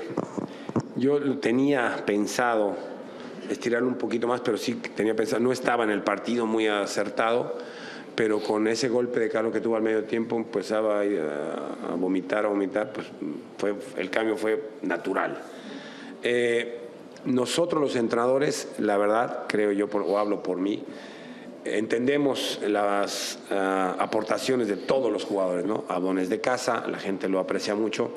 yo 0.96 1.38
tenía 1.38 2.02
pensado 2.04 2.97
estirarlo 3.48 3.88
un 3.88 3.96
poquito 3.96 4.26
más, 4.26 4.40
pero 4.40 4.56
sí 4.56 4.74
tenía 4.74 5.14
pensado, 5.14 5.42
no 5.42 5.52
estaba 5.52 5.84
en 5.84 5.90
el 5.90 6.02
partido 6.02 6.46
muy 6.46 6.66
acertado, 6.66 7.56
pero 8.14 8.40
con 8.40 8.66
ese 8.66 8.88
golpe 8.88 9.20
de 9.20 9.28
calor 9.28 9.52
que 9.52 9.60
tuvo 9.60 9.76
al 9.76 9.82
medio 9.82 10.04
tiempo 10.04 10.36
empezaba 10.36 11.00
a, 11.02 11.94
vomitar, 11.96 12.44
a 12.44 12.48
vomitar, 12.48 12.92
pues 12.92 13.06
fue, 13.56 13.74
el 13.96 14.10
cambio 14.10 14.36
fue 14.36 14.62
natural. 14.82 15.40
Eh, 16.22 16.80
nosotros 17.24 17.80
los 17.80 17.96
entrenadores, 17.96 18.68
la 18.78 18.96
verdad, 18.96 19.44
creo 19.48 19.72
yo, 19.72 19.86
o 19.86 20.18
hablo 20.18 20.42
por 20.42 20.58
mí, 20.58 20.82
entendemos 21.64 22.60
las 22.66 23.38
uh, 23.50 24.00
aportaciones 24.00 24.68
de 24.68 24.76
todos 24.76 25.12
los 25.12 25.24
jugadores, 25.24 25.64
¿no? 25.66 25.84
Abones 25.88 26.28
de 26.28 26.40
casa, 26.40 26.84
la 26.86 26.98
gente 26.98 27.28
lo 27.28 27.38
aprecia 27.38 27.74
mucho, 27.74 28.12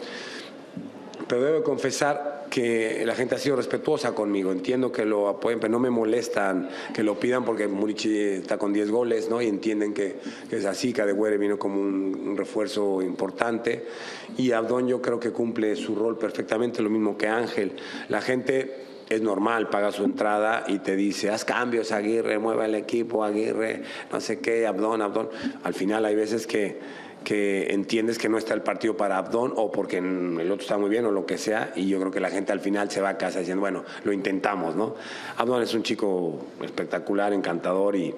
pero 1.28 1.44
debo 1.44 1.64
confesar 1.64 2.31
que 2.52 3.04
la 3.06 3.16
gente 3.16 3.36
ha 3.36 3.38
sido 3.40 3.56
respetuosa 3.56 4.14
conmigo. 4.14 4.52
Entiendo 4.52 4.92
que 4.92 5.06
lo 5.06 5.30
apoyen, 5.30 5.60
pero 5.60 5.72
no 5.72 5.80
me 5.80 5.90
molestan 5.90 6.70
que 6.94 7.02
lo 7.02 7.18
pidan 7.18 7.46
porque 7.46 7.68
Murici 7.68 8.16
está 8.20 8.58
con 8.58 8.74
10 8.74 8.92
goles, 8.92 9.30
¿no? 9.30 9.42
Y 9.42 9.48
entienden 9.48 9.94
que, 9.94 10.18
que 10.50 10.58
es 10.58 10.66
así, 10.66 10.92
que 10.92 11.02
Adegüere 11.02 11.38
vino 11.38 11.58
como 11.58 11.80
un, 11.80 12.28
un, 12.28 12.38
refuerzo 12.38 13.02
importante. 13.02 13.88
Y 14.38 14.52
Abdón 14.52 14.88
yo 14.88 15.02
creo 15.02 15.20
que 15.20 15.32
cumple 15.32 15.76
su 15.78 15.96
rol 15.96 16.18
perfectamente, 16.18 16.84
lo 16.84 16.90
mismo 16.90 17.18
que 17.18 17.28
Ángel. 17.28 17.72
La 18.10 18.22
gente 18.22 18.86
es 19.10 19.22
normal, 19.22 19.70
paga 19.70 19.92
su 19.92 20.04
entrada 20.04 20.66
y 20.68 20.80
te 20.80 20.96
dice, 20.98 21.30
haz 21.30 21.46
cambios, 21.46 21.94
Aguirre, 21.94 22.38
mueva 22.38 22.66
el 22.66 22.76
equipo, 22.76 23.24
Aguirre, 23.24 23.84
no 24.12 24.20
sé 24.20 24.40
qué, 24.40 24.68
Abdón, 24.68 25.02
Abdón. 25.02 25.30
Al 25.64 25.74
final 25.74 26.06
hay 26.06 26.16
veces 26.16 26.48
que 26.48 26.80
que 27.24 27.74
entiendes 27.74 28.18
que 28.18 28.30
no 28.30 28.38
está 28.38 28.54
el 28.54 28.62
partido 28.62 28.98
para 28.98 29.18
Abdón 29.18 29.54
o 29.56 29.72
porque 29.72 29.98
el 29.98 30.52
otro 30.52 30.64
está 30.64 30.78
muy 30.78 30.90
bien 30.90 31.06
o 31.06 31.12
lo 31.12 31.26
que 31.26 31.38
sea 31.38 31.72
y 31.76 31.88
yo 31.88 32.00
creo 32.00 32.12
que 32.12 32.20
la 32.20 32.30
gente 32.30 32.52
al 32.52 32.60
final 32.60 32.90
se 32.90 33.02
va 33.02 33.10
a 33.10 33.18
casa 33.18 33.40
diciendo, 33.40 33.62
bueno, 33.62 33.84
lo 34.04 34.12
intentamos, 34.12 34.76
¿no? 34.76 34.96
Abdón 35.38 35.62
es 35.62 35.74
un 35.74 35.84
chico 35.84 36.40
espectacular, 36.62 37.34
encantador 37.34 37.96
y, 37.96 38.14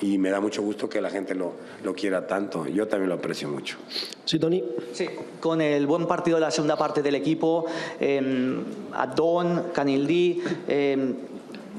y, 0.00 0.18
me 0.18 0.30
da 0.30 0.40
mucho 0.40 0.62
gusto 0.62 0.88
que 0.88 1.00
la 1.00 1.08
gente 1.08 1.34
lo, 1.34 1.52
lo, 1.82 1.94
quiera 1.94 2.26
tanto. 2.26 2.66
Yo 2.66 2.86
también 2.86 3.08
lo 3.08 3.14
aprecio 3.14 3.48
mucho. 3.48 3.78
Sí, 4.24 4.38
Tony. 4.38 4.62
Sí, 4.92 5.08
con 5.40 5.60
el 5.62 5.86
buen 5.86 6.06
partido 6.06 6.36
de 6.36 6.42
la 6.42 6.50
segunda 6.50 6.76
parte 6.76 7.00
del 7.00 7.14
equipo, 7.14 7.64
eh, 7.98 8.60
Abdón, 8.92 9.68
Canildí, 9.72 10.42
eh, 10.68 11.14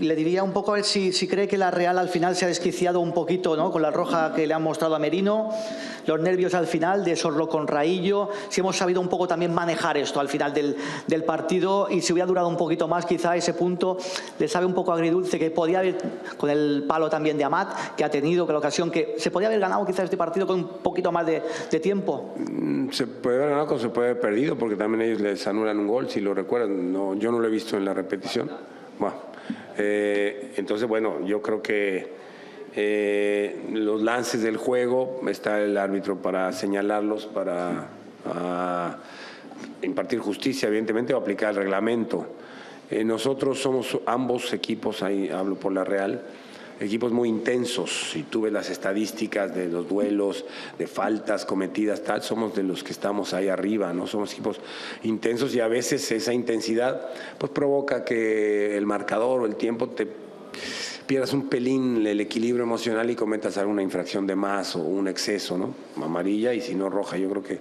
le 0.02 0.16
diría 0.16 0.44
un 0.44 0.52
poco 0.52 0.72
a 0.72 0.76
ver 0.76 0.84
si, 0.84 1.14
si, 1.14 1.28
cree 1.28 1.48
que 1.48 1.58
la 1.58 1.72
Real 1.72 1.98
al 1.98 2.10
final 2.10 2.36
se 2.36 2.46
ha 2.46 2.48
desquiciado 2.48 3.00
un 3.00 3.14
poquito 3.14 3.56
¿no? 3.56 3.72
con 3.72 3.82
la 3.82 3.92
roja 3.92 4.34
que 4.34 4.48
le 4.48 4.54
han 4.54 4.64
mostrado 4.64 4.96
a 4.96 5.00
Merino, 5.00 5.50
los 6.06 6.20
nervios 6.20 6.54
al 6.54 6.68
final 6.68 7.04
de 7.04 7.16
Sorlo 7.16 7.48
con 7.48 7.68
Raillo, 7.68 8.30
si 8.50 8.62
hemos 8.62 8.76
sabido 8.76 9.00
un 9.00 9.08
poco 9.08 9.28
también 9.28 9.54
manejar 9.54 9.98
esto 9.98 10.20
al 10.20 10.28
final 10.28 10.54
del, 10.54 10.76
del, 11.08 11.24
partido 11.24 11.88
y 11.90 12.02
si 12.02 12.14
hubiera 12.14 12.26
durado 12.26 12.48
un 12.48 12.58
poquito 12.58 12.88
más 12.88 13.06
quizá 13.06 13.36
ese 13.36 13.54
punto 13.54 13.98
le 14.40 14.48
sabe 14.48 14.66
un 14.66 14.74
poco 14.74 14.92
agridulce 14.92 15.38
que 15.38 15.52
podía 15.52 15.80
haber, 15.80 15.98
con 16.38 16.50
el 16.50 16.86
palo 16.88 17.10
también 17.10 17.38
de 17.38 17.44
Amat 17.44 17.96
que 17.96 18.04
ha 18.04 18.10
tenido, 18.10 18.46
con 18.46 18.54
la 18.54 18.60
ocasión 18.60 18.90
que 18.90 19.16
se 19.18 19.30
podía 19.30 19.48
haber 19.48 19.60
ganado 19.60 19.86
quizá 19.86 20.04
este 20.04 20.18
partido 20.18 20.48
con 20.48 20.58
un 20.58 20.68
poquito 20.82 21.12
más 21.12 21.26
de, 21.26 21.44
de 21.70 21.80
tiempo. 21.80 22.34
Mm, 22.38 22.90
se 22.90 23.06
puede 23.08 23.38
haber 23.38 23.50
ganado, 23.52 23.78
se 23.78 23.90
puede 23.90 24.10
haber 24.10 24.22
perdido 24.22 24.58
porque 24.58 24.76
también 24.76 25.04
ellos 25.04 25.22
les 25.22 25.46
anulan 25.48 25.78
un 25.80 25.88
gol, 25.88 26.10
si 26.10 26.20
lo 26.20 26.34
recuerdan, 26.34 26.92
no, 26.92 27.14
yo 27.16 27.32
no 27.32 27.40
lo 27.40 27.48
he 27.48 27.52
visto 27.52 27.78
en 27.78 27.86
la 27.86 27.94
repetición. 27.94 28.50
Bueno 28.98 29.31
eh, 29.78 30.54
entonces, 30.58 30.88
bueno, 30.88 31.26
yo 31.26 31.42
creo 31.42 31.62
que 31.62 32.12
eh, 32.76 33.66
los 33.72 34.02
lances 34.02 34.42
del 34.42 34.58
juego 34.58 35.22
está 35.28 35.62
el 35.62 35.78
árbitro 35.78 36.18
para 36.22 36.52
señalarlos, 36.52 37.26
para 37.26 37.88
impartir 39.82 40.20
justicia, 40.20 40.68
evidentemente, 40.68 41.14
o 41.14 41.18
aplicar 41.18 41.52
el 41.52 41.56
reglamento. 41.58 42.28
Eh, 42.90 43.04
nosotros 43.04 43.60
somos 43.60 43.98
ambos 44.06 44.54
equipos, 44.54 45.02
ahí 45.02 45.30
hablo 45.30 45.56
por 45.56 45.72
la 45.72 45.84
Real, 45.84 46.22
equipos 46.82 47.12
muy 47.12 47.30
intensos. 47.30 48.12
Si 48.12 48.24
tú 48.24 48.42
ves 48.42 48.54
las 48.54 48.70
estadísticas 48.70 49.54
de 49.56 49.68
los 49.68 49.88
duelos, 49.88 50.46
de 50.78 50.88
faltas 50.88 51.46
cometidas, 51.46 52.04
tal, 52.04 52.22
somos 52.24 52.56
de 52.56 52.64
los 52.64 52.84
que 52.84 52.92
estamos 52.92 53.34
ahí 53.34 53.48
arriba, 53.48 53.94
¿no? 53.94 54.08
Somos 54.08 54.34
equipos 54.34 54.60
intensos 55.04 55.54
y 55.56 55.60
a 55.60 55.68
veces 55.68 56.12
esa 56.12 56.34
intensidad 56.34 57.10
pues 57.38 57.52
provoca 57.52 58.04
que 58.04 58.78
el 58.78 58.86
marcador 58.86 59.42
o 59.42 59.46
el 59.46 59.56
tiempo 59.56 59.90
te 59.90 60.08
pierdas 61.06 61.34
un 61.34 61.50
pelín 61.50 62.06
el 62.08 62.22
equilibrio 62.22 62.64
emocional 62.64 63.10
y 63.10 63.16
cometas 63.16 63.58
alguna 63.58 63.82
infracción 63.82 64.26
de 64.26 64.36
más 64.36 64.76
o 64.76 64.80
un 64.80 65.08
exceso, 65.08 65.58
¿no? 65.58 65.74
Amarilla 66.04 66.54
y 66.54 66.62
si 66.62 66.74
no 66.74 66.90
roja. 66.90 67.18
Yo 67.18 67.30
creo 67.30 67.44
que 67.44 67.60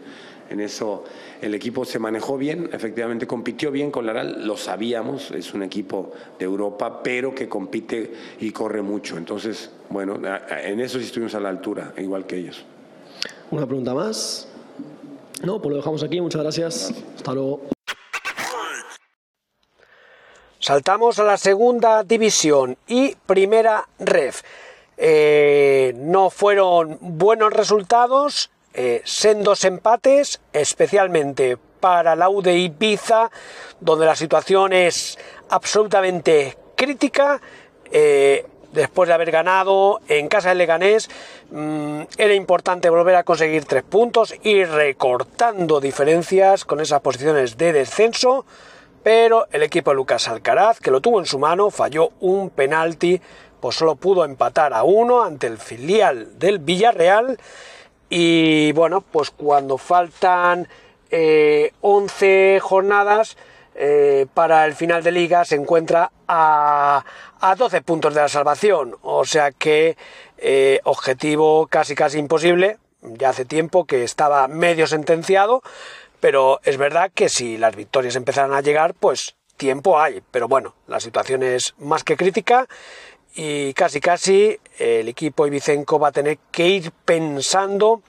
en 0.51 0.61
eso 0.61 1.05
el 1.40 1.55
equipo 1.55 1.84
se 1.84 1.98
manejó 1.98 2.36
bien, 2.36 2.68
efectivamente 2.72 3.26
compitió 3.26 3.70
bien 3.70 3.90
con 3.90 4.05
Laral, 4.05 4.46
lo 4.46 4.57
sabíamos, 4.57 5.30
es 5.30 5.55
un 5.55 5.62
equipo 5.62 6.12
de 6.38 6.44
Europa, 6.44 7.03
pero 7.03 7.34
que 7.34 7.48
compite 7.48 8.12
y 8.40 8.51
corre 8.51 8.82
mucho. 8.82 9.16
Entonces, 9.16 9.70
bueno, 9.88 10.20
en 10.62 10.80
eso 10.80 10.98
sí 10.98 11.07
estuvimos 11.07 11.34
a 11.34 11.40
la 11.40 11.48
altura, 11.48 11.94
igual 11.96 12.26
que 12.26 12.36
ellos. 12.36 12.64
Una 13.51 13.66
pregunta 13.66 13.94
más. 13.94 14.48
No, 15.42 15.61
pues 15.61 15.70
lo 15.70 15.76
dejamos 15.76 16.03
aquí. 16.03 16.20
Muchas 16.20 16.42
gracias. 16.42 16.94
Hasta 17.16 17.32
luego. 17.32 17.62
Saltamos 20.59 21.18
a 21.18 21.24
la 21.24 21.36
segunda 21.38 22.03
división 22.05 22.76
y 22.86 23.14
primera 23.26 23.88
ref. 23.98 24.42
Eh, 24.98 25.94
no 25.96 26.28
fueron 26.28 26.98
buenos 27.01 27.53
resultados 27.53 28.51
eh, 28.72 29.02
sendos 29.04 29.64
empates, 29.64 30.40
especialmente 30.52 31.58
para 31.80 32.14
la 32.14 32.28
UD 32.28 32.48
Ibiza, 32.48 33.30
donde 33.80 34.06
la 34.06 34.14
situación 34.14 34.72
es 34.72 35.18
absolutamente 35.48 36.56
crítica. 36.76 37.40
Eh, 37.90 38.46
después 38.72 39.08
de 39.08 39.14
haber 39.14 39.32
ganado 39.32 40.00
en 40.06 40.28
casa 40.28 40.50
de 40.50 40.54
Leganés, 40.54 41.10
mm, 41.50 42.02
era 42.16 42.34
importante 42.34 42.90
volver 42.90 43.16
a 43.16 43.24
conseguir 43.24 43.64
tres 43.64 43.82
puntos 43.82 44.34
y 44.42 44.64
recortando 44.64 45.80
diferencias 45.80 46.64
con 46.64 46.80
esas 46.80 47.00
posiciones 47.00 47.56
de 47.56 47.72
descenso. 47.72 48.44
Pero 49.02 49.46
el 49.50 49.62
equipo 49.62 49.90
de 49.90 49.96
Lucas 49.96 50.28
Alcaraz, 50.28 50.78
que 50.78 50.90
lo 50.90 51.00
tuvo 51.00 51.18
en 51.18 51.26
su 51.26 51.38
mano, 51.38 51.70
falló 51.70 52.10
un 52.20 52.50
penalti, 52.50 53.20
pues 53.58 53.76
solo 53.76 53.96
pudo 53.96 54.24
empatar 54.24 54.74
a 54.74 54.84
uno 54.84 55.22
ante 55.22 55.46
el 55.46 55.58
filial 55.58 56.38
del 56.38 56.58
Villarreal 56.58 57.38
y 58.11 58.72
bueno, 58.72 59.00
pues 59.00 59.30
cuando 59.30 59.78
faltan 59.78 60.68
11 61.11 62.56
eh, 62.56 62.61
jornadas 62.61 63.36
eh, 63.76 64.26
para 64.34 64.66
el 64.66 64.74
final 64.74 65.02
de 65.02 65.12
liga 65.12 65.44
se 65.44 65.54
encuentra 65.54 66.11
a, 66.26 67.04
a 67.40 67.54
12 67.54 67.82
puntos 67.82 68.14
de 68.14 68.20
la 68.20 68.28
salvación. 68.28 68.96
O 69.02 69.24
sea 69.24 69.52
que 69.52 69.96
eh, 70.38 70.80
objetivo 70.84 71.68
casi 71.68 71.94
casi 71.94 72.18
imposible. 72.18 72.78
Ya 73.00 73.30
hace 73.30 73.44
tiempo 73.44 73.86
que 73.86 74.02
estaba 74.02 74.48
medio 74.48 74.86
sentenciado. 74.86 75.62
Pero 76.18 76.61
es 76.64 76.76
verdad 76.76 77.11
que 77.14 77.28
si 77.30 77.56
las 77.56 77.74
victorias 77.74 78.16
empezaran 78.16 78.52
a 78.52 78.61
llegar, 78.61 78.92
pues 78.92 79.36
tiempo 79.56 80.00
hay. 80.00 80.22
Pero 80.30 80.48
bueno, 80.48 80.74
la 80.86 81.00
situación 81.00 81.42
es 81.42 81.74
más 81.78 82.04
que 82.04 82.16
crítica 82.16 82.66
y 83.35 83.72
casi 83.74 84.01
casi 84.01 84.59
el 84.78 85.09
equipo 85.09 85.47
ibicenco 85.47 85.99
va 85.99 86.09
a 86.09 86.12
tener 86.12 86.39
que 86.51 86.68
ir 86.68 86.93
pensando 87.05 88.03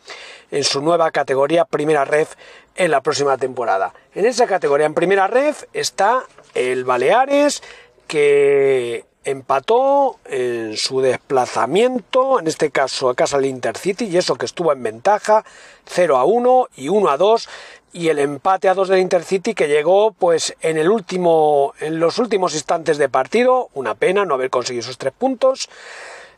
en 0.49 0.63
su 0.63 0.81
nueva 0.81 1.11
categoría 1.11 1.65
Primera 1.65 2.05
Ref 2.05 2.35
en 2.75 2.91
la 2.91 3.01
próxima 3.01 3.37
temporada. 3.37 3.93
En 4.15 4.25
esa 4.25 4.47
categoría 4.47 4.85
en 4.85 4.93
Primera 4.93 5.27
Ref 5.27 5.63
está 5.73 6.23
el 6.53 6.83
Baleares 6.83 7.61
que 8.07 9.05
empató 9.23 10.17
en 10.25 10.75
su 10.75 11.01
desplazamiento, 11.01 12.39
en 12.39 12.47
este 12.47 12.71
caso 12.71 13.09
a 13.09 13.15
casa 13.15 13.37
del 13.37 13.45
Intercity, 13.45 14.05
y 14.05 14.17
eso 14.17 14.35
que 14.35 14.45
estuvo 14.45 14.73
en 14.73 14.81
ventaja, 14.81 15.45
0 15.85 16.17
a 16.17 16.25
1 16.25 16.67
y 16.75 16.89
1 16.89 17.09
a 17.09 17.17
2 17.17 17.49
y 17.93 18.09
el 18.09 18.19
empate 18.19 18.69
a 18.69 18.73
dos 18.73 18.87
del 18.89 18.99
Intercity 18.99 19.53
que 19.53 19.67
llegó 19.67 20.11
pues 20.11 20.55
en 20.61 20.77
el 20.77 20.89
último 20.89 21.73
en 21.79 21.99
los 21.99 22.19
últimos 22.19 22.53
instantes 22.53 22.97
de 22.97 23.09
partido. 23.09 23.69
Una 23.73 23.95
pena 23.95 24.25
no 24.25 24.35
haber 24.35 24.49
conseguido 24.49 24.81
esos 24.81 24.97
tres 24.97 25.13
puntos 25.17 25.69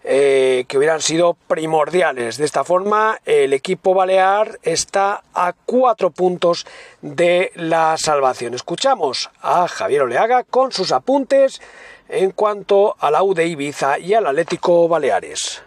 eh, 0.03 0.65
que 0.67 0.77
hubieran 0.77 1.01
sido 1.01 1.35
primordiales. 1.47 2.37
De 2.37 2.45
esta 2.45 2.63
forma 2.63 3.19
el 3.25 3.53
equipo 3.53 3.93
balear 3.93 4.59
está 4.63 5.23
a 5.33 5.53
cuatro 5.53 6.09
puntos 6.11 6.65
de 7.01 7.51
la 7.55 7.95
salvación. 7.97 8.53
Escuchamos 8.53 9.29
a 9.41 9.67
Javier 9.67 10.01
Oleaga 10.01 10.43
con 10.43 10.71
sus 10.71 10.91
apuntes 10.91 11.61
en 12.09 12.31
cuanto 12.31 12.95
a 12.99 13.11
la 13.11 13.23
U 13.23 13.33
de 13.33 13.47
Ibiza 13.47 13.99
y 13.99 14.13
al 14.13 14.27
Atlético 14.27 14.87
Baleares. 14.87 15.63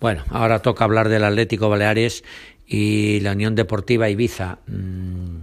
Bueno, 0.00 0.24
ahora 0.30 0.62
toca 0.62 0.84
hablar 0.84 1.10
del 1.10 1.24
Atlético 1.24 1.68
Baleares 1.68 2.24
y 2.72 3.18
la 3.18 3.32
Unión 3.32 3.56
Deportiva 3.56 4.08
Ibiza, 4.08 4.60
mm, 4.68 5.38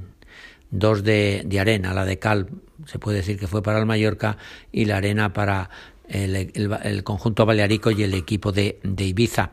dos 0.71 1.03
de, 1.03 1.45
arena, 1.59 1.93
la 1.93 2.05
de 2.05 2.19
cal 2.19 2.47
se 2.85 2.99
puede 2.99 3.17
decir 3.17 3.37
que 3.37 3.47
fue 3.47 3.61
para 3.61 3.79
el 3.79 3.85
Mallorca 3.85 4.37
y 4.71 4.85
la 4.85 4.95
arena 4.97 5.33
para 5.33 5.69
el, 6.07 7.03
conjunto 7.03 7.45
balearico 7.45 7.91
y 7.91 8.01
el 8.03 8.13
equipo 8.13 8.53
de, 8.53 8.79
de, 8.81 9.03
Ibiza, 9.03 9.51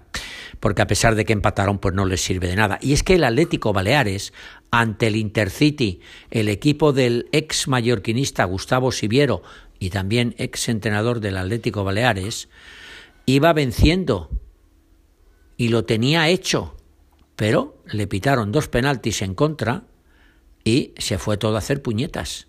porque 0.61 0.83
a 0.83 0.87
pesar 0.87 1.17
de 1.17 1.25
que 1.25 1.33
empataron, 1.33 1.81
pues 1.81 1.97
no 1.97 2.07
les 2.07 2.21
sirve 2.21 2.47
de 2.47 2.55
nada. 2.55 2.79
Y 2.81 2.93
es 2.93 3.03
que 3.03 3.17
el 3.17 3.25
Atlético 3.25 3.73
Baleares, 3.73 4.33
ante 4.71 5.09
el 5.09 5.17
Intercity, 5.17 5.99
el 6.31 6.49
equipo 6.49 6.93
del 6.93 7.29
ex 7.33 7.67
mallorquinista 7.67 8.45
Gustavo 8.45 8.93
Siviero 8.93 9.43
y 9.81 9.91
también 9.91 10.37
ex 10.39 10.69
entrenador 10.69 11.19
del 11.19 11.39
Atlético 11.39 11.83
Baleares, 11.83 12.49
iba 13.27 13.53
venciendo 13.53 14.31
y 15.57 15.69
lo 15.69 15.85
tenía 15.85 16.29
hecho 16.29 16.77
pero 17.37 17.77
le 17.87 18.07
pitaron 18.07 18.53
dos 18.53 18.69
penaltis 18.69 19.23
en 19.23 19.35
contra 19.35 19.85
y 20.65 20.93
se 20.99 21.19
fue 21.19 21.37
todo 21.37 21.57
a 21.57 21.59
hacer 21.59 21.83
puñetas. 21.83 22.47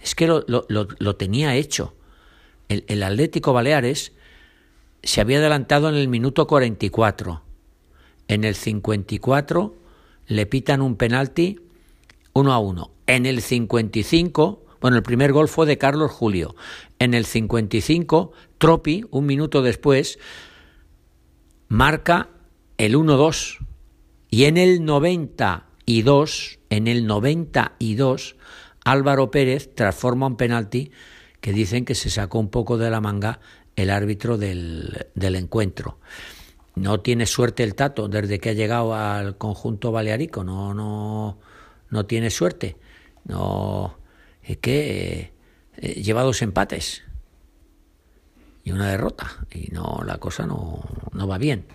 Es 0.00 0.14
que 0.14 0.26
lo, 0.26 1.16
tenía 1.16 1.54
hecho. 1.54 1.94
El, 2.68 3.02
Atlético 3.02 3.52
Baleares 3.52 4.12
se 5.02 5.20
había 5.20 5.38
adelantado 5.38 5.88
en 5.88 5.94
el 5.94 6.08
minuto 6.08 6.46
44. 6.46 7.42
En 8.28 8.44
el 8.44 8.54
54 8.54 9.74
le 10.26 10.46
pitan 10.46 10.80
un 10.80 10.96
penalti 10.96 11.60
uno 12.32 12.52
a 12.52 12.58
uno. 12.58 12.90
En 13.06 13.26
el 13.26 13.42
55, 13.42 14.64
bueno, 14.80 14.96
el 14.96 15.02
primer 15.02 15.32
gol 15.32 15.48
fue 15.48 15.66
de 15.66 15.78
Carlos 15.78 16.10
Julio. 16.10 16.56
En 16.98 17.14
el 17.14 17.26
55, 17.26 18.32
Tropi, 18.58 19.04
un 19.10 19.26
minuto 19.26 19.60
después, 19.60 20.18
marca 21.68 22.30
el 22.78 22.96
1-2 22.96 23.58
y 24.32 24.46
en 24.46 24.56
el 24.56 24.86
92, 24.86 26.58
en 26.70 26.88
el 26.88 27.06
92, 27.06 28.36
Álvaro 28.82 29.30
Pérez 29.30 29.74
transforma 29.74 30.26
un 30.26 30.38
penalti 30.38 30.90
que 31.42 31.52
dicen 31.52 31.84
que 31.84 31.94
se 31.94 32.08
sacó 32.08 32.38
un 32.38 32.48
poco 32.48 32.78
de 32.78 32.88
la 32.88 33.02
manga 33.02 33.40
el 33.76 33.90
árbitro 33.90 34.38
del, 34.38 35.06
del 35.14 35.36
encuentro. 35.36 35.98
no 36.76 37.00
tiene 37.00 37.26
suerte 37.26 37.62
el 37.62 37.74
Tato 37.74 38.08
desde 38.08 38.38
que 38.38 38.48
ha 38.48 38.54
llegado 38.54 38.94
al 38.94 39.36
conjunto 39.36 39.92
balearico, 39.92 40.44
no, 40.44 40.72
no, 40.72 41.38
no 41.90 42.06
tiene 42.06 42.30
suerte. 42.30 42.78
No, 43.24 43.98
es 44.42 44.56
que 44.56 45.34
eh, 45.76 46.02
lleva 46.02 46.22
dos 46.22 46.40
empates 46.40 47.02
y 48.64 48.72
una 48.72 48.88
derrota 48.88 49.44
y 49.50 49.68
no 49.72 50.00
la 50.06 50.16
cosa 50.16 50.46
no, 50.46 50.82
no 51.12 51.28
va 51.28 51.36
bien. 51.36 51.66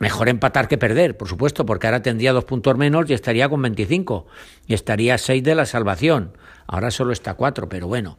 Mejor 0.00 0.30
empatar 0.30 0.66
que 0.66 0.78
perder, 0.78 1.18
por 1.18 1.28
supuesto, 1.28 1.66
porque 1.66 1.86
ahora 1.86 2.00
tendría 2.00 2.32
dos 2.32 2.46
puntos 2.46 2.74
menos 2.78 3.08
y 3.10 3.12
estaría 3.12 3.50
con 3.50 3.60
25 3.60 4.26
y 4.66 4.72
estaría 4.72 5.14
a 5.14 5.18
6 5.18 5.44
de 5.44 5.54
la 5.54 5.66
salvación. 5.66 6.38
Ahora 6.66 6.90
solo 6.90 7.12
está 7.12 7.34
cuatro, 7.34 7.68
pero 7.68 7.86
bueno. 7.86 8.18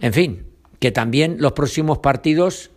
En 0.00 0.14
fin, 0.14 0.46
que 0.78 0.92
también 0.92 1.36
los 1.40 1.52
próximos 1.52 1.98
partidos 1.98 2.70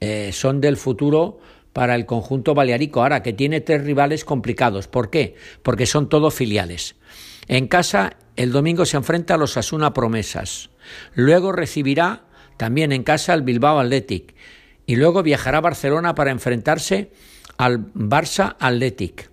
eh, 0.00 0.30
son 0.32 0.62
del 0.62 0.78
futuro 0.78 1.38
para 1.74 1.94
el 1.94 2.06
conjunto 2.06 2.54
balearico, 2.54 3.02
ahora 3.02 3.22
que 3.22 3.34
tiene 3.34 3.60
tres 3.60 3.84
rivales 3.84 4.24
complicados. 4.24 4.88
¿Por 4.88 5.10
qué? 5.10 5.34
Porque 5.62 5.84
son 5.84 6.08
todos 6.08 6.32
filiales. 6.32 6.96
En 7.48 7.68
casa, 7.68 8.16
el 8.36 8.50
domingo 8.50 8.86
se 8.86 8.96
enfrenta 8.96 9.34
a 9.34 9.36
los 9.38 9.58
Asuna 9.58 9.92
Promesas. 9.92 10.70
Luego 11.12 11.52
recibirá 11.52 12.24
también 12.56 12.92
en 12.92 13.02
casa 13.02 13.34
al 13.34 13.42
Bilbao 13.42 13.78
Athletic. 13.78 14.34
Y 14.86 14.96
luego 14.96 15.22
viajará 15.22 15.58
a 15.58 15.62
Barcelona 15.62 16.14
para 16.14 16.30
enfrentarse 16.30 17.10
al 17.56 17.92
Barça 17.94 18.56
Athletic. 18.58 19.30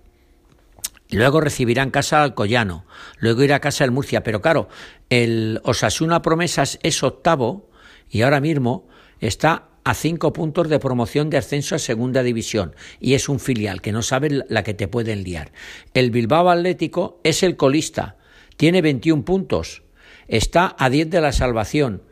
Luego 1.10 1.40
recibirá 1.40 1.82
en 1.82 1.90
casa 1.90 2.22
al 2.22 2.34
Collano. 2.34 2.86
Luego 3.18 3.42
irá 3.42 3.56
a 3.56 3.60
casa 3.60 3.84
el 3.84 3.90
Murcia. 3.90 4.22
Pero 4.22 4.40
claro, 4.40 4.68
el 5.10 5.60
Osasuna 5.64 6.22
Promesas 6.22 6.78
es 6.82 7.02
octavo 7.02 7.68
y 8.08 8.22
ahora 8.22 8.40
mismo 8.40 8.88
está 9.20 9.68
a 9.84 9.94
cinco 9.94 10.32
puntos 10.32 10.68
de 10.68 10.78
promoción 10.78 11.28
de 11.28 11.38
ascenso 11.38 11.74
a 11.74 11.78
segunda 11.78 12.22
división 12.22 12.74
y 13.00 13.14
es 13.14 13.28
un 13.28 13.40
filial 13.40 13.80
que 13.80 13.92
no 13.92 14.02
sabe 14.02 14.44
la 14.48 14.62
que 14.62 14.74
te 14.74 14.88
pueden 14.88 15.24
liar. 15.24 15.52
El 15.92 16.10
Bilbao 16.10 16.48
Atlético 16.48 17.20
es 17.24 17.42
el 17.42 17.56
colista, 17.56 18.16
tiene 18.56 18.80
21 18.80 19.24
puntos, 19.24 19.82
está 20.28 20.76
a 20.78 20.88
10 20.88 21.10
de 21.10 21.20
la 21.20 21.32
salvación 21.32 22.02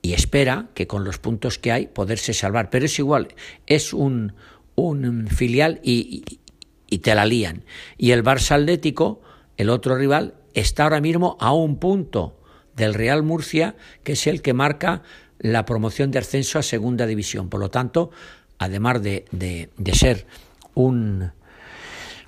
y 0.00 0.14
espera 0.14 0.68
que 0.74 0.86
con 0.86 1.04
los 1.04 1.18
puntos 1.18 1.58
que 1.58 1.72
hay 1.72 1.86
poderse 1.86 2.32
salvar, 2.32 2.70
pero 2.70 2.86
es 2.86 2.98
igual, 2.98 3.28
es 3.66 3.92
un, 3.92 4.34
un 4.74 5.28
filial 5.28 5.80
y, 5.82 6.40
y 6.88 6.98
te 6.98 7.14
la 7.14 7.26
lían. 7.26 7.64
Y 7.98 8.12
el 8.12 8.22
Barça 8.22 8.52
Atlético, 8.52 9.20
el 9.56 9.70
otro 9.70 9.96
rival, 9.96 10.34
está 10.54 10.84
ahora 10.84 11.00
mismo 11.00 11.36
a 11.40 11.52
un 11.52 11.78
punto 11.78 12.38
del 12.76 12.94
Real 12.94 13.22
Murcia, 13.22 13.76
que 14.02 14.12
es 14.12 14.26
el 14.26 14.42
que 14.42 14.52
marca 14.52 15.02
la 15.38 15.64
promoción 15.64 16.10
de 16.10 16.18
ascenso 16.18 16.58
a 16.58 16.62
segunda 16.62 17.06
división. 17.06 17.48
Por 17.48 17.60
lo 17.60 17.70
tanto, 17.70 18.10
además 18.58 19.02
de, 19.02 19.26
de, 19.30 19.94
ser 19.94 20.26
un, 20.74 21.32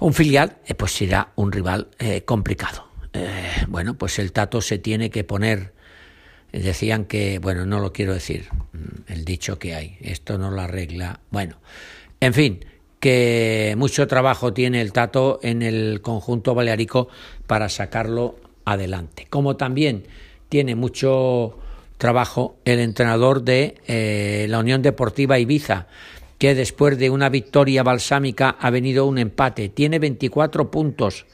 un 0.01 0.15
filial, 0.15 0.59
eh, 0.67 0.75
pues 0.75 0.93
será 0.93 1.33
un 1.37 1.53
rival 1.53 1.89
eh, 1.99 2.23
complicado. 2.23 2.89
Eh, 3.13 3.65
bueno, 3.69 3.97
pues 3.97 4.19
el 4.19 4.33
Tato 4.33 4.61
se 4.61 4.79
tiene 4.79 5.11
que 5.11 5.25
poner, 5.25 5.73
decían 6.53 7.05
que, 7.05 7.39
bueno, 7.39 7.65
no 7.67 7.81
lo 7.81 7.93
quiero 7.93 8.13
decir, 8.13 8.49
mm, 8.73 9.13
el 9.13 9.25
dicho 9.25 9.59
que 9.59 9.75
hay, 9.75 9.97
esto 10.01 10.39
no 10.39 10.51
lo 10.51 10.61
arregla. 10.61 11.21
Bueno, 11.31 11.57
en 12.21 12.35
fin, 12.35 12.65
que 13.01 13.75
mucho 13.77 14.07
trabajo 14.07 14.53
tiene 14.53 14.81
el 14.81 14.93
Tato 14.93 15.39
en 15.43 15.63
el 15.63 16.01
conjunto 16.03 16.55
balearico 16.55 17.09
para 17.47 17.69
sacarlo 17.69 18.37
adelante. 18.65 19.27
Como 19.31 19.57
también 19.57 20.05
tiene 20.49 20.75
mucho 20.75 21.59
trabajo 21.99 22.57
el 22.65 22.81
entrenador 22.81 23.43
de 23.43 23.77
eh, 23.87 24.47
la 24.49 24.59
Unión 24.59 24.83
Deportiva 24.83 25.39
Ibiza, 25.39 25.87
que 26.39 26.55
después 26.55 26.99
de 26.99 27.11
una 27.11 27.29
victoria 27.29 27.83
balsámica 27.83 28.57
ha 28.61 28.71
venido 28.71 29.07
un 29.07 29.19
empate. 29.19 29.69
Tiene 29.69 29.99
24 29.99 30.71
puntos. 30.71 31.27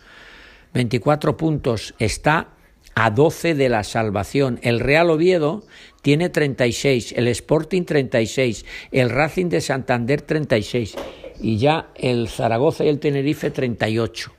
24 0.75 1.37
puntos. 1.37 1.95
Está 1.99 2.49
a 2.95 3.11
12 3.11 3.55
de 3.55 3.69
la 3.69 3.85
salvación. 3.85 4.59
El 4.63 4.81
Real 4.81 5.11
Oviedo 5.11 5.65
tiene 6.03 6.29
36, 6.29 7.15
el 7.17 7.29
Sporting 7.29 7.85
36, 7.85 8.65
el 8.91 9.11
Racing 9.11 9.49
de 9.49 9.61
Santander 9.61 10.23
36 10.23 10.97
y 11.41 11.59
ya 11.59 11.91
el 11.95 12.29
Zaragoza 12.29 12.85
y 12.85 12.89
el 12.89 12.99
Tenerife 12.99 13.51
38. 13.51 14.33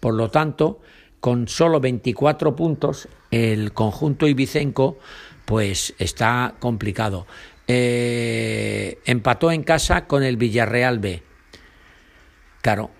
Por 0.00 0.14
lo 0.14 0.30
tanto, 0.30 0.80
con 1.20 1.48
solo 1.48 1.80
24 1.80 2.56
puntos, 2.56 3.08
el 3.30 3.72
conjunto 3.72 4.26
ibicenco 4.26 4.98
pues 5.44 5.94
está 5.98 6.54
complicado. 6.58 7.26
Eh, 7.66 8.98
empató 9.04 9.52
en 9.52 9.62
casa 9.62 10.06
con 10.06 10.22
el 10.22 10.36
Villarreal 10.36 10.98
B. 10.98 11.22
Claro, 12.62 12.90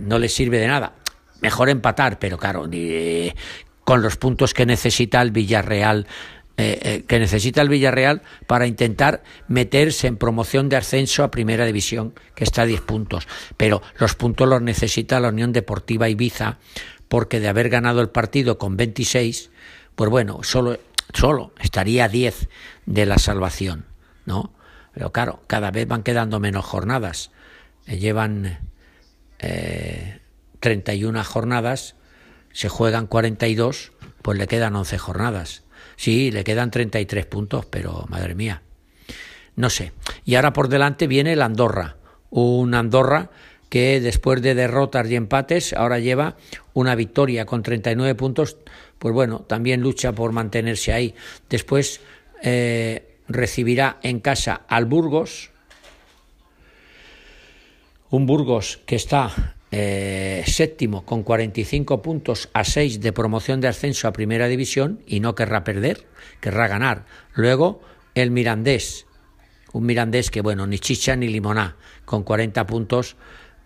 no 0.00 0.18
le 0.18 0.28
sirve 0.28 0.58
de 0.58 0.66
nada. 0.66 0.94
Mejor 1.40 1.70
empatar, 1.70 2.18
pero 2.18 2.36
claro, 2.36 2.68
con 3.84 4.02
los 4.02 4.16
puntos 4.16 4.54
que 4.54 4.66
necesita 4.66 5.20
el 5.22 5.30
Villarreal 5.30 6.06
eh, 6.56 6.78
eh, 6.82 7.04
que 7.06 7.18
necesita 7.18 7.62
el 7.62 7.70
Villarreal 7.70 8.20
para 8.46 8.66
intentar 8.66 9.22
meterse 9.48 10.08
en 10.08 10.18
promoción 10.18 10.68
de 10.68 10.76
ascenso 10.76 11.24
a 11.24 11.30
Primera 11.30 11.64
División, 11.64 12.12
que 12.34 12.44
está 12.44 12.62
a 12.62 12.66
10 12.66 12.82
puntos. 12.82 13.26
Pero 13.56 13.80
los 13.96 14.14
puntos 14.14 14.46
los 14.46 14.60
necesita 14.60 15.20
la 15.20 15.30
Unión 15.30 15.52
Deportiva 15.52 16.10
Ibiza, 16.10 16.58
porque 17.08 17.40
de 17.40 17.48
haber 17.48 17.70
ganado 17.70 18.02
el 18.02 18.10
partido 18.10 18.58
con 18.58 18.76
26, 18.76 19.50
pues 19.94 20.10
bueno, 20.10 20.40
solo 20.42 20.78
solo 21.14 21.52
estaría 21.60 22.04
a 22.04 22.08
10 22.08 22.48
de 22.86 23.06
la 23.06 23.18
salvación, 23.18 23.86
¿no? 24.26 24.52
Pero 24.92 25.12
claro, 25.12 25.40
cada 25.46 25.70
vez 25.70 25.86
van 25.86 26.02
quedando 26.02 26.40
menos 26.40 26.64
jornadas. 26.64 27.30
Eh, 27.86 27.98
llevan 27.98 28.58
eh, 29.38 30.20
31 30.60 31.24
jornadas, 31.24 31.96
se 32.52 32.68
juegan 32.68 33.06
42, 33.06 33.92
pues 34.22 34.38
le 34.38 34.46
quedan 34.46 34.76
11 34.76 34.98
jornadas. 34.98 35.62
Sí, 35.96 36.30
le 36.30 36.44
quedan 36.44 36.70
33 36.70 37.26
puntos, 37.26 37.66
pero 37.66 38.06
madre 38.08 38.34
mía. 38.34 38.62
No 39.56 39.70
sé. 39.70 39.92
Y 40.24 40.36
ahora 40.36 40.52
por 40.52 40.68
delante 40.68 41.06
viene 41.06 41.34
el 41.34 41.42
Andorra. 41.42 41.96
Un 42.30 42.74
Andorra 42.74 43.30
que 43.68 44.00
después 44.00 44.42
de 44.42 44.54
derrotas 44.54 45.08
y 45.10 45.16
empates 45.16 45.72
ahora 45.72 45.98
lleva 45.98 46.36
una 46.72 46.94
victoria 46.94 47.46
con 47.46 47.62
39 47.62 48.14
puntos 48.16 48.56
pues 49.00 49.14
bueno, 49.14 49.40
también 49.40 49.80
lucha 49.80 50.12
por 50.12 50.32
mantenerse 50.32 50.92
ahí. 50.92 51.14
Después 51.48 52.02
eh, 52.42 53.16
recibirá 53.28 53.98
en 54.02 54.20
casa 54.20 54.60
al 54.68 54.84
Burgos, 54.84 55.50
un 58.10 58.26
Burgos 58.26 58.78
que 58.84 58.96
está 58.96 59.56
eh, 59.72 60.42
séptimo 60.46 61.04
con 61.04 61.22
45 61.22 62.02
puntos 62.02 62.48
a 62.52 62.64
6 62.64 63.00
de 63.00 63.12
promoción 63.12 63.60
de 63.60 63.68
ascenso 63.68 64.08
a 64.08 64.12
primera 64.12 64.48
división 64.48 65.00
y 65.06 65.20
no 65.20 65.34
querrá 65.34 65.62
perder, 65.62 66.06
querrá 66.40 66.66
ganar. 66.66 67.06
Luego 67.34 67.80
el 68.14 68.30
Mirandés, 68.30 69.06
un 69.72 69.86
Mirandés 69.86 70.30
que 70.30 70.40
bueno, 70.40 70.66
ni 70.66 70.78
chicha 70.78 71.14
ni 71.14 71.28
limoná, 71.28 71.76
con 72.04 72.24
40 72.24 72.66
puntos, 72.66 73.16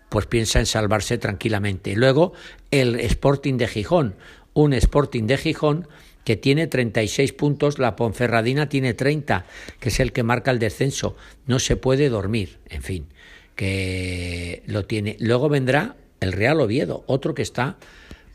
pues 0.09 0.27
piensa 0.27 0.59
en 0.59 0.67
salvarse 0.67 1.17
tranquilamente. 1.17 1.95
Luego 1.95 2.33
el 2.69 2.99
Sporting 2.99 3.57
de 3.57 3.67
Gijón, 3.67 4.15
un 4.53 4.73
Sporting 4.73 5.23
de 5.23 5.37
Gijón 5.37 5.87
que 6.23 6.35
tiene 6.35 6.67
36 6.67 7.33
puntos, 7.33 7.79
la 7.79 7.95
Ponferradina 7.95 8.67
tiene 8.67 8.93
30, 8.93 9.45
que 9.79 9.89
es 9.89 9.99
el 9.99 10.11
que 10.11 10.23
marca 10.23 10.51
el 10.51 10.59
descenso. 10.59 11.15
No 11.45 11.59
se 11.59 11.77
puede 11.77 12.09
dormir, 12.09 12.59
en 12.67 12.81
fin, 12.81 13.07
que 13.55 14.63
lo 14.67 14.85
tiene. 14.85 15.17
Luego 15.19 15.49
vendrá 15.49 15.95
el 16.19 16.31
Real 16.33 16.59
Oviedo, 16.59 17.03
otro 17.07 17.33
que 17.33 17.41
está 17.41 17.77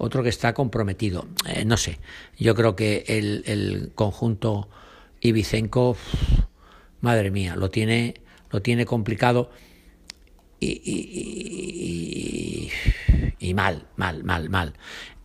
otro 0.02 0.22
que 0.22 0.30
está 0.30 0.54
comprometido. 0.54 1.26
Eh, 1.46 1.66
no 1.66 1.76
sé, 1.76 1.98
yo 2.38 2.54
creo 2.54 2.74
que 2.74 3.04
el, 3.06 3.42
el 3.44 3.92
conjunto 3.94 4.70
ibicenco, 5.20 5.94
madre 7.02 7.30
mía, 7.30 7.54
lo 7.54 7.68
tiene, 7.68 8.14
lo 8.50 8.62
tiene 8.62 8.86
complicado 8.86 9.50
y, 10.58 10.70
y, 10.84 12.70
y, 13.38 13.52
mal, 13.52 13.88
mal, 13.96 14.24
mal, 14.24 14.48
mal. 14.48 14.72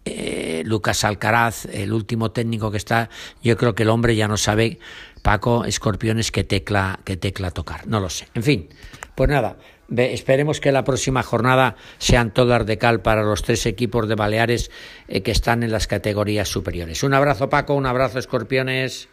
Eh, 0.03 0.63
Lucas 0.65 1.05
Alcaraz, 1.05 1.65
el 1.65 1.93
último 1.93 2.31
técnico 2.31 2.69
que 2.69 2.77
está, 2.77 3.09
yo 3.41 3.55
creo 3.55 3.75
que 3.75 3.83
el 3.83 3.89
hombre 3.89 4.17
ya 4.17 4.27
no 4.27 4.35
sabe, 4.35 4.79
Paco, 5.21 5.63
escorpiones, 5.63 6.31
qué 6.31 6.43
tecla, 6.43 6.99
qué 7.05 7.15
tecla 7.15 7.51
tocar. 7.51 7.87
No 7.87 8.01
lo 8.01 8.09
sé. 8.09 8.27
En 8.33 8.43
fin, 8.43 8.67
pues 9.15 9.29
nada, 9.29 9.57
esperemos 9.89 10.59
que 10.59 10.71
la 10.71 10.83
próxima 10.83 11.23
jornada 11.23 11.75
sean 11.97 12.31
todas 12.31 12.65
de 12.65 12.77
cal 12.77 13.01
para 13.01 13.23
los 13.23 13.43
tres 13.43 13.65
equipos 13.65 14.07
de 14.07 14.15
Baleares 14.15 14.71
eh, 15.07 15.21
que 15.21 15.31
están 15.31 15.63
en 15.63 15.71
las 15.71 15.87
categorías 15.87 16.49
superiores. 16.49 17.03
Un 17.03 17.13
abrazo, 17.13 17.49
Paco, 17.49 17.73
un 17.73 17.85
abrazo, 17.85 18.19
escorpiones. 18.19 19.09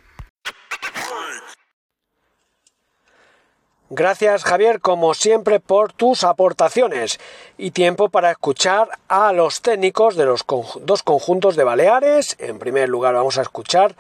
Gracias 3.95 4.45
Javier, 4.45 4.81
como 4.81 5.13
siempre, 5.13 5.61
por 5.61 5.93
tus 5.93 6.25
aportaciones 6.25 7.21
y 7.59 7.73
tiempo 7.73 8.09
para 8.09 8.31
escuchar 8.31 8.89
a 9.07 9.35
los 9.35 9.61
técnicos 9.61 10.17
de 10.17 10.25
los 10.25 10.47
dos 10.81 11.03
conjuntos 11.03 11.57
de 11.57 11.65
Baleares. 11.65 12.37
En 12.39 12.59
primer 12.59 12.89
lugar 12.89 13.13
vamos 13.13 13.37
a 13.37 13.43
escuchar 13.43 13.95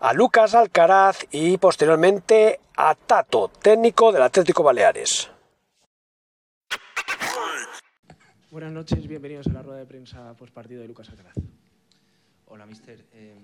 a 0.00 0.14
Lucas 0.14 0.54
Alcaraz 0.54 1.26
y 1.30 1.58
posteriormente 1.58 2.58
a 2.74 2.94
Tato, 2.94 3.50
técnico 3.60 4.12
del 4.12 4.22
Atlético 4.22 4.62
Baleares. 4.62 5.33
Buenas 8.54 8.70
noches, 8.70 9.08
bienvenidos 9.08 9.48
a 9.48 9.52
la 9.52 9.62
rueda 9.62 9.80
de 9.80 9.84
prensa 9.84 10.32
post 10.36 10.54
partido 10.54 10.80
de 10.80 10.86
Lucas 10.86 11.08
Alcaraz. 11.08 11.34
Hola, 12.46 12.64
mister. 12.66 13.04
Eh, 13.12 13.34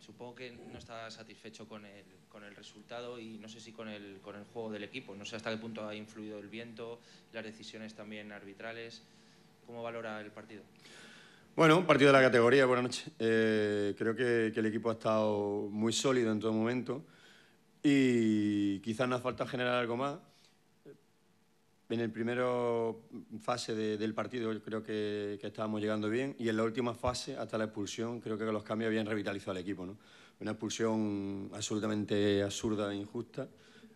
supongo 0.00 0.34
que 0.34 0.50
no 0.50 0.76
está 0.76 1.08
satisfecho 1.12 1.68
con 1.68 1.84
el, 1.84 2.02
con 2.28 2.42
el 2.42 2.56
resultado 2.56 3.20
y 3.20 3.38
no 3.38 3.48
sé 3.48 3.60
si 3.60 3.70
con 3.70 3.88
el, 3.88 4.18
con 4.20 4.34
el 4.34 4.42
juego 4.42 4.72
del 4.72 4.82
equipo. 4.82 5.14
No 5.14 5.24
sé 5.24 5.36
hasta 5.36 5.52
qué 5.52 5.58
punto 5.58 5.86
ha 5.86 5.94
influido 5.94 6.40
el 6.40 6.48
viento, 6.48 6.98
las 7.32 7.44
decisiones 7.44 7.94
también 7.94 8.32
arbitrales. 8.32 9.04
¿Cómo 9.64 9.80
valora 9.84 10.20
el 10.20 10.32
partido? 10.32 10.64
Bueno, 11.54 11.78
un 11.78 11.86
partido 11.86 12.10
de 12.10 12.18
la 12.18 12.24
categoría, 12.24 12.66
buenas 12.66 12.82
noches. 12.82 13.12
Eh, 13.20 13.94
creo 13.96 14.16
que, 14.16 14.50
que, 14.52 14.58
el 14.58 14.66
equipo 14.66 14.90
ha 14.90 14.94
estado 14.94 15.68
muy 15.70 15.92
sólido 15.92 16.32
en 16.32 16.40
todo 16.40 16.52
momento 16.52 17.04
y 17.80 18.80
quizás 18.80 19.08
nos 19.08 19.22
falta 19.22 19.46
generar 19.46 19.74
algo 19.74 19.96
más. 19.96 20.18
En 21.90 22.00
el 22.00 22.10
primero 22.10 23.00
fase 23.40 23.74
de, 23.74 23.96
del 23.96 24.12
partido 24.12 24.50
creo 24.60 24.82
que, 24.82 25.38
que, 25.40 25.46
estábamos 25.46 25.80
llegando 25.80 26.10
bien 26.10 26.36
y 26.38 26.50
en 26.50 26.56
la 26.58 26.64
última 26.64 26.94
fase, 26.94 27.36
hasta 27.36 27.56
la 27.56 27.64
expulsión, 27.64 28.20
creo 28.20 28.36
que 28.36 28.44
los 28.44 28.62
cambios 28.62 28.88
habían 28.88 29.06
revitalizado 29.06 29.52
al 29.52 29.58
equipo. 29.58 29.86
¿no? 29.86 29.96
Una 30.40 30.50
expulsión 30.50 31.50
absolutamente 31.54 32.42
absurda 32.42 32.92
e 32.92 32.96
injusta 32.96 33.48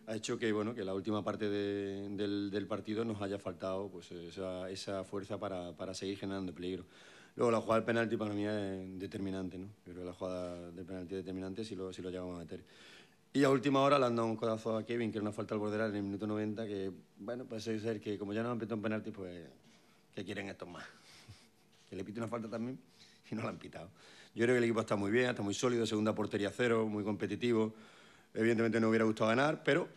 ha 0.07 0.15
hecho 0.15 0.37
que, 0.37 0.51
bueno, 0.51 0.73
que 0.73 0.83
la 0.83 0.93
última 0.93 1.23
parte 1.23 1.49
de, 1.49 2.09
del, 2.09 2.51
del, 2.51 2.67
partido 2.67 3.05
nos 3.05 3.21
haya 3.21 3.39
faltado 3.39 3.89
pues, 3.89 4.11
esa, 4.11 4.69
esa 4.69 5.03
fuerza 5.03 5.39
para, 5.39 5.73
para, 5.73 5.93
seguir 5.93 6.17
generando 6.17 6.53
peligro. 6.53 6.85
Luego 7.35 7.51
la 7.51 7.61
jugada 7.61 7.79
del 7.79 7.85
penalti 7.85 8.17
para 8.17 8.33
mí 8.33 8.45
es 8.45 8.99
determinante, 8.99 9.57
¿no? 9.57 9.69
Creo 9.83 9.99
que 9.99 10.05
la 10.05 10.13
jugada 10.13 10.71
del 10.71 10.85
penalti 10.85 11.15
es 11.15 11.21
determinante 11.21 11.63
si 11.63 11.75
lo, 11.75 11.93
si 11.93 12.01
lo 12.01 12.09
llegamos 12.09 12.35
a 12.35 12.39
meter. 12.39 12.63
Y 13.35 13.43
a 13.43 13.49
última 13.49 13.81
hora 13.81 13.97
le 13.97 14.05
han 14.05 14.15
dado 14.15 14.27
un 14.27 14.35
codazo 14.35 14.77
a 14.77 14.85
Kevin, 14.85 15.11
que 15.11 15.17
era 15.17 15.23
una 15.23 15.31
falta 15.31 15.55
al 15.55 15.59
borderal 15.59 15.89
en 15.89 15.95
el 15.95 16.03
minuto 16.03 16.27
90, 16.27 16.67
que, 16.67 16.91
bueno, 17.17 17.45
parece 17.45 17.79
ser 17.79 17.99
que 17.99 18.15
como 18.15 18.31
ya 18.31 18.43
no 18.43 18.51
han 18.51 18.59
pitado 18.59 18.75
un 18.75 18.83
penalti, 18.83 19.09
pues, 19.09 19.47
¿qué 20.13 20.23
quieren 20.23 20.49
estos 20.49 20.69
más? 20.69 20.85
que 21.89 21.95
le 21.95 22.03
pite 22.03 22.19
una 22.19 22.27
falta 22.27 22.47
también 22.47 22.77
y 23.31 23.33
no 23.33 23.41
la 23.41 23.49
han 23.49 23.57
pitado. 23.57 23.89
Yo 24.35 24.43
creo 24.43 24.53
que 24.53 24.59
el 24.59 24.63
equipo 24.65 24.81
está 24.81 24.95
muy 24.95 25.09
bien, 25.09 25.31
está 25.31 25.41
muy 25.41 25.55
sólido, 25.55 25.87
segunda 25.87 26.13
portería 26.13 26.51
cero, 26.55 26.87
muy 26.87 27.03
competitivo. 27.03 27.73
Evidentemente 28.35 28.79
no 28.79 28.89
hubiera 28.89 29.05
gustado 29.05 29.29
ganar, 29.29 29.63
pero 29.63 29.87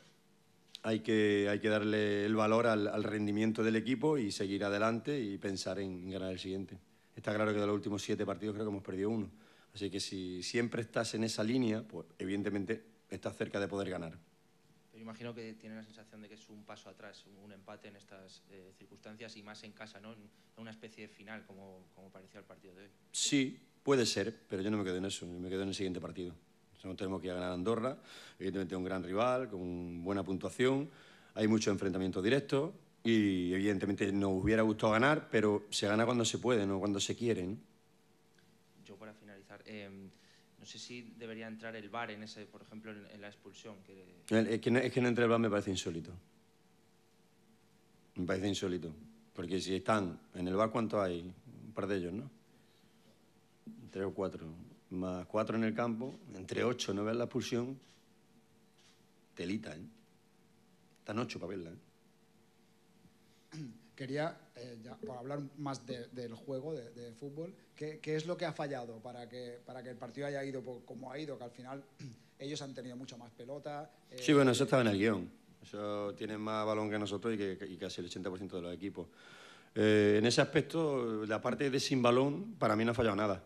hay 0.82 1.00
que, 1.00 1.48
hay 1.50 1.60
que 1.60 1.68
darle 1.68 2.24
el 2.24 2.34
valor 2.34 2.66
al, 2.66 2.88
al 2.88 3.04
rendimiento 3.04 3.62
del 3.62 3.76
equipo 3.76 4.16
y 4.16 4.32
seguir 4.32 4.64
adelante 4.64 5.20
y 5.20 5.36
pensar 5.36 5.78
en 5.78 6.08
ganar 6.08 6.32
el 6.32 6.38
siguiente. 6.38 6.78
Está 7.14 7.34
claro 7.34 7.52
que 7.52 7.60
de 7.60 7.66
los 7.66 7.74
últimos 7.74 8.02
siete 8.02 8.24
partidos 8.24 8.54
creo 8.54 8.64
que 8.64 8.70
hemos 8.70 8.82
perdido 8.82 9.10
uno. 9.10 9.28
Así 9.74 9.90
que 9.90 10.00
si 10.00 10.42
siempre 10.42 10.80
estás 10.80 11.12
en 11.14 11.24
esa 11.24 11.44
línea, 11.44 11.82
pues 11.82 12.06
evidentemente 12.18 12.95
está 13.10 13.30
cerca 13.32 13.60
de 13.60 13.68
poder 13.68 13.90
ganar. 13.90 14.18
Pero 14.90 15.02
imagino 15.02 15.34
que 15.34 15.52
tiene 15.54 15.76
la 15.76 15.84
sensación 15.84 16.22
de 16.22 16.28
que 16.28 16.34
es 16.34 16.48
un 16.48 16.64
paso 16.64 16.88
atrás, 16.88 17.24
un 17.44 17.52
empate 17.52 17.88
en 17.88 17.96
estas 17.96 18.42
eh, 18.50 18.72
circunstancias 18.78 19.36
y 19.36 19.42
más 19.42 19.62
en 19.62 19.72
casa, 19.72 20.00
¿no? 20.00 20.12
En 20.12 20.30
una 20.56 20.70
especie 20.70 21.06
de 21.06 21.12
final, 21.12 21.44
como, 21.44 21.86
como 21.94 22.08
parecía 22.10 22.40
el 22.40 22.46
partido 22.46 22.74
de 22.74 22.84
hoy. 22.84 22.90
Sí, 23.12 23.60
puede 23.82 24.06
ser, 24.06 24.34
pero 24.48 24.62
yo 24.62 24.70
no 24.70 24.78
me 24.78 24.84
quedo 24.84 24.96
en 24.96 25.04
eso, 25.04 25.26
yo 25.26 25.38
me 25.38 25.50
quedo 25.50 25.62
en 25.62 25.68
el 25.68 25.74
siguiente 25.74 26.00
partido. 26.00 26.34
Nosotros 26.72 26.96
tenemos 26.96 27.20
que 27.20 27.26
ir 27.26 27.32
a 27.32 27.36
ganar 27.36 27.52
Andorra, 27.52 27.98
evidentemente 28.38 28.74
un 28.74 28.84
gran 28.84 29.02
rival, 29.02 29.50
con 29.50 30.02
buena 30.02 30.22
puntuación, 30.22 30.88
hay 31.34 31.46
mucho 31.46 31.70
enfrentamiento 31.70 32.22
directo 32.22 32.72
y 33.04 33.52
evidentemente 33.52 34.10
nos 34.12 34.30
hubiera 34.42 34.62
gustado 34.62 34.92
ganar, 34.92 35.28
pero 35.30 35.66
se 35.70 35.86
gana 35.86 36.06
cuando 36.06 36.24
se 36.24 36.38
puede, 36.38 36.66
no 36.66 36.78
cuando 36.78 37.00
se 37.00 37.14
quiere. 37.14 37.46
¿no? 37.46 37.56
Yo 38.84 38.96
para 38.96 39.12
finalizar... 39.12 39.62
Eh, 39.66 40.08
no 40.66 40.72
sé 40.72 40.80
si 40.80 41.14
debería 41.16 41.46
entrar 41.46 41.76
el 41.76 41.88
VAR 41.88 42.10
en 42.10 42.24
ese, 42.24 42.44
por 42.44 42.60
ejemplo, 42.60 42.90
en, 42.90 43.06
en 43.12 43.20
la 43.20 43.28
expulsión. 43.28 43.76
Que... 43.84 44.24
Es, 44.28 44.60
que 44.60 44.68
no, 44.72 44.80
es 44.80 44.92
que 44.92 45.00
no 45.00 45.06
entre 45.06 45.22
el 45.22 45.30
VAR 45.30 45.38
me 45.38 45.48
parece 45.48 45.70
insólito. 45.70 46.10
Me 48.16 48.26
parece 48.26 48.48
insólito. 48.48 48.92
Porque 49.32 49.60
si 49.60 49.76
están 49.76 50.18
en 50.34 50.48
el 50.48 50.56
VAR, 50.56 50.72
¿cuánto 50.72 51.00
hay? 51.00 51.20
Un 51.20 51.72
par 51.72 51.86
de 51.86 51.98
ellos, 51.98 52.12
¿no? 52.12 52.28
Tres 53.92 54.06
o 54.06 54.12
cuatro. 54.12 54.48
Más 54.90 55.24
cuatro 55.26 55.56
en 55.56 55.62
el 55.62 55.72
campo, 55.72 56.18
entre 56.34 56.64
ocho 56.64 56.92
no 56.92 57.04
ves 57.04 57.14
la 57.14 57.24
expulsión. 57.26 57.78
Telita, 59.36 59.72
¿eh? 59.72 59.86
Están 60.98 61.20
ocho 61.20 61.38
para 61.38 61.50
verla, 61.50 61.70
¿eh? 61.70 61.76
quería, 63.94 64.36
eh, 64.56 64.78
ya, 64.82 64.96
para 64.96 65.18
hablar 65.18 65.40
más 65.58 65.86
de, 65.86 66.06
del 66.08 66.34
juego 66.34 66.72
de, 66.72 66.90
de 66.90 67.12
fútbol, 67.12 67.54
¿qué, 67.74 67.98
¿qué, 68.00 68.16
es 68.16 68.26
lo 68.26 68.36
que 68.36 68.46
ha 68.46 68.52
fallado 68.52 68.98
para 69.00 69.28
que, 69.28 69.58
para 69.66 69.82
que 69.82 69.90
el 69.90 69.96
partido 69.96 70.26
haya 70.26 70.42
ido 70.44 70.62
como 70.84 71.12
ha 71.12 71.18
ido? 71.18 71.36
Que 71.36 71.44
al 71.44 71.50
final 71.50 71.84
ellos 72.38 72.62
han 72.62 72.74
tenido 72.74 72.96
mucha 72.96 73.16
más 73.16 73.30
pelota. 73.32 73.90
Eh, 74.10 74.16
sí, 74.18 74.32
bueno, 74.32 74.52
eso 74.52 74.64
estaba 74.64 74.82
en 74.82 74.88
el 74.88 74.98
guion. 74.98 75.30
Eso 75.62 76.14
tienen 76.14 76.40
más 76.40 76.64
balón 76.64 76.88
que 76.88 76.98
nosotros 76.98 77.34
y, 77.34 77.36
que, 77.36 77.58
y 77.68 77.76
casi 77.76 78.00
el 78.00 78.08
80% 78.08 78.50
de 78.50 78.62
los 78.62 78.74
equipos. 78.74 79.08
Eh, 79.74 80.16
en 80.18 80.24
ese 80.24 80.40
aspecto, 80.40 81.26
la 81.26 81.42
parte 81.42 81.68
de 81.68 81.78
sin 81.78 82.00
balón, 82.00 82.54
para 82.58 82.76
mí 82.76 82.84
no 82.84 82.92
ha 82.92 82.94
fallado 82.94 83.16
nada. 83.16 83.42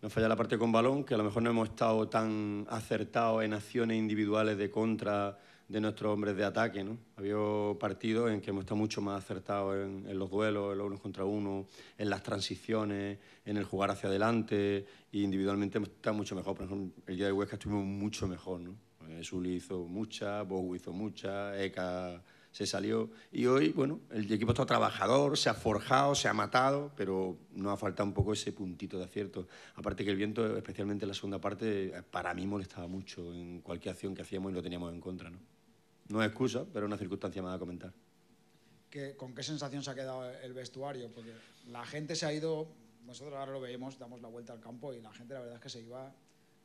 Nos 0.00 0.12
falla 0.12 0.28
la 0.28 0.36
parte 0.36 0.56
con 0.56 0.72
balón, 0.72 1.04
que 1.04 1.12
a 1.12 1.18
lo 1.18 1.24
mejor 1.24 1.42
no 1.42 1.50
hemos 1.50 1.68
estado 1.68 2.08
tan 2.08 2.66
acertados 2.70 3.44
en 3.44 3.52
acciones 3.52 3.98
individuales 3.98 4.56
de 4.56 4.70
contra 4.70 5.38
de 5.68 5.80
nuestros 5.80 6.12
hombres 6.12 6.36
de 6.36 6.44
ataque. 6.44 6.82
¿no? 6.82 6.98
Ha 7.16 7.20
habido 7.20 7.76
partidos 7.78 8.30
en 8.30 8.40
que 8.40 8.50
hemos 8.50 8.62
estado 8.62 8.76
mucho 8.76 9.00
más 9.00 9.22
acertados 9.22 9.76
en, 9.76 10.06
en 10.08 10.18
los 10.18 10.30
duelos, 10.30 10.72
en 10.72 10.78
los 10.78 10.86
unos 10.86 11.00
contra 11.00 11.24
uno, 11.24 11.66
en 11.96 12.10
las 12.10 12.22
transiciones, 12.22 13.18
en 13.44 13.56
el 13.56 13.64
jugar 13.64 13.90
hacia 13.90 14.08
adelante 14.08 14.86
y 15.12 15.22
individualmente 15.22 15.78
hemos 15.78 15.90
estado 15.90 16.16
mucho 16.16 16.34
mejor. 16.34 16.56
Por 16.56 16.66
ejemplo, 16.66 17.02
el 17.06 17.16
día 17.16 17.26
de 17.26 17.32
Huesca 17.32 17.56
estuvimos 17.56 17.84
mucho 17.84 18.26
mejor. 18.26 18.60
¿no? 18.60 18.74
Zuli 19.22 19.56
hizo 19.56 19.84
mucha, 19.84 20.42
Bogu 20.42 20.76
hizo 20.76 20.92
mucha, 20.92 21.60
Eka 21.62 22.22
se 22.50 22.66
salió. 22.66 23.10
Y 23.30 23.46
hoy, 23.46 23.70
bueno, 23.70 24.00
el 24.10 24.30
equipo 24.32 24.52
está 24.52 24.66
trabajador, 24.66 25.36
se 25.36 25.48
ha 25.48 25.54
forjado, 25.54 26.14
se 26.14 26.28
ha 26.28 26.34
matado, 26.34 26.92
pero 26.96 27.38
no 27.52 27.70
ha 27.70 27.76
faltado 27.76 28.08
un 28.08 28.14
poco 28.14 28.32
ese 28.32 28.52
puntito 28.52 28.98
de 28.98 29.04
acierto. 29.04 29.48
Aparte 29.76 30.04
que 30.04 30.10
el 30.10 30.16
viento, 30.16 30.56
especialmente 30.56 31.04
en 31.04 31.08
la 31.08 31.14
segunda 31.14 31.40
parte, 31.40 31.92
para 32.10 32.34
mí 32.34 32.46
molestaba 32.46 32.86
mucho 32.86 33.32
en 33.34 33.60
cualquier 33.60 33.94
acción 33.94 34.14
que 34.14 34.22
hacíamos 34.22 34.52
y 34.52 34.54
lo 34.54 34.62
teníamos 34.62 34.92
en 34.92 35.00
contra. 35.00 35.30
¿no? 35.30 35.38
No 36.08 36.22
es 36.22 36.28
excusa, 36.28 36.64
pero 36.72 36.86
una 36.86 36.96
circunstancia 36.96 37.42
más 37.42 37.56
a 37.56 37.58
comentar. 37.58 37.92
¿Qué, 38.90 39.14
¿Con 39.16 39.34
qué 39.34 39.42
sensación 39.42 39.82
se 39.82 39.90
ha 39.90 39.94
quedado 39.94 40.28
el 40.30 40.54
vestuario? 40.54 41.10
Porque 41.14 41.32
la 41.70 41.84
gente 41.84 42.16
se 42.16 42.24
ha 42.24 42.32
ido, 42.32 42.68
nosotros 43.06 43.36
ahora 43.36 43.52
lo 43.52 43.60
veíamos, 43.60 43.98
damos 43.98 44.22
la 44.22 44.28
vuelta 44.28 44.54
al 44.54 44.60
campo 44.60 44.94
y 44.94 45.00
la 45.00 45.12
gente 45.12 45.34
la 45.34 45.40
verdad 45.40 45.56
es 45.56 45.62
que 45.62 45.68
se 45.68 45.80
iba... 45.82 46.14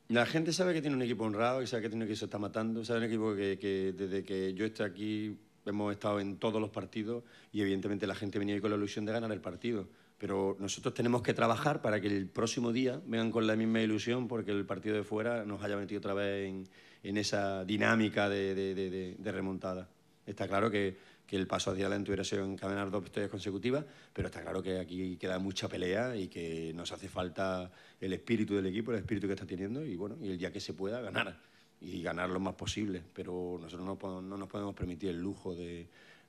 La 0.08 0.26
gente 0.26 0.52
sabe 0.52 0.74
que 0.74 0.82
tiene 0.82 0.96
un 0.96 1.02
equipo 1.02 1.24
honrado 1.24 1.62
y 1.62 1.66
sabe 1.66 1.82
que 1.82 1.88
tiene 1.88 2.04
un 2.04 2.08
equipo 2.08 2.14
que 2.14 2.18
se 2.20 2.24
está 2.26 2.38
matando, 2.38 2.84
sabe 2.84 3.00
un 3.00 3.04
equipo 3.06 3.34
que, 3.34 3.58
que 3.58 3.94
desde 3.96 4.22
que 4.22 4.54
yo 4.54 4.64
esté 4.64 4.82
aquí 4.82 5.38
hemos 5.66 5.92
estado 5.92 6.20
en 6.20 6.36
todos 6.38 6.60
los 6.60 6.70
partidos 6.70 7.24
y 7.52 7.62
evidentemente 7.62 8.06
la 8.06 8.14
gente 8.14 8.38
venía 8.38 8.54
ahí 8.54 8.60
con 8.60 8.70
la 8.70 8.76
ilusión 8.76 9.04
de 9.04 9.12
ganar 9.12 9.32
el 9.32 9.40
partido. 9.40 9.88
Pero 10.24 10.56
nosotros 10.58 10.94
tenemos 10.94 11.20
que 11.20 11.34
trabajar 11.34 11.82
para 11.82 12.00
que 12.00 12.06
el 12.06 12.30
próximo 12.30 12.72
día 12.72 12.98
vengan 13.04 13.30
con 13.30 13.46
la 13.46 13.56
misma 13.56 13.82
ilusión 13.82 14.26
porque 14.26 14.52
el 14.52 14.64
partido 14.64 14.96
de 14.96 15.04
fuera 15.04 15.44
nos 15.44 15.62
haya 15.62 15.76
metido 15.76 15.98
otra 15.98 16.14
vez 16.14 16.48
en, 16.48 16.66
en 17.02 17.18
esa 17.18 17.62
dinámica 17.66 18.30
de, 18.30 18.54
de, 18.54 18.74
de, 18.74 19.16
de, 19.18 19.32
remontada. 19.32 19.86
Está 20.24 20.48
claro 20.48 20.70
que, 20.70 20.96
que 21.26 21.36
el 21.36 21.46
paso 21.46 21.72
hacia 21.72 21.84
adelante 21.84 22.08
hubiera 22.08 22.24
sido 22.24 22.42
encadenar 22.42 22.90
dos 22.90 23.02
victorias 23.02 23.30
consecutivas, 23.30 23.84
pero 24.14 24.28
está 24.28 24.40
claro 24.40 24.62
que 24.62 24.78
aquí 24.78 25.18
queda 25.18 25.38
mucha 25.38 25.68
pelea 25.68 26.16
y 26.16 26.28
que 26.28 26.72
nos 26.74 26.90
hace 26.90 27.10
falta 27.10 27.70
el 28.00 28.14
espíritu 28.14 28.54
del 28.54 28.64
equipo, 28.68 28.92
el 28.92 29.00
espíritu 29.00 29.26
que 29.26 29.34
está 29.34 29.44
teniendo 29.44 29.84
y, 29.84 29.94
bueno, 29.94 30.16
y 30.22 30.30
el 30.30 30.38
día 30.38 30.50
que 30.50 30.60
se 30.60 30.72
pueda 30.72 31.02
ganar 31.02 31.38
y 31.82 32.00
ganar 32.00 32.30
lo 32.30 32.40
más 32.40 32.54
posible, 32.54 33.02
pero 33.12 33.58
nosotros 33.60 33.86
no, 33.86 34.22
no 34.22 34.38
nos 34.38 34.48
podemos 34.48 34.74
permitir 34.74 35.10
el 35.10 35.20
lujo 35.20 35.54
de, 35.54 35.86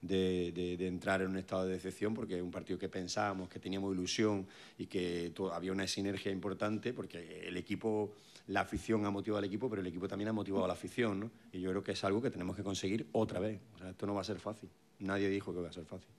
de, 0.08 0.88
entrar 0.88 1.22
en 1.22 1.30
un 1.30 1.38
estado 1.38 1.66
de 1.66 1.74
decepción 1.74 2.14
porque 2.14 2.38
es 2.38 2.42
un 2.42 2.52
partido 2.52 2.78
que 2.78 2.90
pensábamos, 2.90 3.50
que 3.50 3.60
teníamos 3.60 3.94
ilusión 3.94 4.48
y 4.78 4.88
que 4.88 5.32
todo, 5.34 5.54
había 5.54 5.72
una 5.72 5.88
sinergia 5.88 6.32
importante 6.32 6.94
porque 6.94 7.48
el 7.48 7.58
equipo, 7.58 8.14
la 8.48 8.62
afición 8.62 9.06
ha 9.06 9.12
motivado 9.12 9.40
al 9.40 9.46
equipo, 9.46 9.70
pero 9.70 9.82
el 9.82 9.88
equipo 9.88 10.08
también 10.08 10.30
ha 10.30 10.34
motivado 10.34 10.66
a 10.66 10.68
la 10.68 10.74
afición. 10.74 11.32
Y 11.52 11.62
yo 11.62 11.70
creo 11.72 11.84
que 11.84 11.94
es 11.94 12.04
algo 12.04 12.22
que 12.22 12.32
tenemos 12.32 12.56
que 12.56 12.64
conseguir 12.64 13.08
otra 13.12 13.40
vez. 13.40 13.60
Esto 13.88 14.06
no 14.06 14.14
va 14.14 14.22
a 14.22 14.26
ser 14.26 14.40
fácil. 14.40 14.70
Nadie 15.00 15.30
dijo 15.30 15.54
que 15.54 15.62
va 15.62 15.70
a 15.70 15.74
ser 15.74 15.86
fácil. 15.86 16.10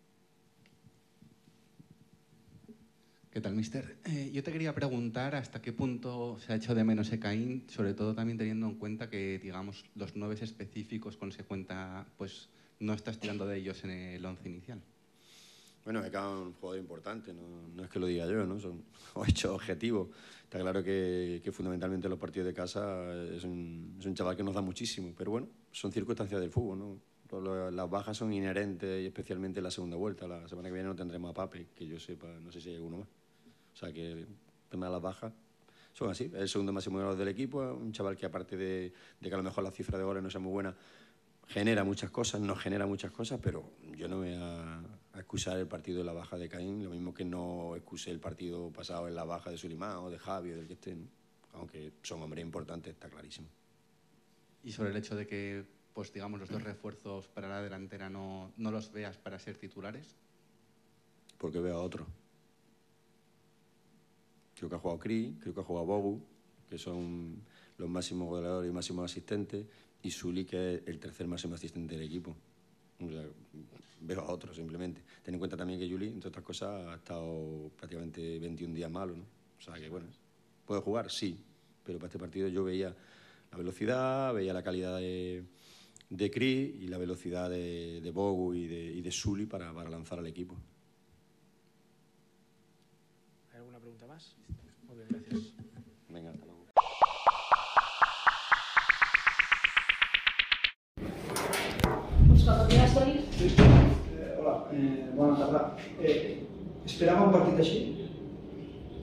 ¿Qué 3.37 3.43
tal, 3.43 3.55
mister? 3.55 3.99
Eh, 4.07 4.31
yo 4.33 4.43
te 4.43 4.51
quería 4.51 4.75
preguntar 4.75 5.35
hasta 5.35 5.61
qué 5.61 5.71
punto 5.71 6.39
se 6.41 6.55
ha 6.55 6.57
hecho 6.57 6.75
de 6.75 6.85
menos 6.85 7.13
Ecaín, 7.13 7.67
sobre 7.69 7.93
todo 7.93 8.15
también 8.15 8.39
teniendo 8.39 8.67
en 8.67 8.77
cuenta 8.77 9.11
que, 9.11 9.39
digamos, 9.39 9.85
los 9.95 10.17
nueve 10.17 10.37
específicos 10.41 11.19
con 11.19 11.33
se 11.33 11.45
cuenta, 11.45 12.07
pues 12.17 12.49
no 12.81 12.93
estás 12.93 13.19
tirando 13.19 13.47
de 13.47 13.59
ellos 13.59 13.83
en 13.85 13.91
el 13.91 14.25
once 14.25 14.49
inicial. 14.49 14.81
Bueno, 15.87 16.05
es 16.05 16.13
un 16.13 16.53
jugador 16.55 16.81
importante, 16.81 17.33
no, 17.33 17.43
no, 17.73 17.85
es 17.85 17.89
que 17.89 18.01
lo 18.01 18.07
diga 18.07 18.27
yo, 18.27 18.45
¿no? 18.45 18.59
son 18.59 18.83
hechos 19.29 19.53
objetivos. 19.53 20.09
Está 20.43 20.59
claro 20.59 20.83
que, 20.83 21.49
fundamentalmente 21.53 22.09
los 22.09 22.19
partidos 22.19 22.49
de 22.49 22.55
casa 22.55 23.15
es 23.33 23.45
un, 23.45 23.97
chaval 24.15 24.37
que 24.37 24.43
nos 24.43 24.53
da 24.53 24.63
muchísimo, 24.63 25.15
pero 25.17 25.31
bueno, 25.31 25.49
son 25.71 25.93
circunstancias 25.93 26.41
del 26.41 26.51
fútbol, 26.51 26.79
¿no? 26.79 27.71
Las 27.71 27.89
bajas 27.89 28.17
son 28.17 28.33
inherentes 28.33 29.03
y 29.03 29.07
especialmente 29.07 29.61
la 29.61 29.71
segunda 29.71 29.97
vuelta. 29.97 30.27
La 30.27 30.49
semana 30.49 30.69
que 30.69 30.75
viene 30.75 30.89
no 30.89 30.95
tendremos 30.97 31.31
a 31.31 31.35
Pape, 31.35 31.69
que 31.75 31.87
yo 31.87 31.99
sepa, 31.99 32.29
no 32.41 32.51
sé 32.51 32.61
si 32.61 32.71
hay 32.71 32.77
alguno 32.77 32.99
más. 32.99 33.09
O 33.75 33.77
sea 33.77 33.93
que 33.93 34.13
el 34.13 34.27
tema 34.69 34.87
de 34.87 34.93
las 34.93 35.03
bajas 35.03 35.33
son 35.93 36.11
así. 36.11 36.31
El 36.35 36.49
segundo 36.49 36.73
máximo 36.73 36.97
goleador 36.97 37.19
del 37.19 37.29
equipo, 37.29 37.61
un 37.61 37.93
chaval 37.93 38.17
que 38.17 38.27
aparte 38.27 38.57
de, 38.57 38.93
de, 39.21 39.29
que 39.29 39.35
a 39.35 39.39
lo 39.39 39.43
mejor 39.43 39.65
la 39.65 39.73
cifra 39.73 39.99
de 39.99 40.05
goles 40.05 40.23
no 40.23 40.31
sea 40.31 40.41
muy 40.41 40.53
buena, 40.53 40.75
genera 41.47 41.85
muchas 41.85 42.11
cosas, 42.11 42.41
no 42.41 42.57
genera 42.57 42.87
muchas 42.87 43.11
cosas, 43.11 43.41
pero 43.43 43.73
yo 43.97 44.09
no 44.09 44.19
voy 44.19 44.35
a, 44.35 44.83
excusar 45.15 45.59
el 45.59 45.67
partido 45.67 45.99
de 45.99 46.05
la 46.05 46.13
baja 46.13 46.37
de 46.37 46.47
Caín, 46.47 46.85
lo 46.85 46.91
mismo 46.91 47.15
que 47.15 47.25
no 47.25 47.75
excusé 47.75 48.11
el 48.11 48.21
partido 48.21 48.71
pasado 48.71 49.09
en 49.09 49.15
la 49.15 49.25
baja 49.25 49.51
de 49.51 49.57
Sulimán 49.57 49.97
o 49.97 50.11
de 50.11 50.19
Javi 50.19 50.53
o 50.53 50.57
del 50.57 50.67
que 50.67 50.75
estén, 50.75 51.09
aunque 51.55 51.93
son 52.03 52.23
hombres 52.23 52.45
importantes, 52.45 52.93
está 52.93 53.09
clarísimo. 53.09 53.49
Y 54.63 54.73
sobre 54.73 54.91
el 54.91 54.97
hecho 54.97 55.17
de 55.17 55.27
que, 55.27 55.65
pues 55.95 56.13
digamos, 56.13 56.39
los 56.39 56.51
dos 56.51 56.63
refuerzos 56.63 57.29
para 57.29 57.49
la 57.49 57.63
delantera 57.63 58.11
no, 58.11 58.53
no 58.59 58.71
los 58.71 58.93
veas 58.93 59.17
para 59.17 59.39
ser 59.39 59.57
titulares. 59.57 60.15
Porque 61.39 61.61
veo 61.61 61.77
a 61.77 61.83
otro. 61.83 62.07
Creo 64.55 64.69
que 64.69 64.77
ha 64.77 64.79
jugado 64.79 64.99
Cri, 64.99 65.39
creo 65.41 65.55
que 65.55 65.61
ha 65.61 65.65
jugado 65.65 65.87
Bogu, 65.87 66.23
que 66.69 66.77
son 66.77 67.41
los 67.79 67.89
máximos 67.89 68.29
goleadores 68.29 68.71
y 68.71 68.75
máximos 68.75 69.11
asistentes, 69.11 69.67
y 70.03 70.11
Suli, 70.11 70.45
que 70.45 70.75
es 70.75 70.83
el 70.87 70.99
tercer 70.99 71.27
máximo 71.27 71.55
asistente 71.55 71.97
del 71.97 72.07
equipo. 72.07 72.37
Veo 74.01 74.21
a 74.21 74.31
otro 74.31 74.55
simplemente. 74.55 75.03
Ten 75.23 75.35
en 75.35 75.39
cuenta 75.39 75.57
también 75.57 75.79
que 75.79 75.89
Juli, 75.89 76.09
entre 76.09 76.29
otras 76.29 76.45
cosas, 76.45 76.87
ha 76.87 76.95
estado 76.95 77.71
prácticamente 77.77 78.39
21 78.39 78.75
días 78.75 78.91
malo, 78.91 79.17
¿no? 79.17 79.25
O 79.59 79.61
sea 79.61 79.75
que, 79.75 79.89
bueno, 79.89 80.07
¿puede 80.65 80.81
jugar? 80.81 81.11
Sí, 81.11 81.39
pero 81.85 81.99
para 81.99 82.09
este 82.09 82.19
partido 82.19 82.49
yo 82.49 82.65
veía 82.65 82.95
la 83.51 83.59
velocidad, 83.59 84.35
veía 84.35 84.53
la 84.53 84.63
calidad 84.63 84.99
de, 84.99 85.45
de 86.11 86.31
Cri 86.31 86.79
y 86.81 86.89
la 86.89 86.99
velocidad 86.99 87.51
de, 87.51 88.01
de 88.01 88.11
Bogu 88.11 88.55
y 88.55 88.67
de, 88.67 88.93
y 88.93 89.01
de 89.01 89.11
Sully 89.11 89.47
para, 89.47 89.73
para 89.73 89.91
lanzar 89.91 90.19
al 90.19 90.27
equipo. 90.27 90.57
¿Hay 93.53 93.59
alguna 93.59 93.79
pregunta 93.79 94.07
más? 94.07 94.37
Muy 94.87 94.97
bien, 94.97 95.09
gracias. 95.11 95.56
Hola, 104.39 104.67
eh, 104.73 105.11
bona 105.17 105.35
tarda. 105.37 105.75
Eh, 106.01 106.39
esperava 106.87 107.25
un 107.27 107.33
partit 107.33 107.59
així? 107.59 107.79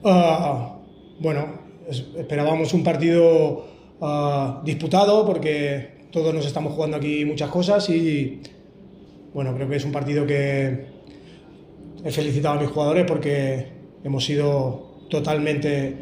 Ah, 0.02 0.78
bueno, 1.20 1.42
es- 1.86 2.06
esperábamos 2.16 2.72
un 2.72 2.82
partido 2.82 3.66
ah, 4.00 4.62
disputado 4.64 5.26
porque 5.26 6.06
todos 6.10 6.32
nos 6.32 6.46
estamos 6.46 6.72
jugando 6.72 6.96
aquí 6.96 7.24
muchas 7.26 7.50
cosas 7.50 7.88
y 7.90 8.40
bueno, 9.34 9.54
creo 9.54 9.68
que 9.68 9.76
es 9.76 9.84
un 9.84 9.92
partido 9.92 10.26
que 10.26 10.86
he 12.02 12.10
felicitado 12.10 12.58
a 12.58 12.60
mis 12.62 12.70
jugadores 12.70 13.04
porque 13.06 13.66
hemos 14.04 14.24
sido 14.24 15.04
totalmente, 15.10 15.94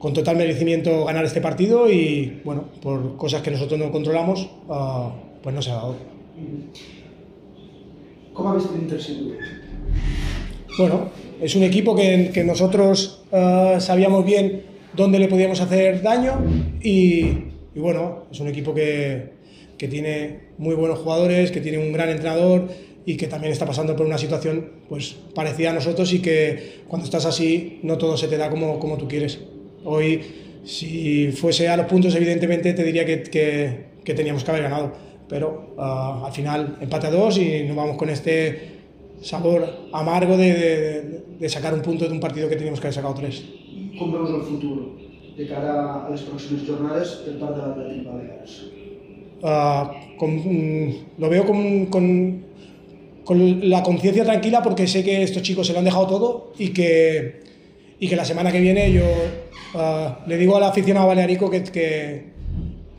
con 0.00 0.12
total 0.12 0.36
merecimiento 0.36 1.04
ganar 1.04 1.24
este 1.24 1.40
partido 1.40 1.88
y 1.88 2.40
bueno, 2.44 2.64
por 2.82 3.16
cosas 3.16 3.42
que 3.42 3.52
nosotros 3.52 3.78
no 3.78 3.92
controlamos, 3.92 4.50
ah, 4.68 5.12
pues 5.40 5.54
no 5.54 5.62
se 5.62 5.70
ha 5.70 5.74
dado. 5.74 6.13
Com 8.34 8.46
ha 8.48 8.54
vist 8.56 8.72
l'Intercity? 8.74 9.32
Bueno, 10.76 11.08
es 11.40 11.54
un 11.54 11.62
equipo 11.62 11.94
que, 11.94 12.42
nosotros 12.44 13.22
eh, 13.30 13.76
sabíamos 13.78 14.24
bien 14.24 14.62
dónde 14.96 15.18
le 15.20 15.28
podíamos 15.28 15.60
hacer 15.60 16.02
daño 16.02 16.40
y, 16.82 17.28
bueno, 17.76 18.24
es 18.32 18.40
un 18.40 18.48
equipo 18.48 18.74
que, 18.74 19.34
que 19.78 19.86
tiene 19.86 20.40
muy 20.58 20.74
buenos 20.74 20.98
jugadores, 20.98 21.52
que 21.52 21.60
tiene 21.60 21.78
un 21.78 21.92
gran 21.92 22.08
entrenador 22.08 22.68
y 23.06 23.16
que 23.16 23.28
también 23.28 23.52
está 23.52 23.66
pasando 23.66 23.94
por 23.94 24.06
una 24.06 24.18
situación 24.18 24.70
pues 24.88 25.14
parecida 25.34 25.70
a 25.70 25.74
nosotros 25.74 26.12
y 26.12 26.20
que 26.20 26.80
cuando 26.88 27.04
estás 27.04 27.26
así 27.26 27.78
no 27.82 27.98
todo 27.98 28.16
se 28.16 28.26
te 28.28 28.36
da 28.36 28.50
como, 28.50 28.80
como 28.80 28.96
tú 28.96 29.06
quieres. 29.06 29.38
Hoy, 29.84 30.22
si 30.64 31.30
fuese 31.32 31.68
a 31.68 31.76
los 31.76 31.86
puntos, 31.86 32.14
evidentemente 32.16 32.72
te 32.72 32.82
diría 32.82 33.04
que- 33.04 33.84
que 34.04 34.14
teníamos 34.14 34.42
que 34.42 34.50
haber 34.50 34.64
ganado, 34.64 34.92
pero 35.28 35.74
ah, 35.78 36.22
al 36.26 36.32
final 36.32 36.76
empate 36.80 37.06
a 37.06 37.10
dos 37.10 37.38
y 37.38 37.64
nos 37.64 37.76
vamos 37.76 37.96
con 37.96 38.08
este 38.10 38.74
sabor 39.22 39.64
amargo 39.92 40.36
de, 40.36 40.52
de- 40.54 41.24
de 41.38 41.48
sacar 41.48 41.74
un 41.74 41.80
punto 41.82 42.04
de 42.06 42.12
un 42.12 42.20
partido 42.20 42.48
que 42.48 42.56
teníamos 42.56 42.80
que 42.80 42.86
haber 42.86 42.94
sacado 42.94 43.14
tres. 43.14 43.42
Com 43.98 44.12
veus 44.12 44.30
el 44.30 44.42
futur 44.42 44.98
de 45.36 45.46
cara 45.48 46.06
a 46.06 46.10
les 46.10 46.22
pròximes 46.22 46.62
jornades 46.66 47.08
per 47.26 47.34
part 47.40 47.56
de 47.56 47.62
l'Atlètic 47.62 48.04
Balears? 48.06 48.52
Ah, 49.42 49.90
con- 50.18 50.36
mm, 50.36 51.18
lo 51.18 51.28
veo 51.28 51.44
con, 51.44 51.86
con- 51.86 52.44
con 53.24 53.68
la 53.70 53.82
conciencia 53.82 54.22
tranquila 54.24 54.62
porque 54.62 54.86
sé 54.86 55.02
que 55.02 55.22
estos 55.22 55.42
chicos 55.42 55.66
se 55.66 55.72
lo 55.72 55.78
han 55.80 55.84
dejado 55.86 56.06
todo 56.06 56.52
y 56.58 56.68
que, 56.70 57.40
y 57.98 58.06
que 58.08 58.16
la 58.16 58.24
semana 58.24 58.52
que 58.52 58.60
viene 58.60 58.92
yo 58.92 59.02
ah, 59.74 60.20
le 60.26 60.36
digo 60.36 60.56
al 60.56 60.62
aficionado 60.64 61.06
balearico 61.08 61.50
que, 61.50 61.62
que, 61.64 62.33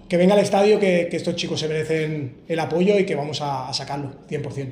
que 0.07 0.17
venga 0.17 0.33
al 0.33 0.41
estadio, 0.41 0.79
que, 0.79 1.09
estos 1.11 1.35
chicos 1.35 1.59
se 1.59 1.67
merecen 1.67 2.43
el 2.47 2.59
apoyo 2.59 2.97
y 2.99 3.05
que 3.05 3.15
vamos 3.15 3.41
a, 3.41 3.69
a 3.69 3.73
sacarlo, 3.73 4.11
100%. 4.29 4.71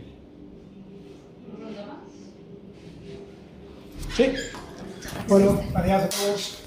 Sí. 4.15 4.31
Bueno, 5.27 5.59
gracias 5.73 6.03
a 6.03 6.09
todos. 6.09 6.63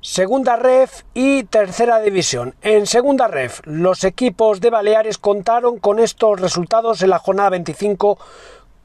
Segunda 0.00 0.56
ref 0.56 1.02
y 1.14 1.42
tercera 1.42 2.00
división. 2.00 2.54
En 2.62 2.86
segunda 2.86 3.26
ref, 3.26 3.60
los 3.64 4.04
equipos 4.04 4.60
de 4.60 4.70
Baleares 4.70 5.18
contaron 5.18 5.78
con 5.78 5.98
estos 5.98 6.40
resultados 6.40 7.02
en 7.02 7.10
la 7.10 7.18
jornada 7.18 7.50
25 7.50 8.16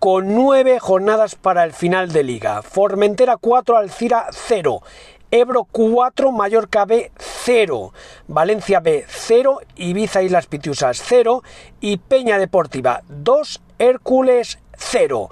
con 0.01 0.33
nueve 0.33 0.79
jornadas 0.79 1.35
para 1.35 1.63
el 1.63 1.73
final 1.73 2.11
de 2.11 2.23
liga. 2.23 2.63
Formentera 2.63 3.37
4, 3.37 3.77
Alcira 3.77 4.25
0. 4.31 4.81
Ebro 5.29 5.67
4, 5.71 6.31
Mallorca 6.31 6.85
B 6.85 7.11
0, 7.19 7.93
Valencia 8.27 8.79
B 8.79 9.05
0, 9.07 9.59
Ibiza 9.75 10.23
Islas 10.23 10.47
Pitiusas 10.47 11.03
0 11.05 11.43
y 11.81 11.97
Peña 11.97 12.39
Deportiva 12.39 13.03
2, 13.09 13.61
Hércules 13.77 14.57
0. 14.75 15.29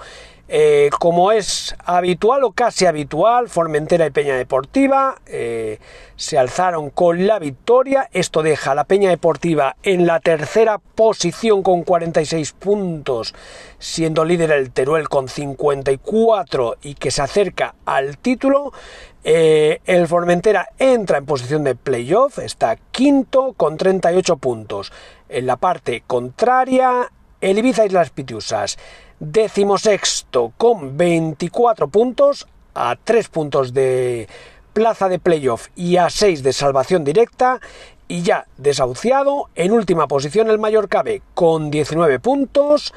Eh, 0.51 0.89
como 0.97 1.31
es 1.31 1.75
habitual 1.85 2.43
o 2.43 2.53
casi 2.53 2.87
habitual, 2.87 3.49
Formentera 3.49 4.07
y 4.07 4.09
Peña 4.09 4.35
Deportiva 4.35 5.21
eh, 5.27 5.77
se 6.15 6.39
alzaron 6.39 6.89
con 6.89 7.27
la 7.27 7.37
victoria. 7.37 8.09
Esto 8.13 8.41
deja 8.41 8.71
a 8.71 8.75
la 8.75 8.85
Peña 8.85 9.11
Deportiva 9.11 9.75
en 9.83 10.07
la 10.07 10.19
tercera 10.19 10.79
posición 10.79 11.61
con 11.61 11.83
46 11.83 12.53
puntos, 12.53 13.35
siendo 13.77 14.25
líder 14.25 14.51
el 14.51 14.71
Teruel 14.71 15.07
con 15.07 15.27
54 15.27 16.77
y 16.81 16.95
que 16.95 17.11
se 17.11 17.21
acerca 17.21 17.75
al 17.85 18.17
título. 18.17 18.73
Eh, 19.23 19.81
el 19.85 20.07
Formentera 20.07 20.69
entra 20.79 21.19
en 21.19 21.27
posición 21.27 21.63
de 21.63 21.75
playoff, 21.75 22.39
está 22.39 22.75
quinto 22.91 23.53
con 23.53 23.77
38 23.77 24.37
puntos. 24.37 24.91
En 25.29 25.45
la 25.45 25.57
parte 25.57 26.01
contraria, 26.07 27.11
el 27.39 27.59
Ibiza 27.59 27.85
Islas 27.85 28.09
Pitiusas, 28.09 28.79
decimosexto 29.19 30.53
con 30.57 30.97
24 30.97 31.87
puntos, 31.87 32.47
a 32.73 32.95
3 33.03 33.27
puntos 33.29 33.73
de 33.73 34.27
plaza 34.73 35.09
de 35.09 35.19
playoff 35.19 35.67
y 35.75 35.97
a 35.97 36.09
6 36.09 36.43
de 36.43 36.53
salvación 36.53 37.03
directa. 37.03 37.59
Y 38.07 38.23
ya 38.23 38.47
desahuciado, 38.57 39.49
en 39.53 39.71
última 39.71 40.07
posición 40.07 40.49
el 40.49 40.57
Mallorca 40.57 41.03
B 41.03 41.21
con 41.35 41.69
19 41.69 42.19
puntos, 42.19 42.93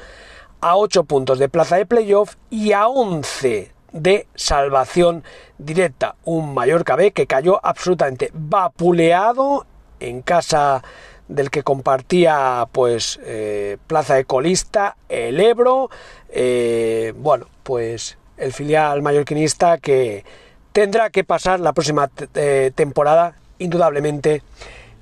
a 0.59 0.77
8 0.77 1.03
puntos 1.03 1.37
de 1.39 1.49
plaza 1.49 1.75
de 1.75 1.85
playoff 1.85 2.35
y 2.49 2.71
a 2.71 2.87
11 2.87 3.71
de 3.91 4.27
salvación 4.33 5.23
directa. 5.57 6.15
Un 6.23 6.53
Mallorca 6.53 6.95
B 6.95 7.11
que 7.11 7.27
cayó 7.27 7.63
absolutamente 7.63 8.31
vapuleado 8.33 9.67
en 9.99 10.21
casa 10.21 10.83
del 11.27 11.49
que 11.49 11.63
compartía 11.63 12.67
pues 12.71 13.19
eh, 13.23 13.77
plaza 13.87 14.15
de 14.15 14.25
colista 14.25 14.97
el 15.09 15.39
Ebro 15.39 15.89
eh, 16.29 17.13
bueno 17.17 17.47
pues 17.63 18.17
el 18.37 18.53
filial 18.53 19.01
mallorquinista 19.01 19.77
que 19.77 20.25
tendrá 20.71 21.09
que 21.09 21.23
pasar 21.23 21.59
la 21.59 21.73
próxima 21.73 22.09
eh, 22.35 22.71
temporada 22.75 23.35
indudablemente 23.59 24.43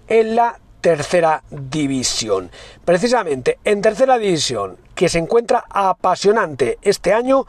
en 0.07 0.35
la 0.35 0.59
tercera 0.81 1.43
división 1.49 2.51
precisamente 2.85 3.59
en 3.63 3.81
tercera 3.81 4.17
división 4.17 4.77
que 4.95 5.09
se 5.09 5.19
encuentra 5.19 5.65
apasionante 5.69 6.77
este 6.81 7.13
año 7.13 7.45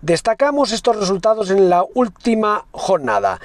destacamos 0.00 0.72
estos 0.72 0.96
resultados 0.96 1.50
en 1.50 1.68
la 1.68 1.84
última 1.94 2.64
jornada 2.70 3.40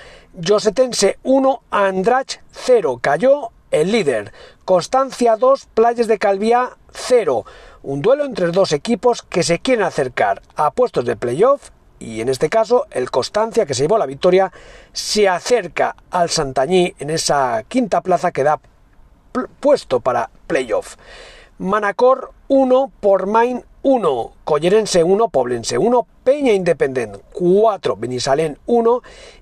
Josetense 0.47 1.17
1 1.23 1.63
Andrach 1.71 2.39
0 2.51 2.99
cayó 3.01 3.51
el 3.71 3.91
líder. 3.91 4.31
Constancia 4.65 5.37
2, 5.37 5.67
Playas 5.73 6.07
de 6.07 6.19
Calviá 6.19 6.77
0. 6.93 7.45
Un 7.83 8.01
duelo 8.01 8.25
entre 8.25 8.47
dos 8.51 8.73
equipos 8.73 9.23
que 9.23 9.41
se 9.41 9.59
quieren 9.59 9.83
acercar 9.83 10.41
a 10.55 10.71
puestos 10.71 11.03
de 11.03 11.15
playoff 11.15 11.69
y 11.97 12.21
en 12.21 12.29
este 12.29 12.49
caso 12.49 12.85
el 12.91 13.09
Constancia 13.09 13.65
que 13.65 13.73
se 13.73 13.83
llevó 13.83 13.97
la 13.97 14.05
victoria 14.05 14.51
se 14.93 15.27
acerca 15.27 15.95
al 16.11 16.29
Santañí 16.29 16.93
en 16.99 17.09
esa 17.09 17.63
quinta 17.67 18.01
plaza 18.01 18.31
que 18.31 18.43
da 18.43 18.59
puesto 19.59 19.99
para 19.99 20.29
playoff. 20.45 20.95
Manacor 21.57 22.31
1, 22.47 22.91
Pormain 22.99 23.63
1, 23.81 24.33
Collerense 24.43 25.03
1, 25.03 25.29
Poblense 25.29 25.77
1, 25.77 26.07
Peña 26.23 26.53
Independent 26.53 27.17
4, 27.33 27.95
Benisalén 27.97 28.59
1 28.67 29.01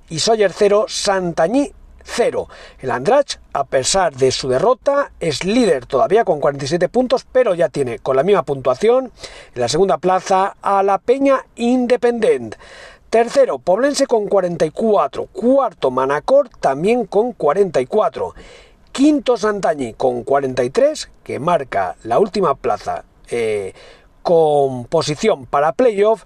y 0.10 0.20
Soller 0.20 0.54
0, 0.54 0.86
Santañí 0.88 1.74
0. 2.10 2.48
El 2.80 2.92
Andrach, 2.92 3.40
a 3.54 3.64
pesar 3.64 4.16
de 4.16 4.32
su 4.32 4.50
derrota, 4.50 5.12
es 5.20 5.44
líder 5.44 5.86
todavía 5.86 6.26
con 6.26 6.40
47 6.40 6.90
puntos, 6.90 7.26
pero 7.32 7.54
ya 7.56 7.70
tiene 7.70 8.00
con 8.00 8.16
la 8.16 8.24
misma 8.24 8.44
puntuación 8.44 9.12
en 9.56 9.62
la 9.62 9.70
segunda 9.70 9.98
plaza 9.98 10.56
a 10.62 10.84
la 10.84 10.98
Peña 10.98 11.46
Independent. 11.56 12.56
Tercero, 13.10 13.58
Poblense 13.58 14.06
con 14.06 14.28
44. 14.28 15.26
Cuarto, 15.28 15.90
Manacor 15.90 16.50
también 16.50 17.06
con 17.06 17.34
44. 17.34 18.36
Quinto, 18.92 19.38
Santañi 19.38 19.94
con 19.94 20.24
43, 20.24 21.10
que 21.24 21.40
marca 21.40 21.96
la 22.04 22.20
última 22.20 22.56
plaza 22.56 23.06
eh, 23.30 23.74
con 24.22 24.86
posición 24.86 25.46
para 25.46 25.72
playoff. 25.72 26.24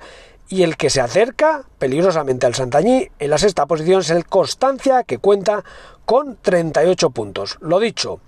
Y 0.49 0.63
el 0.63 0.77
que 0.77 0.89
se 0.89 1.01
acerca 1.01 1.63
peligrosamente 1.79 2.45
al 2.45 2.55
Santañí 2.55 3.09
en 3.17 3.29
la 3.29 3.37
sexta 3.37 3.65
posición 3.65 4.01
es 4.01 4.09
el 4.09 4.25
Constancia, 4.25 5.03
que 5.03 5.17
cuenta 5.17 5.63
con 6.05 6.37
38 6.41 7.09
puntos. 7.09 7.57
Lo 7.61 7.79
dicho, 7.79 8.19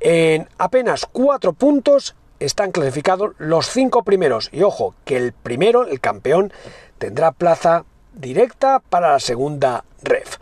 en 0.00 0.48
apenas 0.58 1.06
4 1.10 1.52
puntos 1.52 2.14
están 2.38 2.70
clasificados 2.70 3.32
los 3.38 3.68
5 3.68 4.02
primeros. 4.04 4.48
Y 4.52 4.62
ojo, 4.62 4.94
que 5.04 5.16
el 5.16 5.32
primero, 5.32 5.86
el 5.86 6.00
campeón, 6.00 6.52
tendrá 6.98 7.32
plaza 7.32 7.84
directa 8.14 8.80
para 8.80 9.12
la 9.12 9.20
segunda 9.20 9.84
ref. 10.02 10.38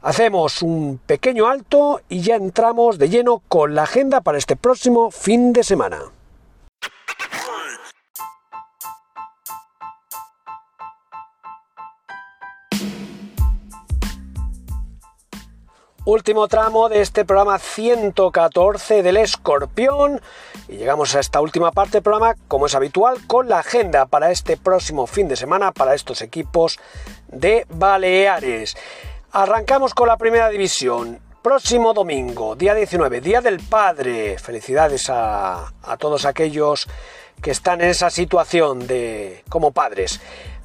Hacemos 0.00 0.62
un 0.62 0.98
pequeño 1.06 1.46
alto 1.46 2.00
y 2.08 2.22
ya 2.22 2.34
entramos 2.34 2.98
de 2.98 3.08
lleno 3.08 3.42
con 3.48 3.76
la 3.76 3.84
agenda 3.84 4.20
para 4.20 4.38
este 4.38 4.56
próximo 4.56 5.12
fin 5.12 5.52
de 5.52 5.62
semana. 5.62 6.00
Último 16.04 16.48
tramo 16.48 16.88
de 16.88 17.00
este 17.00 17.24
programa 17.24 17.60
114 17.60 19.04
del 19.04 19.18
Escorpión 19.18 20.20
y 20.66 20.78
llegamos 20.78 21.14
a 21.14 21.20
esta 21.20 21.40
última 21.40 21.70
parte 21.70 21.92
del 21.92 22.02
programa, 22.02 22.34
como 22.48 22.66
es 22.66 22.74
habitual, 22.74 23.18
con 23.28 23.48
la 23.48 23.60
agenda 23.60 24.06
para 24.06 24.32
este 24.32 24.56
próximo 24.56 25.06
fin 25.06 25.28
de 25.28 25.36
semana 25.36 25.70
para 25.70 25.94
estos 25.94 26.20
equipos 26.20 26.80
de 27.28 27.66
Baleares. 27.68 28.76
Arrancamos 29.30 29.94
con 29.94 30.08
la 30.08 30.16
primera 30.16 30.48
división. 30.48 31.20
Próximo 31.40 31.94
domingo, 31.94 32.56
día 32.56 32.74
19, 32.74 33.20
Día 33.20 33.40
del 33.40 33.60
Padre. 33.60 34.38
Felicidades 34.40 35.08
a, 35.08 35.72
a 35.84 35.96
todos 35.98 36.24
aquellos 36.24 36.88
que 37.40 37.52
están 37.52 37.80
en 37.80 37.90
esa 37.90 38.10
situación 38.10 38.88
de 38.88 39.44
como 39.48 39.70
padres. 39.70 40.20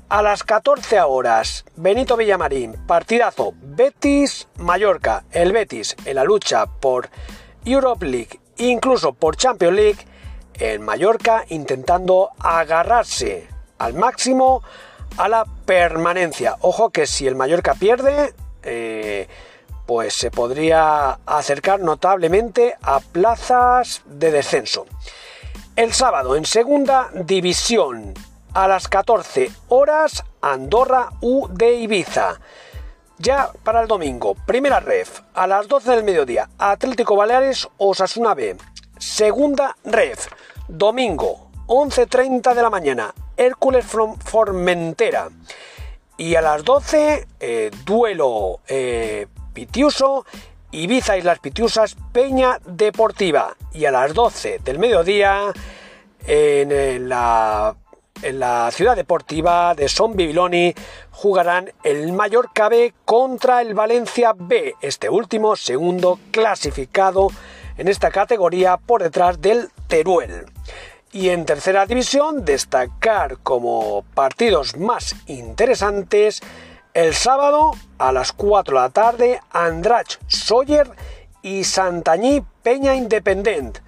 A 0.10 0.22
las 0.22 0.44
14 0.44 1.02
horas, 1.02 1.66
Benito 1.76 2.16
Villamarín, 2.16 2.78
partidazo 2.88 3.54
Betis-Mallorca. 3.62 5.26
El 5.32 5.52
Betis 5.52 5.98
en 6.06 6.16
la 6.16 6.24
lucha 6.24 6.66
por 6.66 7.10
Europe 7.66 8.06
League, 8.06 8.40
incluso 8.56 9.12
por 9.12 9.36
Champions 9.36 9.76
League. 9.76 10.08
El 10.54 10.80
Mallorca 10.80 11.44
intentando 11.50 12.30
agarrarse 12.40 13.50
al 13.80 13.96
máximo 13.96 14.64
a 15.18 15.28
la 15.28 15.44
permanencia. 15.66 16.56
Ojo 16.62 16.90
que 16.90 17.06
si 17.06 17.28
el 17.28 17.36
Mallorca 17.36 17.74
pierde, 17.74 18.34
eh, 18.64 19.28
pues 19.86 20.14
se 20.14 20.32
podría 20.32 21.20
acercar 21.26 21.82
notablemente 21.82 22.76
a 22.82 23.02
plazas 23.02 24.04
de 24.06 24.32
descenso. 24.32 24.86
El 25.76 25.92
sábado 25.92 26.38
en 26.38 26.46
segunda 26.46 27.10
división, 27.14 28.14
a 28.58 28.68
las 28.68 28.88
14 28.88 29.52
horas 29.68 30.24
Andorra 30.42 31.10
U 31.22 31.48
de 31.48 31.76
Ibiza. 31.76 32.40
Ya 33.20 33.52
para 33.64 33.84
el 33.84 33.88
domingo, 33.88 34.34
primera 34.34 34.80
ref, 34.80 35.22
a 35.36 35.46
las 35.46 35.68
12 35.68 35.92
del 35.92 36.04
mediodía, 36.04 36.50
Atlético 36.58 37.16
Baleares 37.16 37.70
Osasuna 37.78 38.34
B. 38.34 38.58
Segunda 38.98 39.78
ref, 39.86 40.26
domingo, 40.68 41.52
11.30 41.68 42.56
de 42.56 42.62
la 42.64 42.72
mañana, 42.72 43.14
Hércules 43.38 43.86
Formentera. 43.86 45.30
Y 46.18 46.34
a 46.34 46.42
las 46.42 46.64
12, 46.64 47.28
eh, 47.40 47.70
duelo 47.86 48.62
eh, 48.68 49.28
Pitiuso, 49.54 50.26
Ibiza 50.72 51.16
y 51.16 51.22
las 51.22 51.38
Pitiusas, 51.38 51.96
Peña 52.12 52.58
Deportiva. 52.66 53.56
Y 53.72 53.86
a 53.86 53.92
las 53.92 54.16
12 54.16 54.62
del 54.64 54.80
mediodía, 54.80 55.54
en 56.26 57.08
la 57.08 57.76
en 58.22 58.40
la 58.40 58.70
ciudad 58.72 58.96
deportiva 58.96 59.74
de 59.76 59.90
Son 59.90 60.16
Bibiloni 60.16 60.74
jugarán 61.12 61.72
el 61.84 62.12
Mallorca 62.14 62.70
B 62.70 62.94
contra 63.06 63.62
el 63.62 63.74
Valencia 63.74 64.34
B, 64.36 64.76
este 64.82 65.10
último 65.10 65.56
segundo 65.56 66.20
clasificado 66.32 67.30
en 67.78 67.88
esta 67.88 68.12
categoría 68.12 68.78
por 68.78 69.04
detrás 69.04 69.42
del 69.42 69.70
Teruel. 69.88 70.46
Y 71.12 71.30
en 71.30 71.46
tercera 71.46 71.86
división 71.86 72.44
destacar 72.46 73.38
como 73.40 74.04
partidos 74.14 74.78
más 74.78 75.16
interesantes 75.28 76.42
el 76.94 77.14
sábado 77.14 77.72
a 77.98 78.12
las 78.12 78.32
4 78.34 78.76
de 78.76 78.82
la 78.82 78.90
tarde 78.90 79.42
Andrach 79.52 80.20
Sawyer 80.28 80.90
y 81.42 81.64
Santañí 81.64 82.44
Peña 82.64 82.96
Independent. 82.96 83.80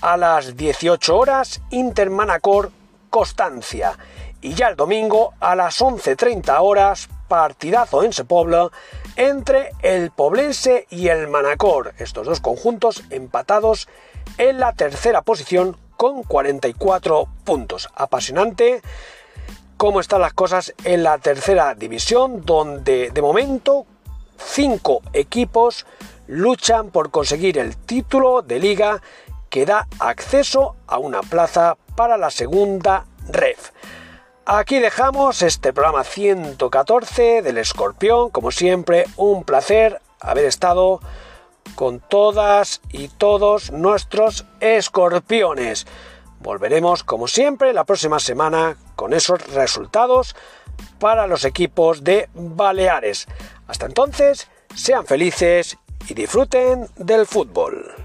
A 0.00 0.16
las 0.16 0.56
18 0.56 1.16
horas 1.16 1.60
Intermanacor 1.70 2.70
Constancia. 3.14 3.96
Y 4.40 4.54
ya 4.54 4.66
el 4.66 4.74
domingo 4.74 5.34
a 5.38 5.54
las 5.54 5.80
11.30 5.80 6.56
horas, 6.60 7.08
partidazo 7.28 8.02
en 8.02 8.12
Sepobla 8.12 8.72
entre 9.14 9.70
el 9.82 10.10
Poblense 10.10 10.88
y 10.90 11.06
el 11.06 11.28
Manacor, 11.28 11.94
estos 11.98 12.26
dos 12.26 12.40
conjuntos 12.40 13.04
empatados 13.10 13.86
en 14.36 14.58
la 14.58 14.72
tercera 14.72 15.22
posición 15.22 15.76
con 15.96 16.24
44 16.24 17.28
puntos. 17.44 17.88
Apasionante 17.94 18.82
cómo 19.76 20.00
están 20.00 20.20
las 20.20 20.32
cosas 20.32 20.74
en 20.82 21.04
la 21.04 21.18
tercera 21.18 21.76
división, 21.76 22.44
donde 22.44 23.10
de 23.10 23.22
momento 23.22 23.86
cinco 24.38 25.02
equipos 25.12 25.86
luchan 26.26 26.90
por 26.90 27.12
conseguir 27.12 27.58
el 27.58 27.76
título 27.76 28.42
de 28.42 28.58
liga 28.58 29.02
que 29.54 29.66
da 29.66 29.86
acceso 30.00 30.74
a 30.88 30.98
una 30.98 31.20
plaza 31.20 31.76
para 31.94 32.16
la 32.18 32.32
segunda 32.32 33.06
ref. 33.28 33.70
Aquí 34.46 34.80
dejamos 34.80 35.42
este 35.42 35.72
programa 35.72 36.02
114 36.02 37.40
del 37.40 37.58
Escorpión. 37.58 38.30
Como 38.30 38.50
siempre, 38.50 39.04
un 39.16 39.44
placer 39.44 40.00
haber 40.18 40.46
estado 40.46 40.98
con 41.76 42.00
todas 42.00 42.80
y 42.90 43.06
todos 43.06 43.70
nuestros 43.70 44.44
escorpiones. 44.58 45.86
Volveremos, 46.40 47.04
como 47.04 47.28
siempre, 47.28 47.72
la 47.72 47.84
próxima 47.84 48.18
semana 48.18 48.76
con 48.96 49.12
esos 49.12 49.40
resultados 49.54 50.34
para 50.98 51.28
los 51.28 51.44
equipos 51.44 52.02
de 52.02 52.28
Baleares. 52.34 53.28
Hasta 53.68 53.86
entonces, 53.86 54.48
sean 54.74 55.06
felices 55.06 55.78
y 56.08 56.14
disfruten 56.14 56.88
del 56.96 57.24
fútbol. 57.24 58.03